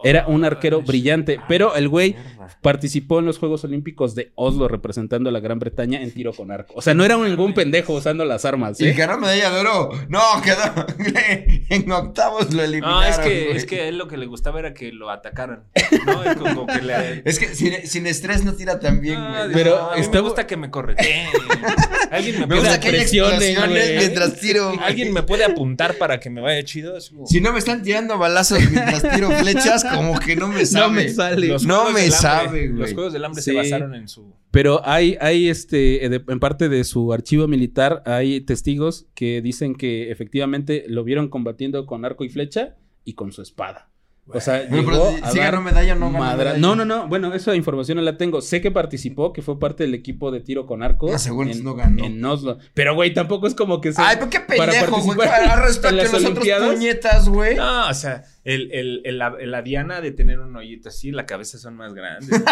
Era 0.04 0.26
un 0.28 0.44
arquero 0.44 0.82
brillante, 0.82 1.40
pero 1.48 1.74
el 1.74 1.88
güey 1.88 2.16
participó 2.62 3.18
en 3.18 3.26
los 3.26 3.38
Juegos 3.38 3.64
Olímpicos 3.64 4.14
de 4.14 4.32
Oslo 4.34 4.68
representando 4.68 5.28
a 5.30 5.32
la 5.32 5.40
Gran 5.40 5.58
Bretaña 5.58 6.02
en 6.02 6.10
tiro 6.12 6.32
con 6.32 6.50
arco. 6.50 6.74
O 6.76 6.82
sea, 6.82 6.94
no 6.94 7.04
era 7.04 7.16
ningún 7.16 7.54
pendejo 7.54 7.94
usando 7.94 8.24
las 8.24 8.44
armas. 8.44 8.80
Y 8.80 8.88
¿eh? 8.88 8.92
ganó 8.92 9.18
medalla 9.18 9.50
de 9.50 9.60
oro. 9.60 9.90
No, 10.08 10.20
quedó. 10.42 10.86
en 11.70 11.90
octavos 11.92 12.52
lo 12.52 12.62
eliminaron. 12.62 13.00
No, 13.00 13.06
es 13.06 13.18
que, 13.18 13.44
güey. 13.46 13.56
es 13.56 13.64
que 13.66 13.80
a 13.82 13.88
él 13.88 13.98
lo 13.98 14.08
que 14.08 14.16
le 14.16 14.26
gustaba 14.26 14.58
era 14.58 14.74
que 14.74 14.92
lo 14.92 15.10
atacaran. 15.10 15.64
¿no? 16.06 16.22
Es 16.24 16.36
como 16.36 16.66
que 16.66 16.82
le. 16.82 17.22
Es 17.24 17.38
que 17.38 17.54
sin, 17.54 17.86
sin 17.86 18.06
estrés 18.06 18.44
no 18.44 18.54
tira 18.54 18.80
tan 18.80 19.00
bien, 19.00 19.20
güey. 19.20 19.52
Pero 19.52 19.76
no, 19.76 19.90
a 19.90 19.94
mí 19.94 20.00
está- 20.00 20.18
me 20.18 20.20
gusta 20.20 20.46
que 20.46 20.56
me 20.56 20.70
correteen. 20.70 21.28
Alguien 22.10 22.34
me, 22.36 22.40
Me 22.40 22.46
puede, 22.46 22.60
gusta 22.60 22.80
que 22.80 22.90
mientras 22.92 24.40
tiro. 24.40 24.68
güey. 24.68 24.78
alguien 24.82 25.12
me 25.12 25.22
puede 25.22 25.44
apuntar 25.44 25.94
para 25.98 26.18
que 26.20 26.30
me 26.30 26.40
vaya 26.40 26.62
chido. 26.64 26.96
Es 26.96 27.10
como- 27.10 27.26
Si 27.26 27.40
no 27.40 27.52
me 27.52 27.58
están 27.58 27.82
tirando 27.82 28.18
balazos 28.18 28.58
mientras 28.70 29.02
tiro 29.14 29.30
flechas, 29.30 29.84
como 29.84 30.18
que 30.18 30.36
no 30.36 30.48
me 30.48 30.64
sabe. 30.64 30.86
No 30.86 30.92
me 30.92 31.08
sale. 31.10 31.46
Los 31.48 31.64
no 31.64 31.84
me 31.90 32.00
Hambre- 32.00 32.10
sabe, 32.46 32.68
güey. 32.68 32.80
Los 32.80 32.94
juegos 32.94 33.12
del 33.12 33.24
hambre 33.24 33.42
Sí. 33.42 33.50
se 33.50 33.56
basaron 33.56 33.94
en 33.94 34.08
su. 34.08 34.32
Pero 34.50 34.80
hay, 34.84 35.16
hay 35.20 35.48
este, 35.48 36.06
eh, 36.06 36.22
en 36.26 36.40
parte 36.40 36.68
de 36.68 36.84
su 36.84 37.12
archivo 37.12 37.46
militar, 37.48 38.02
hay 38.06 38.40
testigos 38.40 39.06
que 39.14 39.42
dicen 39.42 39.74
que 39.74 40.10
efectivamente 40.10 40.84
lo 40.88 41.04
vieron 41.04 41.28
combatiendo 41.28 41.84
con 41.86 42.04
arco 42.04 42.24
y 42.24 42.28
flecha 42.28 42.76
y 43.04 43.14
con 43.14 43.32
su 43.32 43.42
espada. 43.42 43.90
O 44.30 44.40
sea, 44.40 44.66
Bueno, 44.68 44.90
llegó 44.92 45.10
pero 45.14 45.26
a 45.26 45.30
si 45.30 45.38
ganó 45.38 45.62
medalla, 45.62 45.94
no 45.94 46.06
ganó 46.12 46.18
madra- 46.18 46.36
medalla. 46.52 46.58
No, 46.58 46.76
no, 46.76 46.84
no. 46.84 47.08
Bueno, 47.08 47.32
esa 47.34 47.54
información 47.54 47.96
no 47.96 48.02
la 48.02 48.16
tengo. 48.16 48.40
Sé 48.42 48.60
que 48.60 48.70
participó, 48.70 49.32
que 49.32 49.42
fue 49.42 49.58
parte 49.58 49.84
del 49.84 49.94
equipo 49.94 50.30
de 50.30 50.40
tiro 50.40 50.66
con 50.66 50.82
arco. 50.82 51.10
No, 51.10 51.18
seguro 51.18 51.50
en, 51.50 51.64
no 51.64 51.74
ganó. 51.74 52.04
En 52.04 52.24
Oslo. 52.24 52.58
Pero, 52.74 52.94
güey, 52.94 53.14
tampoco 53.14 53.46
es 53.46 53.54
como 53.54 53.80
que 53.80 53.92
se. 53.92 54.02
Ay, 54.02 54.16
pero 54.18 54.30
qué 54.30 54.40
para 54.40 54.70
pendejo, 54.72 55.00
güey. 55.02 55.28
en 55.28 55.48
de 55.48 55.52
las 55.52 55.82
los 55.82 56.06
otros 56.06 56.24
Olimpiadas. 56.24 56.74
puñetas, 56.74 57.28
güey. 57.28 57.56
No, 57.56 57.88
o 57.88 57.94
sea, 57.94 58.24
el, 58.44 58.70
el, 58.72 59.02
el- 59.04 59.18
la, 59.18 59.30
la 59.40 59.62
diana 59.62 60.00
de 60.00 60.10
tener 60.12 60.38
un 60.40 60.54
hoyito 60.56 60.88
así, 60.90 61.10
la 61.10 61.26
cabeza 61.26 61.58
son 61.58 61.74
más 61.76 61.94
grandes. 61.94 62.28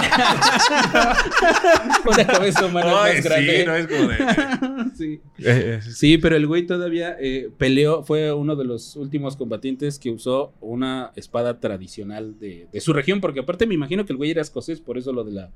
Una 2.07 2.27
cabeza 2.27 2.67
humana 2.67 3.05
Ay, 3.05 3.15
más 3.17 3.25
grande. 3.25 3.61
Sí, 3.61 3.67
no 3.67 3.77
es 3.77 3.87
como 3.87 4.09
de. 4.09 4.17
Sí. 4.97 5.21
Eh, 5.39 5.81
Sí, 5.83 6.19
pero 6.19 6.37
el 6.37 6.47
güey 6.47 6.67
todavía 6.67 7.17
eh, 7.21 7.51
peleó, 7.59 8.03
fue 8.03 8.33
uno 8.33 8.57
de 8.57 8.65
los 8.65 8.97
últimos 8.97 9.37
combatientes 9.37 9.99
que 9.99 10.11
usó 10.11 10.55
una 10.61 11.13
espada 11.17 11.61
tradicional 11.67 12.39
de, 12.39 12.69
de 12.73 12.81
su 12.81 12.93
región, 12.93 13.21
porque 13.21 13.41
aparte 13.41 13.67
me 13.67 13.75
imagino 13.75 14.05
que 14.07 14.13
el 14.13 14.17
güey 14.17 14.31
era 14.31 14.43
escocés, 14.43 14.81
por 14.81 14.99
eso 14.99 15.13
lo 15.13 15.25
de 15.25 15.33
la, 15.33 15.51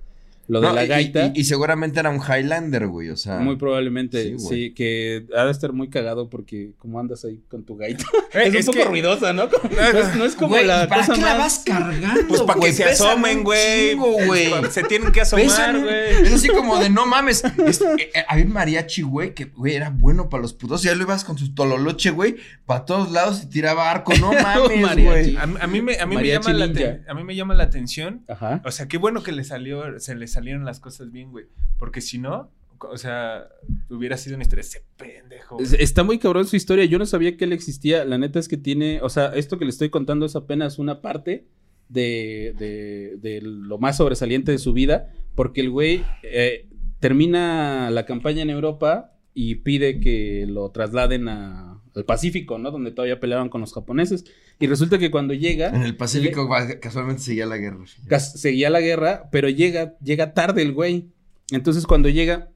lo 0.51 0.61
de 0.61 0.67
No, 0.67 0.73
la 0.75 0.85
y- 0.85 0.89
gaita. 0.89 1.27
Y, 1.35 1.41
y 1.41 1.45
seguramente 1.45 2.01
era 2.01 2.11
un 2.11 2.21
Highlander, 2.21 2.87
güey. 2.89 3.09
O 3.11 3.17
sea. 3.17 3.39
Muy 3.39 3.57
probablemente, 3.57 4.39
Sí, 4.39 4.75
que 4.75 5.27
ha 5.37 5.45
de 5.45 5.53
estar 5.53 5.73
muy 5.73 5.89
cagado 5.89 6.29
porque 6.29 6.73
como 6.79 6.99
andas 6.99 7.25
ahí 7.25 7.41
con 7.49 7.65
tu 7.65 7.77
gaita. 7.77 8.05
Eh, 8.33 8.43
es 8.45 8.51
un 8.51 8.57
es 8.57 8.67
poco 8.67 8.79
que- 8.79 8.85
ruidosa, 8.85 9.33
¿no? 9.33 9.49
Como- 9.49 9.69
no, 9.75 9.81
es, 9.99 10.17
no 10.17 10.25
es 10.25 10.35
como 10.37 10.49
Güey, 10.51 10.65
la 10.67 10.87
¿para 10.89 11.01
cosa 11.03 11.15
qué 11.15 11.21
más... 11.21 11.31
la 11.33 11.39
vas 11.39 11.59
cargando? 11.67 12.29
Pues 12.29 12.43
para 12.43 12.61
que 12.61 12.73
se 12.73 12.85
asomen, 12.85 13.39
un 13.39 13.45
güey. 13.45 13.91
chingo, 13.91 14.13
güey. 14.27 14.51
Se 14.71 14.83
tienen 14.85 15.11
que 15.13 15.21
asomar, 15.23 15.45
Pesan- 15.47 15.83
güey. 15.83 16.27
Es 16.27 16.33
así 16.35 16.49
como 16.49 16.79
de 16.79 16.91
no 16.91 17.07
mames. 17.07 17.43
Es- 17.67 17.81
eh, 17.81 18.11
eh, 18.15 18.25
había 18.29 18.45
un 18.45 18.53
mariachi, 18.53 19.03
güey, 19.03 19.35
que 19.35 19.47
güey 19.47 19.75
era 19.75 19.91
bueno 19.91 20.29
para 20.29 20.43
los 20.43 20.53
putos. 20.53 20.83
Ya 20.83 20.95
lo 20.95 21.03
ibas 21.03 21.25
con 21.25 21.39
su 21.39 21.55
tololoche, 21.55 22.11
güey, 22.11 22.37
para 22.67 22.85
todos 22.85 23.11
lados 23.11 23.43
y 23.43 23.47
tiraba 23.49 23.91
arco. 23.91 24.13
No 24.21 24.33
mames, 24.43 24.81
Mariachi. 24.81 25.03
güey. 25.05 25.37
A, 25.37 25.43
a 25.43 25.67
mí 25.67 25.83
me, 25.83 25.99
a 25.99 26.07
mí 26.07 26.15
me 26.15 26.23
Mariachi 26.23 26.47
llama 26.53 26.59
la 26.67 27.01
a 27.09 27.15
mí 27.15 27.25
me 27.25 27.35
llama 27.37 27.55
la 27.55 27.65
atención. 27.65 28.25
Ajá. 28.29 28.63
O 28.65 28.71
sea, 28.71 28.87
qué 28.89 28.97
bueno 28.99 29.23
que 29.23 29.33
le 29.33 29.43
salió, 29.45 29.99
se 29.99 30.15
le 30.15 30.27
salieron 30.41 30.65
las 30.65 30.81
cosas 30.81 31.11
bien, 31.13 31.31
güey. 31.31 31.47
Porque 31.79 32.01
si 32.01 32.19
no, 32.19 32.51
o 32.81 32.97
sea, 32.97 33.47
hubiera 33.89 34.17
sido 34.17 34.37
una 34.37 34.43
historia 34.43 34.63
ese 34.63 34.85
pendejo. 34.97 35.59
Está 35.61 36.03
muy 36.03 36.19
cabrón 36.19 36.47
su 36.47 36.57
historia. 36.57 36.85
Yo 36.87 36.99
no 36.99 37.07
sabía 37.07 37.37
que 37.37 37.45
él 37.45 37.53
existía. 37.53 38.05
La 38.05 38.19
neta 38.19 38.39
es 38.39 38.49
que 38.49 38.57
tiene, 38.57 39.01
o 39.03 39.09
sea, 39.09 39.27
esto 39.35 39.59
que 39.59 39.65
le 39.65 39.71
estoy 39.71 39.91
contando 39.91 40.27
es 40.27 40.35
apenas 40.37 40.79
una 40.79 41.01
parte 41.03 41.47
de, 41.89 42.55
de- 42.59 43.17
de 43.21 43.41
lo 43.43 43.79
más 43.79 43.97
sobresaliente 43.97 44.53
de 44.53 44.59
su 44.59 44.73
vida, 44.73 45.13
porque 45.35 45.61
el 45.61 45.71
güey 45.71 46.05
eh, 46.23 46.69
termina 47.01 47.91
la 47.91 48.05
campaña 48.07 48.43
en 48.43 48.51
Europa 48.51 49.13
y 49.35 49.57
pide 49.57 50.01
que 50.01 50.47
lo 50.49 50.71
trasladen 50.71 51.29
a- 51.29 51.80
al 51.95 52.05
Pacífico, 52.05 52.59
¿no? 52.59 52.71
Donde 52.71 52.91
todavía 52.93 53.21
peleaban 53.21 53.49
con 53.49 53.61
los 53.61 53.73
japoneses. 53.73 54.25
Y 54.59 54.67
resulta 54.67 54.99
que 54.99 55.11
cuando 55.11 55.35
llega, 55.35 55.69
En 55.71 55.83
el 55.83 55.97
Pacífico 55.97 56.49
casualmente 56.81 57.23
seguía 57.23 57.47
la 57.47 57.57
guerra. 57.57 57.85
seguía 58.19 58.71
la 58.71 58.81
guerra, 58.81 59.29
pero 59.33 59.49
llega, 59.49 59.97
llega 60.03 60.35
tarde 60.35 60.63
el 60.63 60.73
güey. 60.73 61.09
Entonces 61.51 61.87
cuando 61.87 62.09
llega, 62.09 62.51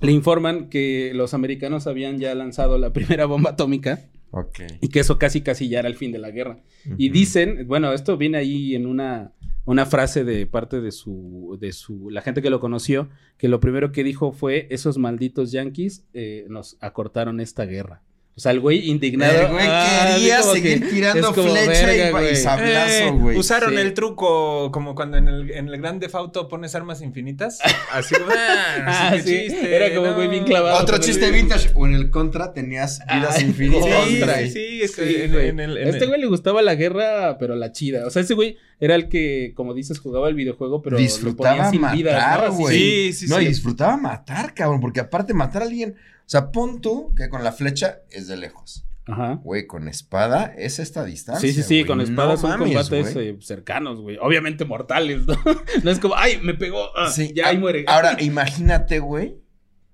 le 0.00 0.12
informan 0.12 0.68
que 0.68 1.12
los 1.14 1.32
americanos 1.34 1.86
habían 1.86 2.18
ya 2.18 2.34
lanzado 2.34 2.78
la 2.78 2.92
primera 2.92 3.26
bomba 3.26 3.50
atómica 3.50 4.08
Ok. 4.30 4.60
y 4.82 4.88
que 4.88 5.00
eso 5.00 5.18
casi 5.18 5.40
casi 5.40 5.68
ya 5.68 5.78
era 5.78 5.88
el 5.88 5.94
fin 5.96 6.12
de 6.12 6.18
la 6.18 6.30
guerra. 6.30 6.62
Y 6.98 7.08
dicen, 7.08 7.66
bueno, 7.66 7.92
esto 7.92 8.16
viene 8.18 8.36
ahí 8.38 8.74
en 8.74 8.86
una, 8.86 9.32
una 9.64 9.86
frase 9.86 10.24
de 10.24 10.46
parte 10.46 10.80
de 10.82 10.92
su, 10.92 11.56
de 11.60 11.72
su, 11.72 12.10
la 12.10 12.20
gente 12.20 12.42
que 12.42 12.50
lo 12.50 12.60
conoció, 12.60 13.08
que 13.38 13.48
lo 13.48 13.58
primero 13.60 13.90
que 13.92 14.04
dijo 14.04 14.32
fue, 14.32 14.66
esos 14.70 14.98
malditos 14.98 15.52
yanquis 15.52 16.04
eh, 16.12 16.44
nos 16.50 16.76
acortaron 16.80 17.40
esta 17.40 17.64
guerra. 17.64 18.02
O 18.36 18.40
sea, 18.40 18.52
el 18.52 18.60
güey 18.60 18.90
indignado. 18.90 19.46
El 19.46 19.52
güey 19.52 19.66
ah, 19.66 20.12
quería 20.14 20.42
seguir 20.42 20.80
que 20.80 20.86
tirando 20.90 21.32
flecha 21.32 21.86
verga, 21.86 22.04
y, 22.04 22.08
y 22.08 22.10
güey. 22.10 22.36
sablazo, 22.36 22.92
Eh, 22.92 23.10
güey. 23.12 23.38
usaron 23.38 23.70
Sí. 23.70 23.76
el 23.80 23.94
truco 23.94 24.70
como 24.72 24.94
cuando 24.94 25.16
en 25.16 25.26
el, 25.28 25.50
en 25.52 25.68
el 25.68 25.80
Gran 25.80 25.98
Defauto 26.00 26.46
pones 26.46 26.74
armas 26.74 27.00
infinitas. 27.00 27.60
Así 27.90 28.14
como, 28.14 28.26
ah, 28.30 28.64
Ah, 28.86 29.10
qué 29.14 29.22
sí, 29.22 29.36
chiste, 29.48 29.74
era 29.74 29.94
como 29.94 30.12
güey 30.14 30.28
bien 30.28 30.44
clavado. 30.44 30.78
Otro 30.82 30.98
chiste 30.98 31.30
vintage. 31.30 31.70
O 31.76 31.86
en 31.86 31.94
el 31.94 32.10
contra 32.10 32.52
tenías 32.52 33.00
vidas 33.10 33.36
Ay, 33.38 33.44
infinitas. 33.46 33.84
Sí, 34.06 34.20
sí, 34.20 34.50
sí, 34.52 34.82
es 34.82 34.96
que 34.96 35.06
Sí, 35.08 35.16
en, 35.22 35.32
güey. 35.32 35.48
en 35.48 35.60
el, 35.60 35.78
en 35.78 35.88
este 35.88 36.04
el- 36.04 36.08
güey 36.08 36.20
le 36.20 36.26
gustaba 36.26 36.60
la 36.60 36.74
guerra, 36.74 37.38
pero 37.38 37.56
la 37.56 37.72
chida. 37.72 38.06
O 38.06 38.10
sea, 38.10 38.20
ese 38.20 38.34
güey 38.34 38.58
era 38.78 38.96
el 38.96 39.08
que, 39.08 39.54
como 39.56 39.72
dices, 39.72 39.98
jugaba 39.98 40.28
el 40.28 40.34
videojuego, 40.34 40.82
pero 40.82 40.96
lo 40.96 41.00
disfrutaba 41.02 41.56
ponía 41.56 41.70
sin 41.70 41.80
matar, 41.80 41.96
vida. 41.96 42.44
¿no? 42.48 42.52
Güey. 42.52 42.76
Sí, 42.76 43.12
sí, 43.14 43.26
no, 43.28 43.38
sí. 43.38 43.44
y 43.44 43.48
disfrutaba 43.48 43.96
matar, 43.96 44.52
cabrón, 44.52 44.82
porque 44.82 45.00
aparte 45.00 45.32
matar 45.32 45.62
a 45.62 45.64
alguien, 45.64 45.94
o 46.26 46.28
sea, 46.28 46.50
pon 46.50 46.80
tú 46.80 47.14
que 47.14 47.28
con 47.28 47.44
la 47.44 47.52
flecha 47.52 48.00
es 48.10 48.26
de 48.28 48.36
lejos. 48.36 48.84
Ajá. 49.08 49.38
Güey, 49.44 49.68
con 49.68 49.86
espada 49.86 50.52
es 50.58 50.80
esta 50.80 51.04
distancia. 51.04 51.48
Sí, 51.48 51.54
sí, 51.54 51.62
sí, 51.62 51.74
güey. 51.76 51.86
con 51.86 52.00
espadas 52.00 52.42
No 52.42 52.48
son 52.48 52.50
mames, 52.58 52.74
combates 52.76 53.14
güey. 53.14 53.40
cercanos, 53.40 54.00
güey. 54.00 54.18
Obviamente 54.20 54.64
mortales, 54.64 55.24
¿no? 55.26 55.34
no 55.84 55.90
es 55.92 56.00
como, 56.00 56.16
ay, 56.16 56.40
me 56.42 56.54
pegó, 56.54 56.88
ah, 56.96 57.08
Sí, 57.12 57.32
ya 57.32 57.46
a- 57.46 57.48
ahí 57.50 57.58
muere. 57.58 57.84
Ahora, 57.88 58.16
imagínate, 58.20 58.98
güey, 58.98 59.36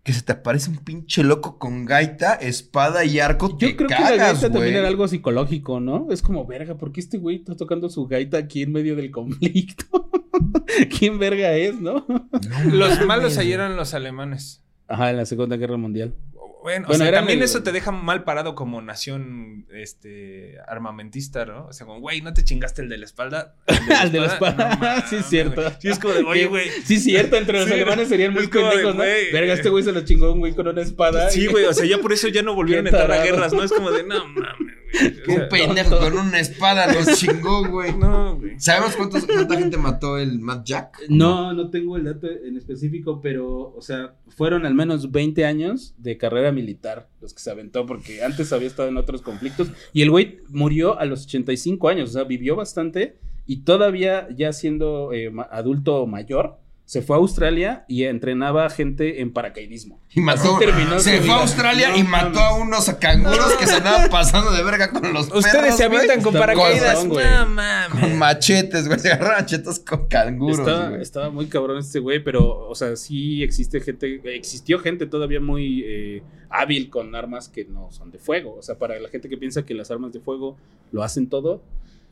que 0.02 0.14
se 0.14 0.22
te 0.22 0.32
aparece 0.32 0.70
un 0.70 0.78
pinche 0.78 1.22
loco 1.22 1.58
con 1.58 1.84
gaita, 1.84 2.32
espada 2.36 3.04
y 3.04 3.20
arco. 3.20 3.50
Yo 3.58 3.68
te 3.68 3.76
creo 3.76 3.88
que 3.88 3.94
la 3.94 4.10
gaita 4.16 4.32
güey. 4.32 4.52
también 4.52 4.76
era 4.76 4.88
algo 4.88 5.06
psicológico, 5.06 5.78
¿no? 5.78 6.08
Es 6.10 6.22
como, 6.22 6.46
verga, 6.46 6.78
¿por 6.78 6.90
qué 6.90 7.00
este 7.00 7.18
güey 7.18 7.36
está 7.36 7.54
tocando 7.54 7.90
su 7.90 8.06
gaita 8.06 8.38
aquí 8.38 8.62
en 8.62 8.72
medio 8.72 8.96
del 8.96 9.10
conflicto? 9.10 10.10
¿Quién 10.98 11.18
verga 11.18 11.52
es, 11.52 11.78
no? 11.78 12.06
No 12.08 12.28
Los 12.72 12.90
mames, 12.92 13.06
malos 13.06 13.36
ahí 13.38 13.52
eran 13.52 13.76
los 13.76 13.92
alemanes. 13.92 14.64
Ajá, 14.88 15.10
en 15.10 15.16
la 15.16 15.26
Segunda 15.26 15.56
Guerra 15.56 15.76
Mundial. 15.76 16.14
Bueno, 16.62 16.86
o 16.88 16.94
sea, 16.94 17.10
también 17.10 17.38
el- 17.40 17.44
eso 17.44 17.64
te 17.64 17.72
deja 17.72 17.90
mal 17.90 18.22
parado 18.22 18.54
como 18.54 18.80
nación 18.80 19.66
este 19.74 20.58
armamentista, 20.68 21.44
¿no? 21.44 21.66
O 21.66 21.72
sea, 21.72 21.86
como, 21.88 21.98
güey, 21.98 22.20
no 22.20 22.32
te 22.34 22.44
chingaste 22.44 22.82
el 22.82 22.88
de 22.88 22.98
la 22.98 23.04
espalda. 23.04 23.56
Al 23.98 24.12
de 24.12 24.20
la 24.20 24.26
espalda. 24.26 25.04
Sí, 25.10 25.16
es 25.16 25.26
cierto. 25.26 25.60
Sí, 25.80 25.88
es 25.88 25.98
como 25.98 26.14
de, 26.14 26.22
oye, 26.22 26.46
güey. 26.46 26.68
Sí, 26.84 26.98
cierto, 27.00 27.34
entre 27.36 27.58
los 27.58 27.66
Sí, 27.66 27.72
alemanes 27.74 28.08
serían 28.08 28.32
muy 28.32 28.44
es 28.44 28.48
pendejos, 28.48 28.94
¿no? 28.94 29.02
Verga, 29.02 29.54
este 29.54 29.70
güey 29.70 29.82
se 29.82 29.90
lo 29.90 30.02
chingó 30.02 30.32
un 30.32 30.38
güey 30.38 30.54
con 30.54 30.68
una 30.68 30.82
espada. 30.82 31.30
Sí, 31.30 31.42
y- 31.42 31.46
güey, 31.48 31.64
o 31.64 31.72
sea, 31.74 31.84
ya 31.84 31.98
por 31.98 32.12
eso 32.12 32.28
ya 32.28 32.42
no 32.42 32.54
volvieron 32.54 32.86
a 32.86 32.90
entrar 32.90 33.10
a 33.10 33.24
guerras, 33.24 33.52
¿no? 33.52 33.64
Es 33.64 33.72
como 33.72 33.90
de, 33.90 34.04
no 34.04 34.24
mames, 34.28 34.76
O 35.28 35.32
Un 35.32 35.38
sea, 35.38 35.48
pendejo 35.48 35.98
con 35.98 36.18
una 36.18 36.38
espada 36.40 36.92
nos 36.92 37.18
chingó, 37.18 37.66
güey. 37.68 37.92
No, 37.98 38.36
güey. 38.36 38.58
¿Sabemos 38.58 38.96
cuántos, 38.96 39.24
cuánta 39.26 39.56
gente 39.58 39.76
mató 39.76 40.18
el 40.18 40.38
Matt 40.38 40.66
Jack? 40.66 40.98
No, 41.08 41.52
no 41.52 41.70
tengo 41.70 41.96
el 41.96 42.04
dato 42.04 42.28
en 42.28 42.56
específico, 42.56 43.20
pero, 43.22 43.74
o 43.74 43.80
sea, 43.80 44.14
fueron 44.28 44.66
al 44.66 44.74
menos 44.74 45.10
20 45.10 45.44
años 45.44 45.94
de 45.98 46.16
carrera 46.16 46.52
militar 46.52 47.08
los 47.20 47.32
que 47.32 47.40
se 47.40 47.50
aventó, 47.50 47.86
porque 47.86 48.22
antes 48.22 48.52
había 48.52 48.68
estado 48.68 48.88
en 48.88 48.96
otros 48.96 49.22
conflictos. 49.22 49.70
Y 49.92 50.02
el 50.02 50.10
güey 50.10 50.40
murió 50.48 50.98
a 50.98 51.04
los 51.04 51.24
85 51.24 51.88
años, 51.88 52.10
o 52.10 52.12
sea, 52.12 52.24
vivió 52.24 52.56
bastante 52.56 53.18
y 53.46 53.58
todavía 53.58 54.28
ya 54.34 54.52
siendo 54.52 55.12
eh, 55.12 55.32
adulto 55.50 56.06
mayor, 56.06 56.58
se 56.92 57.00
fue 57.00 57.16
a 57.16 57.20
Australia 57.20 57.86
y 57.88 58.04
entrenaba 58.04 58.68
gente 58.68 59.22
en 59.22 59.32
paracaidismo. 59.32 59.98
Y 60.10 60.20
mató. 60.20 60.58
Terminó 60.58 60.98
se 61.00 61.22
fue 61.22 61.30
a. 61.30 61.40
Australia 61.40 61.88
No 61.88 61.96
y 61.96 62.02
mató 62.02 62.38
a 62.38 62.54
unos 62.56 62.84
canguros 63.00 63.54
que 63.54 63.66
se 63.66 63.76
andaban 63.76 64.10
pasando 64.10 64.52
de 64.52 64.62
verga 64.62 64.90
con 64.90 65.10
los 65.14 65.28
Ustedes 65.32 65.54
perros, 65.54 65.76
se 65.78 65.84
avientan 65.84 66.20
con 66.20 66.34
paracaídas. 66.34 67.06
güey. 67.06 67.24
No 67.24 67.46
mames. 67.46 67.98
Con 67.98 68.18
machetes, 68.18 68.88
güey. 68.88 68.98
Se 69.00 69.10
agarran 69.10 69.40
machetes 69.40 69.78
con 69.80 70.06
canguros, 70.06 70.68
estaba 71.00 71.30
muy 71.30 71.46
cabrón 71.46 71.78
este 71.78 71.98
güey, 71.98 72.22
pero, 72.22 72.68
o 72.68 72.74
sea, 72.74 72.94
sí 72.96 73.42
existe 73.42 73.80
gente, 73.80 74.20
existió 74.36 74.78
gente 74.78 75.06
todavía 75.06 75.40
muy 75.40 75.84
eh, 75.86 76.22
hábil 76.50 76.90
con 76.90 77.14
armas 77.14 77.48
que 77.48 77.64
no 77.64 77.90
son 77.90 78.10
de 78.10 78.18
fuego. 78.18 78.54
O 78.58 78.62
sea, 78.62 78.76
para 78.76 79.00
la 79.00 79.08
gente 79.08 79.30
que 79.30 79.38
piensa 79.38 79.64
que 79.64 79.72
las 79.72 79.90
armas 79.90 80.12
de 80.12 80.20
fuego 80.20 80.58
lo 80.90 81.02
hacen 81.02 81.30
todo, 81.30 81.62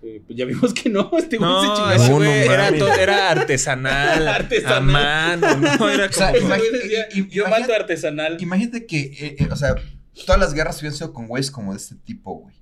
eh, 0.02 0.22
pues 0.26 0.38
ya 0.38 0.44
vimos 0.44 0.72
que 0.74 0.88
no, 0.88 1.10
este 1.18 1.36
güey 1.36 1.50
se 1.50 1.66
No, 1.66 1.74
chingaba. 1.74 1.94
ese 1.96 2.08
No, 2.10 2.16
güey 2.16 2.28
no 2.28 2.52
era, 2.52 2.64
mames. 2.64 2.78
to- 2.80 2.92
era 2.94 3.30
artesanal, 3.30 4.28
Artesanal. 4.28 4.76
a 4.76 4.80
mano, 4.80 5.76
no 5.78 5.88
era 5.90 6.06
O 6.06 6.12
sea, 6.12 6.32
como... 6.32 6.48
decía, 6.54 7.06
y- 7.12 7.20
y- 7.20 7.28
yo 7.28 7.44
imagínate- 7.44 7.60
mato 7.60 7.74
artesanal. 7.74 8.36
Imagínate 8.40 8.86
que, 8.86 9.00
eh, 9.00 9.36
eh, 9.38 9.48
o 9.50 9.56
sea, 9.56 9.74
todas 10.26 10.40
las 10.40 10.54
guerras 10.54 10.78
hubieran 10.80 10.96
sido 10.96 11.12
con 11.12 11.26
güeyes 11.28 11.50
como 11.50 11.72
de 11.72 11.78
este 11.78 11.94
tipo, 11.96 12.34
güey. 12.40 12.54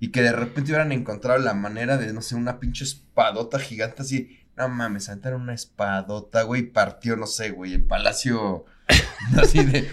Y 0.00 0.12
que 0.12 0.22
de 0.22 0.32
repente 0.32 0.70
hubieran 0.70 0.92
encontrado 0.92 1.40
la 1.40 1.54
manera 1.54 1.96
de, 1.96 2.12
no 2.12 2.22
sé, 2.22 2.36
una 2.36 2.60
pinche 2.60 2.84
espadota 2.84 3.58
gigante 3.58 4.02
así. 4.02 4.38
No 4.56 4.68
mames, 4.68 5.08
aventaron 5.08 5.42
una 5.42 5.54
espadota, 5.54 6.42
güey, 6.42 6.62
y 6.62 6.66
partió, 6.66 7.16
no 7.16 7.26
sé, 7.26 7.50
güey, 7.50 7.74
el 7.74 7.84
palacio 7.84 8.64
así 9.36 9.64
de... 9.64 9.88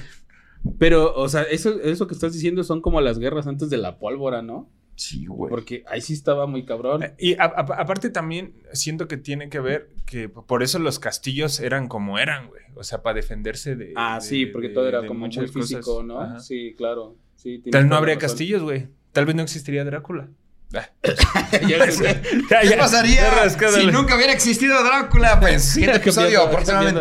Pero, 0.80 1.14
o 1.16 1.30
sea, 1.30 1.44
eso, 1.44 1.80
eso 1.82 2.08
que 2.08 2.16
estás 2.16 2.34
diciendo 2.34 2.64
son 2.64 2.82
como 2.82 3.00
las 3.02 3.20
guerras 3.20 3.46
antes 3.46 3.70
de 3.70 3.78
la 3.78 4.00
pólvora, 4.00 4.42
¿no? 4.42 4.70
Sí, 4.96 5.26
güey. 5.26 5.50
Porque 5.50 5.84
ahí 5.88 6.00
sí 6.02 6.14
estaba 6.14 6.48
muy 6.48 6.66
cabrón. 6.66 7.14
Y 7.20 7.34
a- 7.36 7.44
a- 7.44 7.82
aparte 7.82 8.10
también 8.10 8.54
siento 8.74 9.08
que 9.08 9.18
tiene 9.18 9.50
que 9.50 9.60
ver 9.60 9.90
que 10.06 10.30
por 10.30 10.64
eso 10.64 10.80
los 10.80 11.00
castillos 11.00 11.60
eran 11.60 11.88
como 11.88 12.18
eran, 12.18 12.48
güey. 12.48 12.62
O 12.76 12.84
sea, 12.84 13.02
para 13.04 13.16
defenderse 13.16 13.76
de... 13.76 13.94
Ah, 13.96 14.20
de- 14.22 14.26
sí, 14.28 14.46
porque 14.46 14.70
de- 14.70 14.74
todo 14.74 14.88
era 14.88 15.06
como 15.06 15.28
muy 15.28 15.30
cosas. 15.36 15.52
físico, 15.52 16.02
¿no? 16.04 16.22
Ajá. 16.22 16.40
Sí, 16.40 16.74
claro. 16.78 17.18
Sí, 17.36 17.62
Tal 17.72 17.90
no 17.90 17.96
habría 17.98 18.16
razón. 18.16 18.30
castillos, 18.30 18.64
güey. 18.64 18.88
Tal 19.12 19.26
vez 19.26 19.36
no 19.36 19.44
existiría 19.44 19.84
Drácula. 19.84 20.30
Ya 21.68 21.92
sé. 21.92 22.22
Ya, 22.50 22.62
¿Qué 22.62 22.76
pasaría 22.78 23.50
si 23.50 23.88
nunca 23.88 24.16
hubiera 24.16 24.34
existido 24.34 24.82
Drácula? 24.84 25.40
Pues, 25.40 25.64
siguiente 25.74 25.98
episodio, 25.98 26.50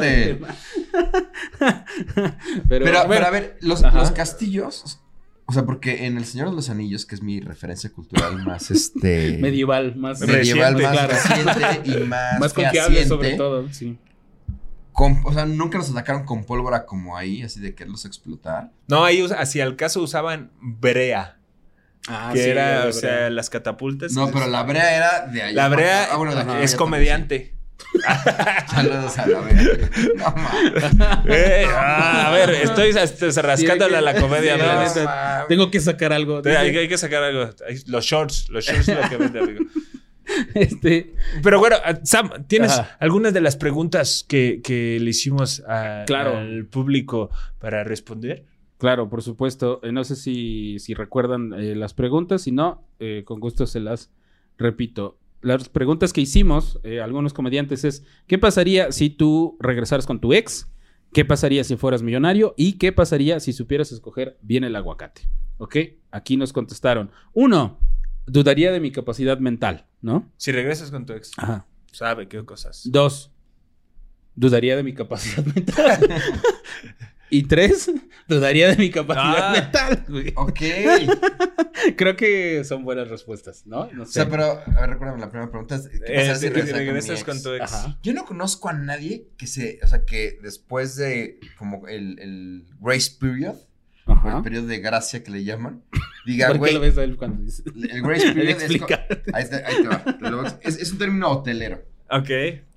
tema. 0.00 0.48
Pero, 2.68 2.84
Pero, 2.84 2.84
bueno, 2.84 3.04
pero 3.08 3.26
a 3.26 3.30
ver, 3.30 3.56
los 3.60 3.82
castillos 4.12 5.00
O 5.46 5.52
sea, 5.52 5.64
porque 5.66 6.06
en 6.06 6.16
El 6.16 6.24
Señor 6.24 6.48
de 6.50 6.56
los 6.56 6.70
Anillos, 6.70 7.04
que 7.04 7.14
es 7.14 7.22
mi 7.22 7.40
referencia 7.40 7.90
cultural 7.90 8.42
más 8.44 8.70
este. 8.70 9.36
Medieval, 9.40 9.94
más 9.96 10.20
medieval, 10.20 10.74
reciente, 10.74 10.82
más 10.82 10.92
claro. 10.92 11.12
reciente 11.12 11.90
y 11.90 12.04
más, 12.06 12.40
Más 12.40 12.52
confiable 12.54 12.80
fehaciente, 12.80 13.08
sobre 13.08 13.34
todo, 13.36 13.68
sí. 13.72 13.98
con- 14.92 15.20
o 15.24 15.32
sea, 15.34 15.44
nunca 15.44 15.76
los 15.76 15.90
atacaron 15.90 16.24
con 16.24 16.44
pólvora 16.44 16.86
como 16.86 17.16
ahí, 17.16 17.42
así 17.42 17.60
de 17.60 17.74
quererlos 17.74 18.04
explotar. 18.06 18.70
No, 18.88 19.04
ahí 19.04 19.22
hacia 19.36 19.64
el 19.64 19.76
caso 19.76 20.00
usaban 20.02 20.50
brea. 20.60 21.38
Ah, 22.08 22.30
que 22.34 22.42
sí, 22.42 22.50
era, 22.50 22.86
o 22.86 22.92
sea, 22.92 23.30
las 23.30 23.48
catapultas. 23.50 24.12
No, 24.12 24.30
pero 24.30 24.46
la 24.46 24.62
brea 24.62 24.94
era 24.96 25.26
de 25.26 25.42
allá. 25.42 25.54
La 25.54 25.68
brea. 25.68 26.08
Ah, 26.12 26.16
bueno, 26.16 26.32
es 26.60 26.74
comediante. 26.74 27.38
también. 27.38 27.63
Saludos 28.70 29.18
a 29.18 29.26
la 29.26 29.40
brea. 29.40 29.90
No 30.16 30.24
mames. 30.24 31.24
Eh, 31.26 31.64
ah, 31.68 32.28
a 32.28 32.32
ver, 32.32 32.50
estoy 32.50 32.92
rascándole 32.92 33.96
a 33.96 34.00
la 34.00 34.20
comedia. 34.20 34.54
Sí, 34.54 34.60
¿no? 34.60 34.66
la 34.66 34.84
neta. 34.84 35.44
Tengo 35.48 35.70
que 35.70 35.80
sacar 35.80 36.12
algo. 36.12 36.42
Te- 36.42 36.56
Hay, 36.56 36.88
que 36.88 36.98
sacar 36.98 37.22
algo. 37.22 37.50
Los 37.86 38.04
shorts, 38.04 38.48
los 38.50 38.64
shorts 38.64 38.88
es 38.88 38.96
lo 39.02 39.08
que 39.08 39.16
vende, 39.16 39.38
amigo. 39.40 39.64
este, 40.54 41.14
Pero 41.42 41.58
bueno, 41.58 41.76
ah, 41.84 41.98
Sam, 42.02 42.30
¿tienes 42.46 42.72
Ajá. 42.72 42.96
algunas 43.00 43.32
de 43.34 43.40
las 43.40 43.56
preguntas 43.56 44.24
que, 44.28 44.60
que 44.62 44.98
le 45.00 45.10
hicimos 45.10 45.62
a- 45.68 46.04
Claro. 46.06 46.36
al 46.38 46.66
público 46.66 47.30
para 47.58 47.84
responder? 47.84 48.44
Claro, 48.78 49.08
por 49.08 49.22
supuesto. 49.22 49.80
Eh, 49.82 49.92
no 49.92 50.04
sé 50.04 50.16
si, 50.16 50.78
si 50.78 50.94
recuerdan 50.94 51.52
eh, 51.54 51.74
las 51.74 51.94
preguntas. 51.94 52.42
Si 52.42 52.52
no, 52.52 52.86
eh, 52.98 53.22
con 53.24 53.40
gusto 53.40 53.66
se 53.66 53.80
las 53.80 54.10
repito. 54.58 55.18
Las 55.44 55.68
preguntas 55.68 56.12
que 56.12 56.20
hicimos, 56.22 56.80
eh, 56.84 57.00
algunos 57.00 57.32
comediantes, 57.34 57.84
es: 57.84 58.04
¿qué 58.26 58.38
pasaría 58.38 58.90
si 58.92 59.10
tú 59.10 59.56
regresaras 59.60 60.06
con 60.06 60.20
tu 60.20 60.32
ex? 60.32 60.68
¿Qué 61.12 61.24
pasaría 61.24 61.62
si 61.62 61.76
fueras 61.76 62.02
millonario? 62.02 62.54
¿Y 62.56 62.72
qué 62.72 62.90
pasaría 62.90 63.38
si 63.38 63.52
supieras 63.52 63.92
escoger 63.92 64.36
bien 64.42 64.64
el 64.64 64.74
aguacate? 64.74 65.28
¿Ok? 65.58 65.76
Aquí 66.10 66.36
nos 66.36 66.52
contestaron. 66.52 67.10
Uno, 67.32 67.78
dudaría 68.26 68.72
de 68.72 68.80
mi 68.80 68.90
capacidad 68.90 69.38
mental, 69.38 69.86
¿no? 70.00 70.32
Si 70.38 70.50
regresas 70.50 70.90
con 70.90 71.06
tu 71.06 71.12
ex, 71.12 71.30
Ajá. 71.36 71.66
sabe 71.92 72.26
qué 72.26 72.44
cosas. 72.44 72.82
Dos, 72.90 73.30
dudaría 74.34 74.76
de 74.76 74.82
mi 74.82 74.92
capacidad 74.94 75.44
mental. 75.54 76.08
Y 77.30 77.42
tres, 77.44 77.90
dudaría 78.28 78.68
de 78.68 78.76
mi 78.76 78.90
capacidad 78.90 79.48
Ah. 79.48 79.52
mental. 79.52 80.04
güey. 80.08 80.32
Ok. 80.36 80.60
Creo 81.96 82.16
que 82.16 82.62
son 82.64 82.84
buenas 82.84 83.08
respuestas, 83.08 83.66
¿no? 83.66 83.90
No 83.92 84.04
O 84.04 84.06
sé. 84.06 84.12
sea, 84.12 84.28
pero, 84.28 84.44
a 84.64 84.80
ver, 84.80 84.90
recuérdame, 84.90 85.20
la 85.20 85.28
primera 85.28 85.50
pregunta 85.50 85.74
es: 85.76 85.88
¿qué 85.88 85.96
Eh, 86.06 86.28
pasaría 86.28 86.36
si 86.36 86.48
regresas 86.72 87.24
con, 87.24 87.26
con 87.26 87.34
mi 87.34 87.38
ex? 87.38 87.42
tu 87.42 87.52
ex. 87.54 87.72
Ajá. 87.72 87.98
Yo 88.02 88.12
no 88.14 88.24
conozco 88.24 88.68
a 88.68 88.72
nadie 88.72 89.28
que 89.36 89.46
se, 89.46 89.80
o 89.82 89.86
sea, 89.86 90.04
que 90.04 90.38
después 90.42 90.96
de 90.96 91.40
como 91.58 91.86
el, 91.88 92.18
el 92.20 92.66
grace 92.80 93.12
period, 93.20 93.56
o 94.06 94.12
Ajá. 94.12 94.36
el 94.38 94.42
periodo 94.42 94.66
de 94.66 94.78
gracia 94.78 95.22
que 95.24 95.30
le 95.30 95.44
llaman, 95.44 95.82
diga, 96.26 96.46
¿Por 96.48 96.54
qué 96.56 96.58
güey, 96.60 96.74
lo 96.74 96.80
ves 96.80 96.96
a 96.98 97.04
él 97.04 97.16
cuando 97.16 97.42
dice? 97.42 97.62
el 97.66 98.02
grace 98.02 98.32
period 98.34 98.60
es, 98.62 98.70
ahí, 98.70 99.48
te, 99.48 99.56
ahí 99.64 99.82
te 99.82 99.88
va, 99.88 100.04
te 100.04 100.30
lo 100.30 100.46
es, 100.46 100.56
es 100.78 100.92
un 100.92 100.98
término 100.98 101.28
hotelero. 101.30 101.82
Ok. 102.10 102.30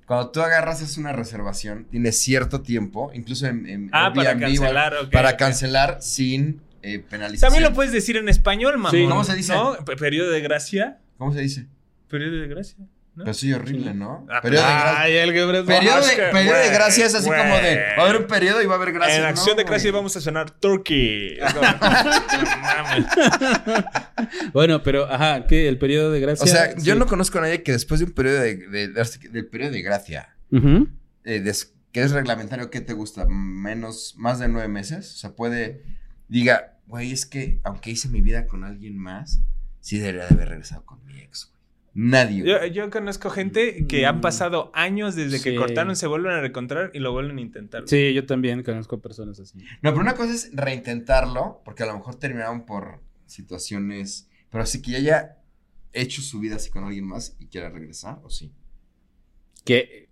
Cuando 0.08 0.30
tú 0.30 0.40
agarras 0.40 0.80
es 0.82 0.96
una 0.98 1.12
reservación, 1.12 1.84
tienes 1.90 2.18
cierto 2.18 2.62
tiempo, 2.62 3.10
incluso 3.14 3.46
en, 3.46 3.66
en 3.66 3.90
Ah, 3.92 4.10
para 4.12 4.36
cancelar, 4.38 4.94
ok, 4.94 5.10
para 5.12 5.36
cancelar 5.36 5.98
sin 6.00 6.60
eh, 6.82 6.98
penalización. 6.98 7.50
También 7.50 7.62
lo 7.70 7.74
puedes 7.74 7.92
decir 7.92 8.16
en 8.16 8.28
español, 8.28 8.78
mamón. 8.78 8.90
Sí. 8.90 9.06
¿Cómo 9.06 9.22
se 9.22 9.34
dice? 9.36 9.52
¿No? 9.52 9.76
Pe- 9.84 9.96
Periodo 9.96 10.30
de 10.30 10.40
gracia. 10.40 10.98
¿Cómo 11.18 11.32
se 11.32 11.40
dice? 11.42 11.66
Periodo 12.08 12.36
de 12.40 12.48
gracia. 12.48 12.76
¿No? 13.18 13.24
Pero 13.24 13.34
soy 13.34 13.52
horrible, 13.52 13.92
¿no? 13.94 14.26
Ah, 14.30 14.40
periodo 14.40 14.62
de 14.64 14.70
gracia. 14.72 15.00
Ay, 15.00 15.16
el 15.16 15.32
que 15.32 15.34
Periodo 15.34 15.60
es 15.60 15.66
de, 15.66 15.72
periodo 16.32 16.56
de 16.56 16.62
güey, 16.62 16.70
gracia 16.72 17.06
es 17.06 17.14
así 17.14 17.28
como 17.28 17.56
de. 17.56 17.76
Va 17.98 18.02
a 18.02 18.04
haber 18.08 18.16
un 18.22 18.26
periodo 18.26 18.62
y 18.62 18.66
va 18.66 18.74
a 18.74 18.76
haber 18.76 18.92
gracia. 18.92 19.16
en 19.16 19.22
¿no, 19.22 19.28
acción 19.28 19.56
de 19.56 19.64
gracia 19.64 19.90
güey? 19.90 19.98
vamos 20.00 20.16
a 20.16 20.20
sonar 20.20 20.50
Turkey. 20.50 21.38
Bueno, 24.52 24.82
pero, 24.82 25.10
ajá, 25.10 25.46
¿qué? 25.46 25.68
El 25.68 25.78
periodo 25.78 26.10
de 26.10 26.20
gracia. 26.20 26.44
O 26.44 26.46
sea, 26.46 26.74
yo 26.76 26.94
Sí. 26.94 26.98
no 26.98 27.06
conozco 27.06 27.38
a 27.38 27.42
nadie 27.42 27.62
que 27.62 27.72
después 27.72 28.00
de 28.00 28.06
un 28.06 28.12
periodo 28.12 28.40
de, 28.40 28.56
de- 28.56 28.88
de- 28.88 29.28
del 29.30 29.46
periodo 29.46 29.72
de 29.72 29.82
gracia, 29.82 30.36
eh, 31.24 31.40
des- 31.40 31.74
que 31.92 32.02
es 32.02 32.10
reglamentario, 32.12 32.70
¿qué 32.70 32.80
te 32.80 32.92
gusta? 32.92 33.26
Menos, 33.28 34.14
más 34.16 34.38
de 34.38 34.48
nueve 34.48 34.68
meses. 34.68 35.12
O 35.14 35.16
sea, 35.18 35.30
puede, 35.30 35.82
diga, 36.28 36.78
güey, 36.86 37.12
es 37.12 37.26
que 37.26 37.60
aunque 37.64 37.90
hice 37.90 38.08
mi 38.08 38.20
vida 38.20 38.46
con 38.46 38.64
alguien 38.64 38.98
más, 38.98 39.40
sí 39.80 39.98
debería 39.98 40.26
de 40.26 40.34
haber 40.34 40.48
regresado 40.50 40.84
con 40.84 41.04
mi 41.04 41.18
ex, 41.20 41.46
güey. 41.50 41.57
Nadie. 42.00 42.44
Yo, 42.44 42.64
yo 42.66 42.90
conozco 42.90 43.28
gente 43.28 43.88
que 43.88 44.06
han 44.06 44.20
pasado 44.20 44.70
años 44.72 45.16
desde 45.16 45.42
que 45.42 45.56
cortaron, 45.56 45.96
se 45.96 46.06
vuelven 46.06 46.30
a 46.30 46.40
recontrar 46.40 46.92
y 46.94 47.00
lo 47.00 47.10
vuelven 47.10 47.38
a 47.38 47.40
intentar. 47.40 47.88
Sí, 47.88 48.14
yo 48.14 48.24
también 48.24 48.62
conozco 48.62 49.00
personas 49.00 49.40
así. 49.40 49.58
No, 49.82 49.90
pero 49.90 49.98
una 50.02 50.14
cosa 50.14 50.32
es 50.32 50.50
reintentarlo, 50.52 51.60
porque 51.64 51.82
a 51.82 51.86
lo 51.86 51.94
mejor 51.94 52.14
terminaron 52.14 52.64
por 52.66 53.00
situaciones, 53.26 54.28
pero 54.48 54.62
así 54.62 54.80
que 54.80 54.92
ya 54.92 54.98
haya 54.98 55.38
hecho 55.92 56.22
su 56.22 56.38
vida 56.38 56.54
así 56.54 56.70
con 56.70 56.84
alguien 56.84 57.04
más 57.04 57.34
y 57.40 57.46
quiera 57.46 57.68
regresar, 57.68 58.20
¿o 58.22 58.30
sí? 58.30 58.52
Que, 59.64 60.08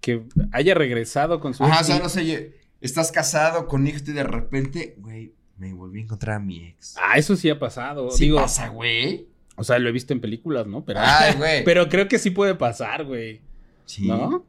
que 0.00 0.22
haya 0.52 0.74
regresado 0.76 1.40
con 1.40 1.54
su. 1.54 1.64
Ajá, 1.64 1.80
o 1.80 1.80
ex 1.80 1.86
sea, 1.86 1.98
no 1.98 2.08
sé, 2.08 2.54
estás 2.80 3.10
casado 3.10 3.66
con 3.66 3.84
hijo 3.84 3.98
y 4.06 4.12
de 4.12 4.22
repente, 4.22 4.94
güey, 4.98 5.34
me 5.56 5.74
volví 5.74 5.98
a 5.98 6.02
encontrar 6.04 6.36
a 6.36 6.38
mi 6.38 6.68
ex. 6.68 6.94
Ah, 6.96 7.18
eso 7.18 7.34
sí 7.34 7.50
ha 7.50 7.58
pasado. 7.58 8.12
¿Sí 8.12 8.26
Digo, 8.26 8.36
pasa, 8.36 8.68
güey? 8.68 9.29
O 9.60 9.64
sea, 9.64 9.78
lo 9.78 9.88
he 9.88 9.92
visto 9.92 10.12
en 10.12 10.20
películas, 10.20 10.66
¿no? 10.66 10.84
Pero, 10.84 11.00
Ay, 11.02 11.34
güey. 11.38 11.64
pero 11.64 11.88
creo 11.88 12.08
que 12.08 12.18
sí 12.18 12.30
puede 12.30 12.54
pasar, 12.54 13.04
güey. 13.04 13.40
Sí. 13.84 14.08
¿No? 14.08 14.44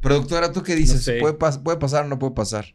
Productora, 0.00 0.52
¿tú 0.52 0.62
qué 0.62 0.74
dices? 0.74 0.96
No 0.96 1.00
sé. 1.02 1.18
¿Puede, 1.18 1.38
pas- 1.38 1.62
¿Puede 1.62 1.78
pasar 1.78 2.04
o 2.04 2.08
no 2.08 2.18
puede 2.18 2.34
pasar? 2.34 2.66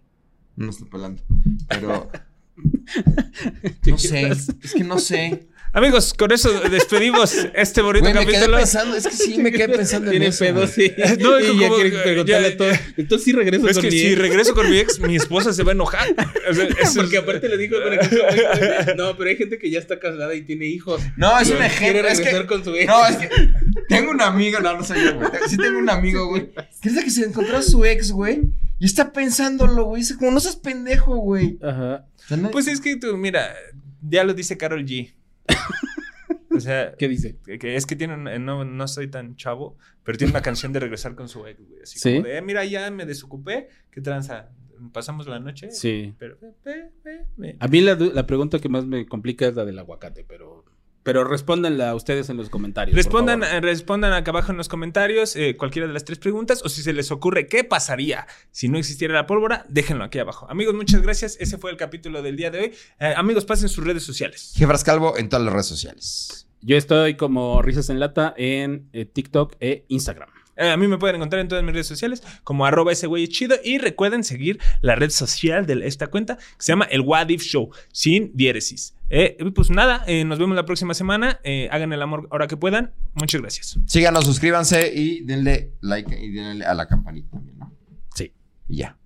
No 0.55 0.72
estoy 0.72 0.89
pelando. 0.89 1.22
Pero. 1.67 2.09
no 3.88 3.97
sé. 3.97 4.28
Es 4.30 4.74
que 4.76 4.84
no 4.84 4.97
sé. 4.99 5.47
Amigos, 5.72 6.15
con 6.15 6.32
eso 6.32 6.49
despedimos 6.70 7.36
este 7.53 7.82
bonito 7.84 8.01
Güey, 8.05 8.13
me 8.15 8.20
quedé 8.26 8.34
capítulo. 8.34 8.57
pensando. 8.57 8.95
Es 8.95 9.07
que 9.07 9.13
sí, 9.15 9.38
me 9.38 9.51
quedé 9.51 9.70
pensando 9.70 10.07
en 10.07 10.11
Tiene 10.11 10.26
eso. 10.28 10.39
pedos, 10.43 10.76
güey. 10.76 10.89
sí. 10.89 10.95
No, 11.20 11.39
y 11.39 11.47
como- 11.47 11.61
ya 11.61 11.67
como- 11.67 11.82
quiere 11.82 11.99
preguntarle 12.01 12.49
ya- 12.51 12.57
todo. 12.57 12.72
Entonces 12.97 13.26
sí 13.26 13.32
regreso 13.34 13.67
Es 13.67 13.74
con 13.78 13.82
que 13.84 13.91
mi 13.91 13.99
si 13.99 14.07
ex. 14.07 14.17
regreso 14.17 14.53
con 14.55 14.70
mi 14.70 14.78
ex, 14.80 14.99
mi 14.99 15.15
esposa 15.15 15.53
se 15.53 15.61
va 15.63 15.72
a 15.72 15.76
enojar. 15.76 16.07
O 16.49 16.53
sea, 16.55 16.65
eso 16.82 17.01
Porque 17.01 17.17
es- 17.17 17.22
aparte 17.24 17.49
le 17.49 17.57
dijo 17.57 17.76
con 17.84 17.93
el- 17.93 18.97
No, 18.97 19.15
pero 19.15 19.30
hay 19.30 19.36
gente 19.38 19.59
que 19.59 19.70
ya 19.70 19.78
está 19.78 19.99
casada 19.99 20.34
y 20.34 20.41
tiene 20.41 20.65
hijos. 20.65 21.01
No, 21.17 21.39
es 21.39 21.49
un 21.49 21.57
Quiere 21.57 21.67
ejemplo. 21.67 22.07
Es 22.09 22.17
regresar 22.17 22.41
que. 22.41 22.47
con 22.47 22.63
su 22.63 22.76
ex. 22.76 22.88
No, 22.88 23.05
es 23.05 23.17
que. 23.17 23.30
Tengo 23.89 24.09
un 24.11 24.22
amigo. 24.22 24.59
No, 24.61 24.76
no 24.76 24.84
soy 24.84 25.03
yo, 25.03 25.15
güey. 25.15 25.30
Sí, 25.47 25.55
tengo 25.57 25.78
un 25.78 25.89
amigo, 25.89 26.28
güey. 26.30 26.49
Que 26.82 26.89
dice 26.89 27.03
que 27.03 27.09
se 27.11 27.26
encontró 27.26 27.57
a 27.57 27.61
su 27.61 27.86
ex, 27.86 28.11
güey. 28.11 28.41
Y 28.80 28.86
está 28.86 29.11
pensándolo, 29.11 29.84
güey. 29.84 30.01
Dice, 30.01 30.15
como 30.17 30.32
no 30.32 30.39
seas 30.39 30.55
pendejo, 30.55 31.15
güey. 31.17 31.59
Ajá. 31.61 32.05
Pues 32.51 32.67
es 32.67 32.80
que 32.82 32.95
tú, 32.95 33.15
mira, 33.17 33.53
ya 34.01 34.24
lo 34.24 34.34
dice 34.34 34.57
Carol 34.57 34.84
G. 34.86 35.13
O 36.60 36.62
sea, 36.68 36.93
¿Qué 36.97 37.07
dice? 37.07 37.38
que, 37.45 37.57
que 37.60 37.76
es 37.76 37.86
que 37.86 37.95
tiene, 37.95 38.14
un- 38.16 38.45
no, 38.45 38.64
no 38.66 38.88
soy 38.88 39.07
tan 39.10 39.36
chavo, 39.36 39.78
pero 40.03 40.18
tiene 40.18 40.32
una 40.32 40.41
canción 40.41 40.72
de 40.74 40.80
regresar 40.80 41.16
con 41.16 41.28
su 41.28 41.45
ex, 41.47 41.60
güey. 41.68 41.82
Así 41.82 41.99
¿Sí? 41.99 42.16
como 42.16 42.28
de, 42.28 42.38
"Eh, 42.38 42.41
mira, 42.41 42.64
ya 42.66 42.89
me 42.91 43.05
desocupé, 43.05 43.68
¿qué 43.91 44.01
tranza? 44.01 44.49
¿Pasamos 44.93 45.28
la 45.28 45.39
noche? 45.39 45.72
Sí. 45.72 46.14
Pero, 46.18 46.36
eh, 46.41 46.53
eh, 46.66 46.89
eh, 47.05 47.26
eh. 47.43 47.57
A 47.60 47.68
mí 47.68 47.82
la, 47.82 47.95
la 47.95 48.26
pregunta 48.26 48.60
que 48.60 48.70
más 48.70 48.86
me 48.86 49.05
complica 49.05 49.45
es 49.47 49.55
la 49.55 49.66
del 49.66 49.78
aguacate, 49.80 50.24
pero. 50.24 50.64
Pero 51.01 51.24
respóndanla 51.24 51.95
ustedes 51.95 52.30
en 52.30 52.36
los 52.36 52.49
comentarios. 52.49 52.93
Respondan, 52.95 53.41
eh, 53.41 53.62
respondan 53.62 54.12
acá 54.12 54.32
abajo 54.32 54.51
en 54.51 54.57
los 54.57 54.68
comentarios 54.68 55.34
eh, 55.38 55.55
cualquiera 55.55 55.88
de 55.88 55.93
las 55.93 56.03
tres 56.03 56.20
preguntas 56.20 56.62
o 56.64 56.68
si 56.70 56.82
se 56.84 56.91
les 56.91 57.10
ocurre 57.10 57.47
qué 57.47 57.64
pasaría 57.64 58.28
si 58.51 58.68
no 58.68 58.78
existiera 58.78 59.14
la 59.14 59.26
pólvora, 59.26 59.66
déjenlo 59.70 60.03
aquí 60.03 60.20
abajo. 60.20 60.45
Amigos, 60.51 60.76
muchas 60.76 61.01
gracias. 61.01 61.38
Ese 61.39 61.57
fue 61.57 61.72
el 61.72 61.78
capítulo 61.78 62.22
del 62.22 62.36
día 62.36 62.51
de 62.51 62.60
hoy. 62.60 62.72
Eh, 62.99 63.14
amigos, 63.16 63.45
pasen 63.45 63.70
sus 63.70 63.86
redes 63.86 64.03
sociales. 64.03 64.51
Jefras 64.55 64.84
Calvo 64.84 65.18
en 65.18 65.30
todas 65.30 65.43
las 65.45 65.53
redes 65.53 65.68
sociales. 65.68 66.49
Yo 66.62 66.78
estoy 66.78 67.16
como 67.16 67.62
Risas 67.62 67.89
en 67.89 67.99
Lata 67.99 68.34
en 68.38 68.89
eh, 68.93 69.05
TikTok 69.05 69.55
e 69.60 69.86
Instagram. 69.88 70.30
Eh, 70.60 70.70
a 70.70 70.78
mí 70.78 70.88
me 70.88 70.97
pueden 70.97 71.16
encontrar 71.16 71.41
en 71.41 71.47
todas 71.47 71.64
mis 71.64 71.74
redes 71.74 71.88
sociales 71.88 72.22
como 72.43 72.66
arroba 72.66 72.91
ese 72.91 73.07
güey 73.07 73.24
es 73.24 73.30
chido 73.30 73.55
y 73.64 73.78
recuerden 73.78 74.26
seguir 74.26 74.60
la 74.82 74.95
red 74.95 75.10
social 75.10 75.66
de 75.66 75.88
esta 75.88 76.07
cuenta 76.07 76.36
que 76.36 76.43
se 76.57 76.74
llama 76.74 76.86
el 76.86 77.01
What 77.01 77.30
If 77.30 77.43
Show 77.43 77.70
sin 77.93 78.32
diéresis. 78.36 78.93
Eh, 79.10 79.38
pues 79.55 79.70
nada, 79.70 80.03
eh, 80.05 80.26
nos 80.26 80.38
vemos 80.38 80.55
la 80.55 80.66
próxima 80.66 80.93
semana. 80.93 81.39
Eh, 81.43 81.70
hagan 81.72 81.93
el 81.93 82.01
amor 82.01 82.28
ahora 82.30 82.47
que 82.47 82.57
puedan. 82.57 82.91
Muchas 83.14 83.41
gracias. 83.41 83.80
Síganos, 83.88 84.26
suscríbanse 84.26 84.93
y 84.93 85.24
denle 85.24 85.74
like 85.82 86.14
y 86.20 86.32
denle 86.32 86.66
a 86.66 86.74
la 86.74 86.88
campanita 86.88 87.32
también, 87.32 87.57
¿no? 87.57 87.74
Sí. 88.14 88.34
Y 88.68 88.78
ya. 88.78 88.99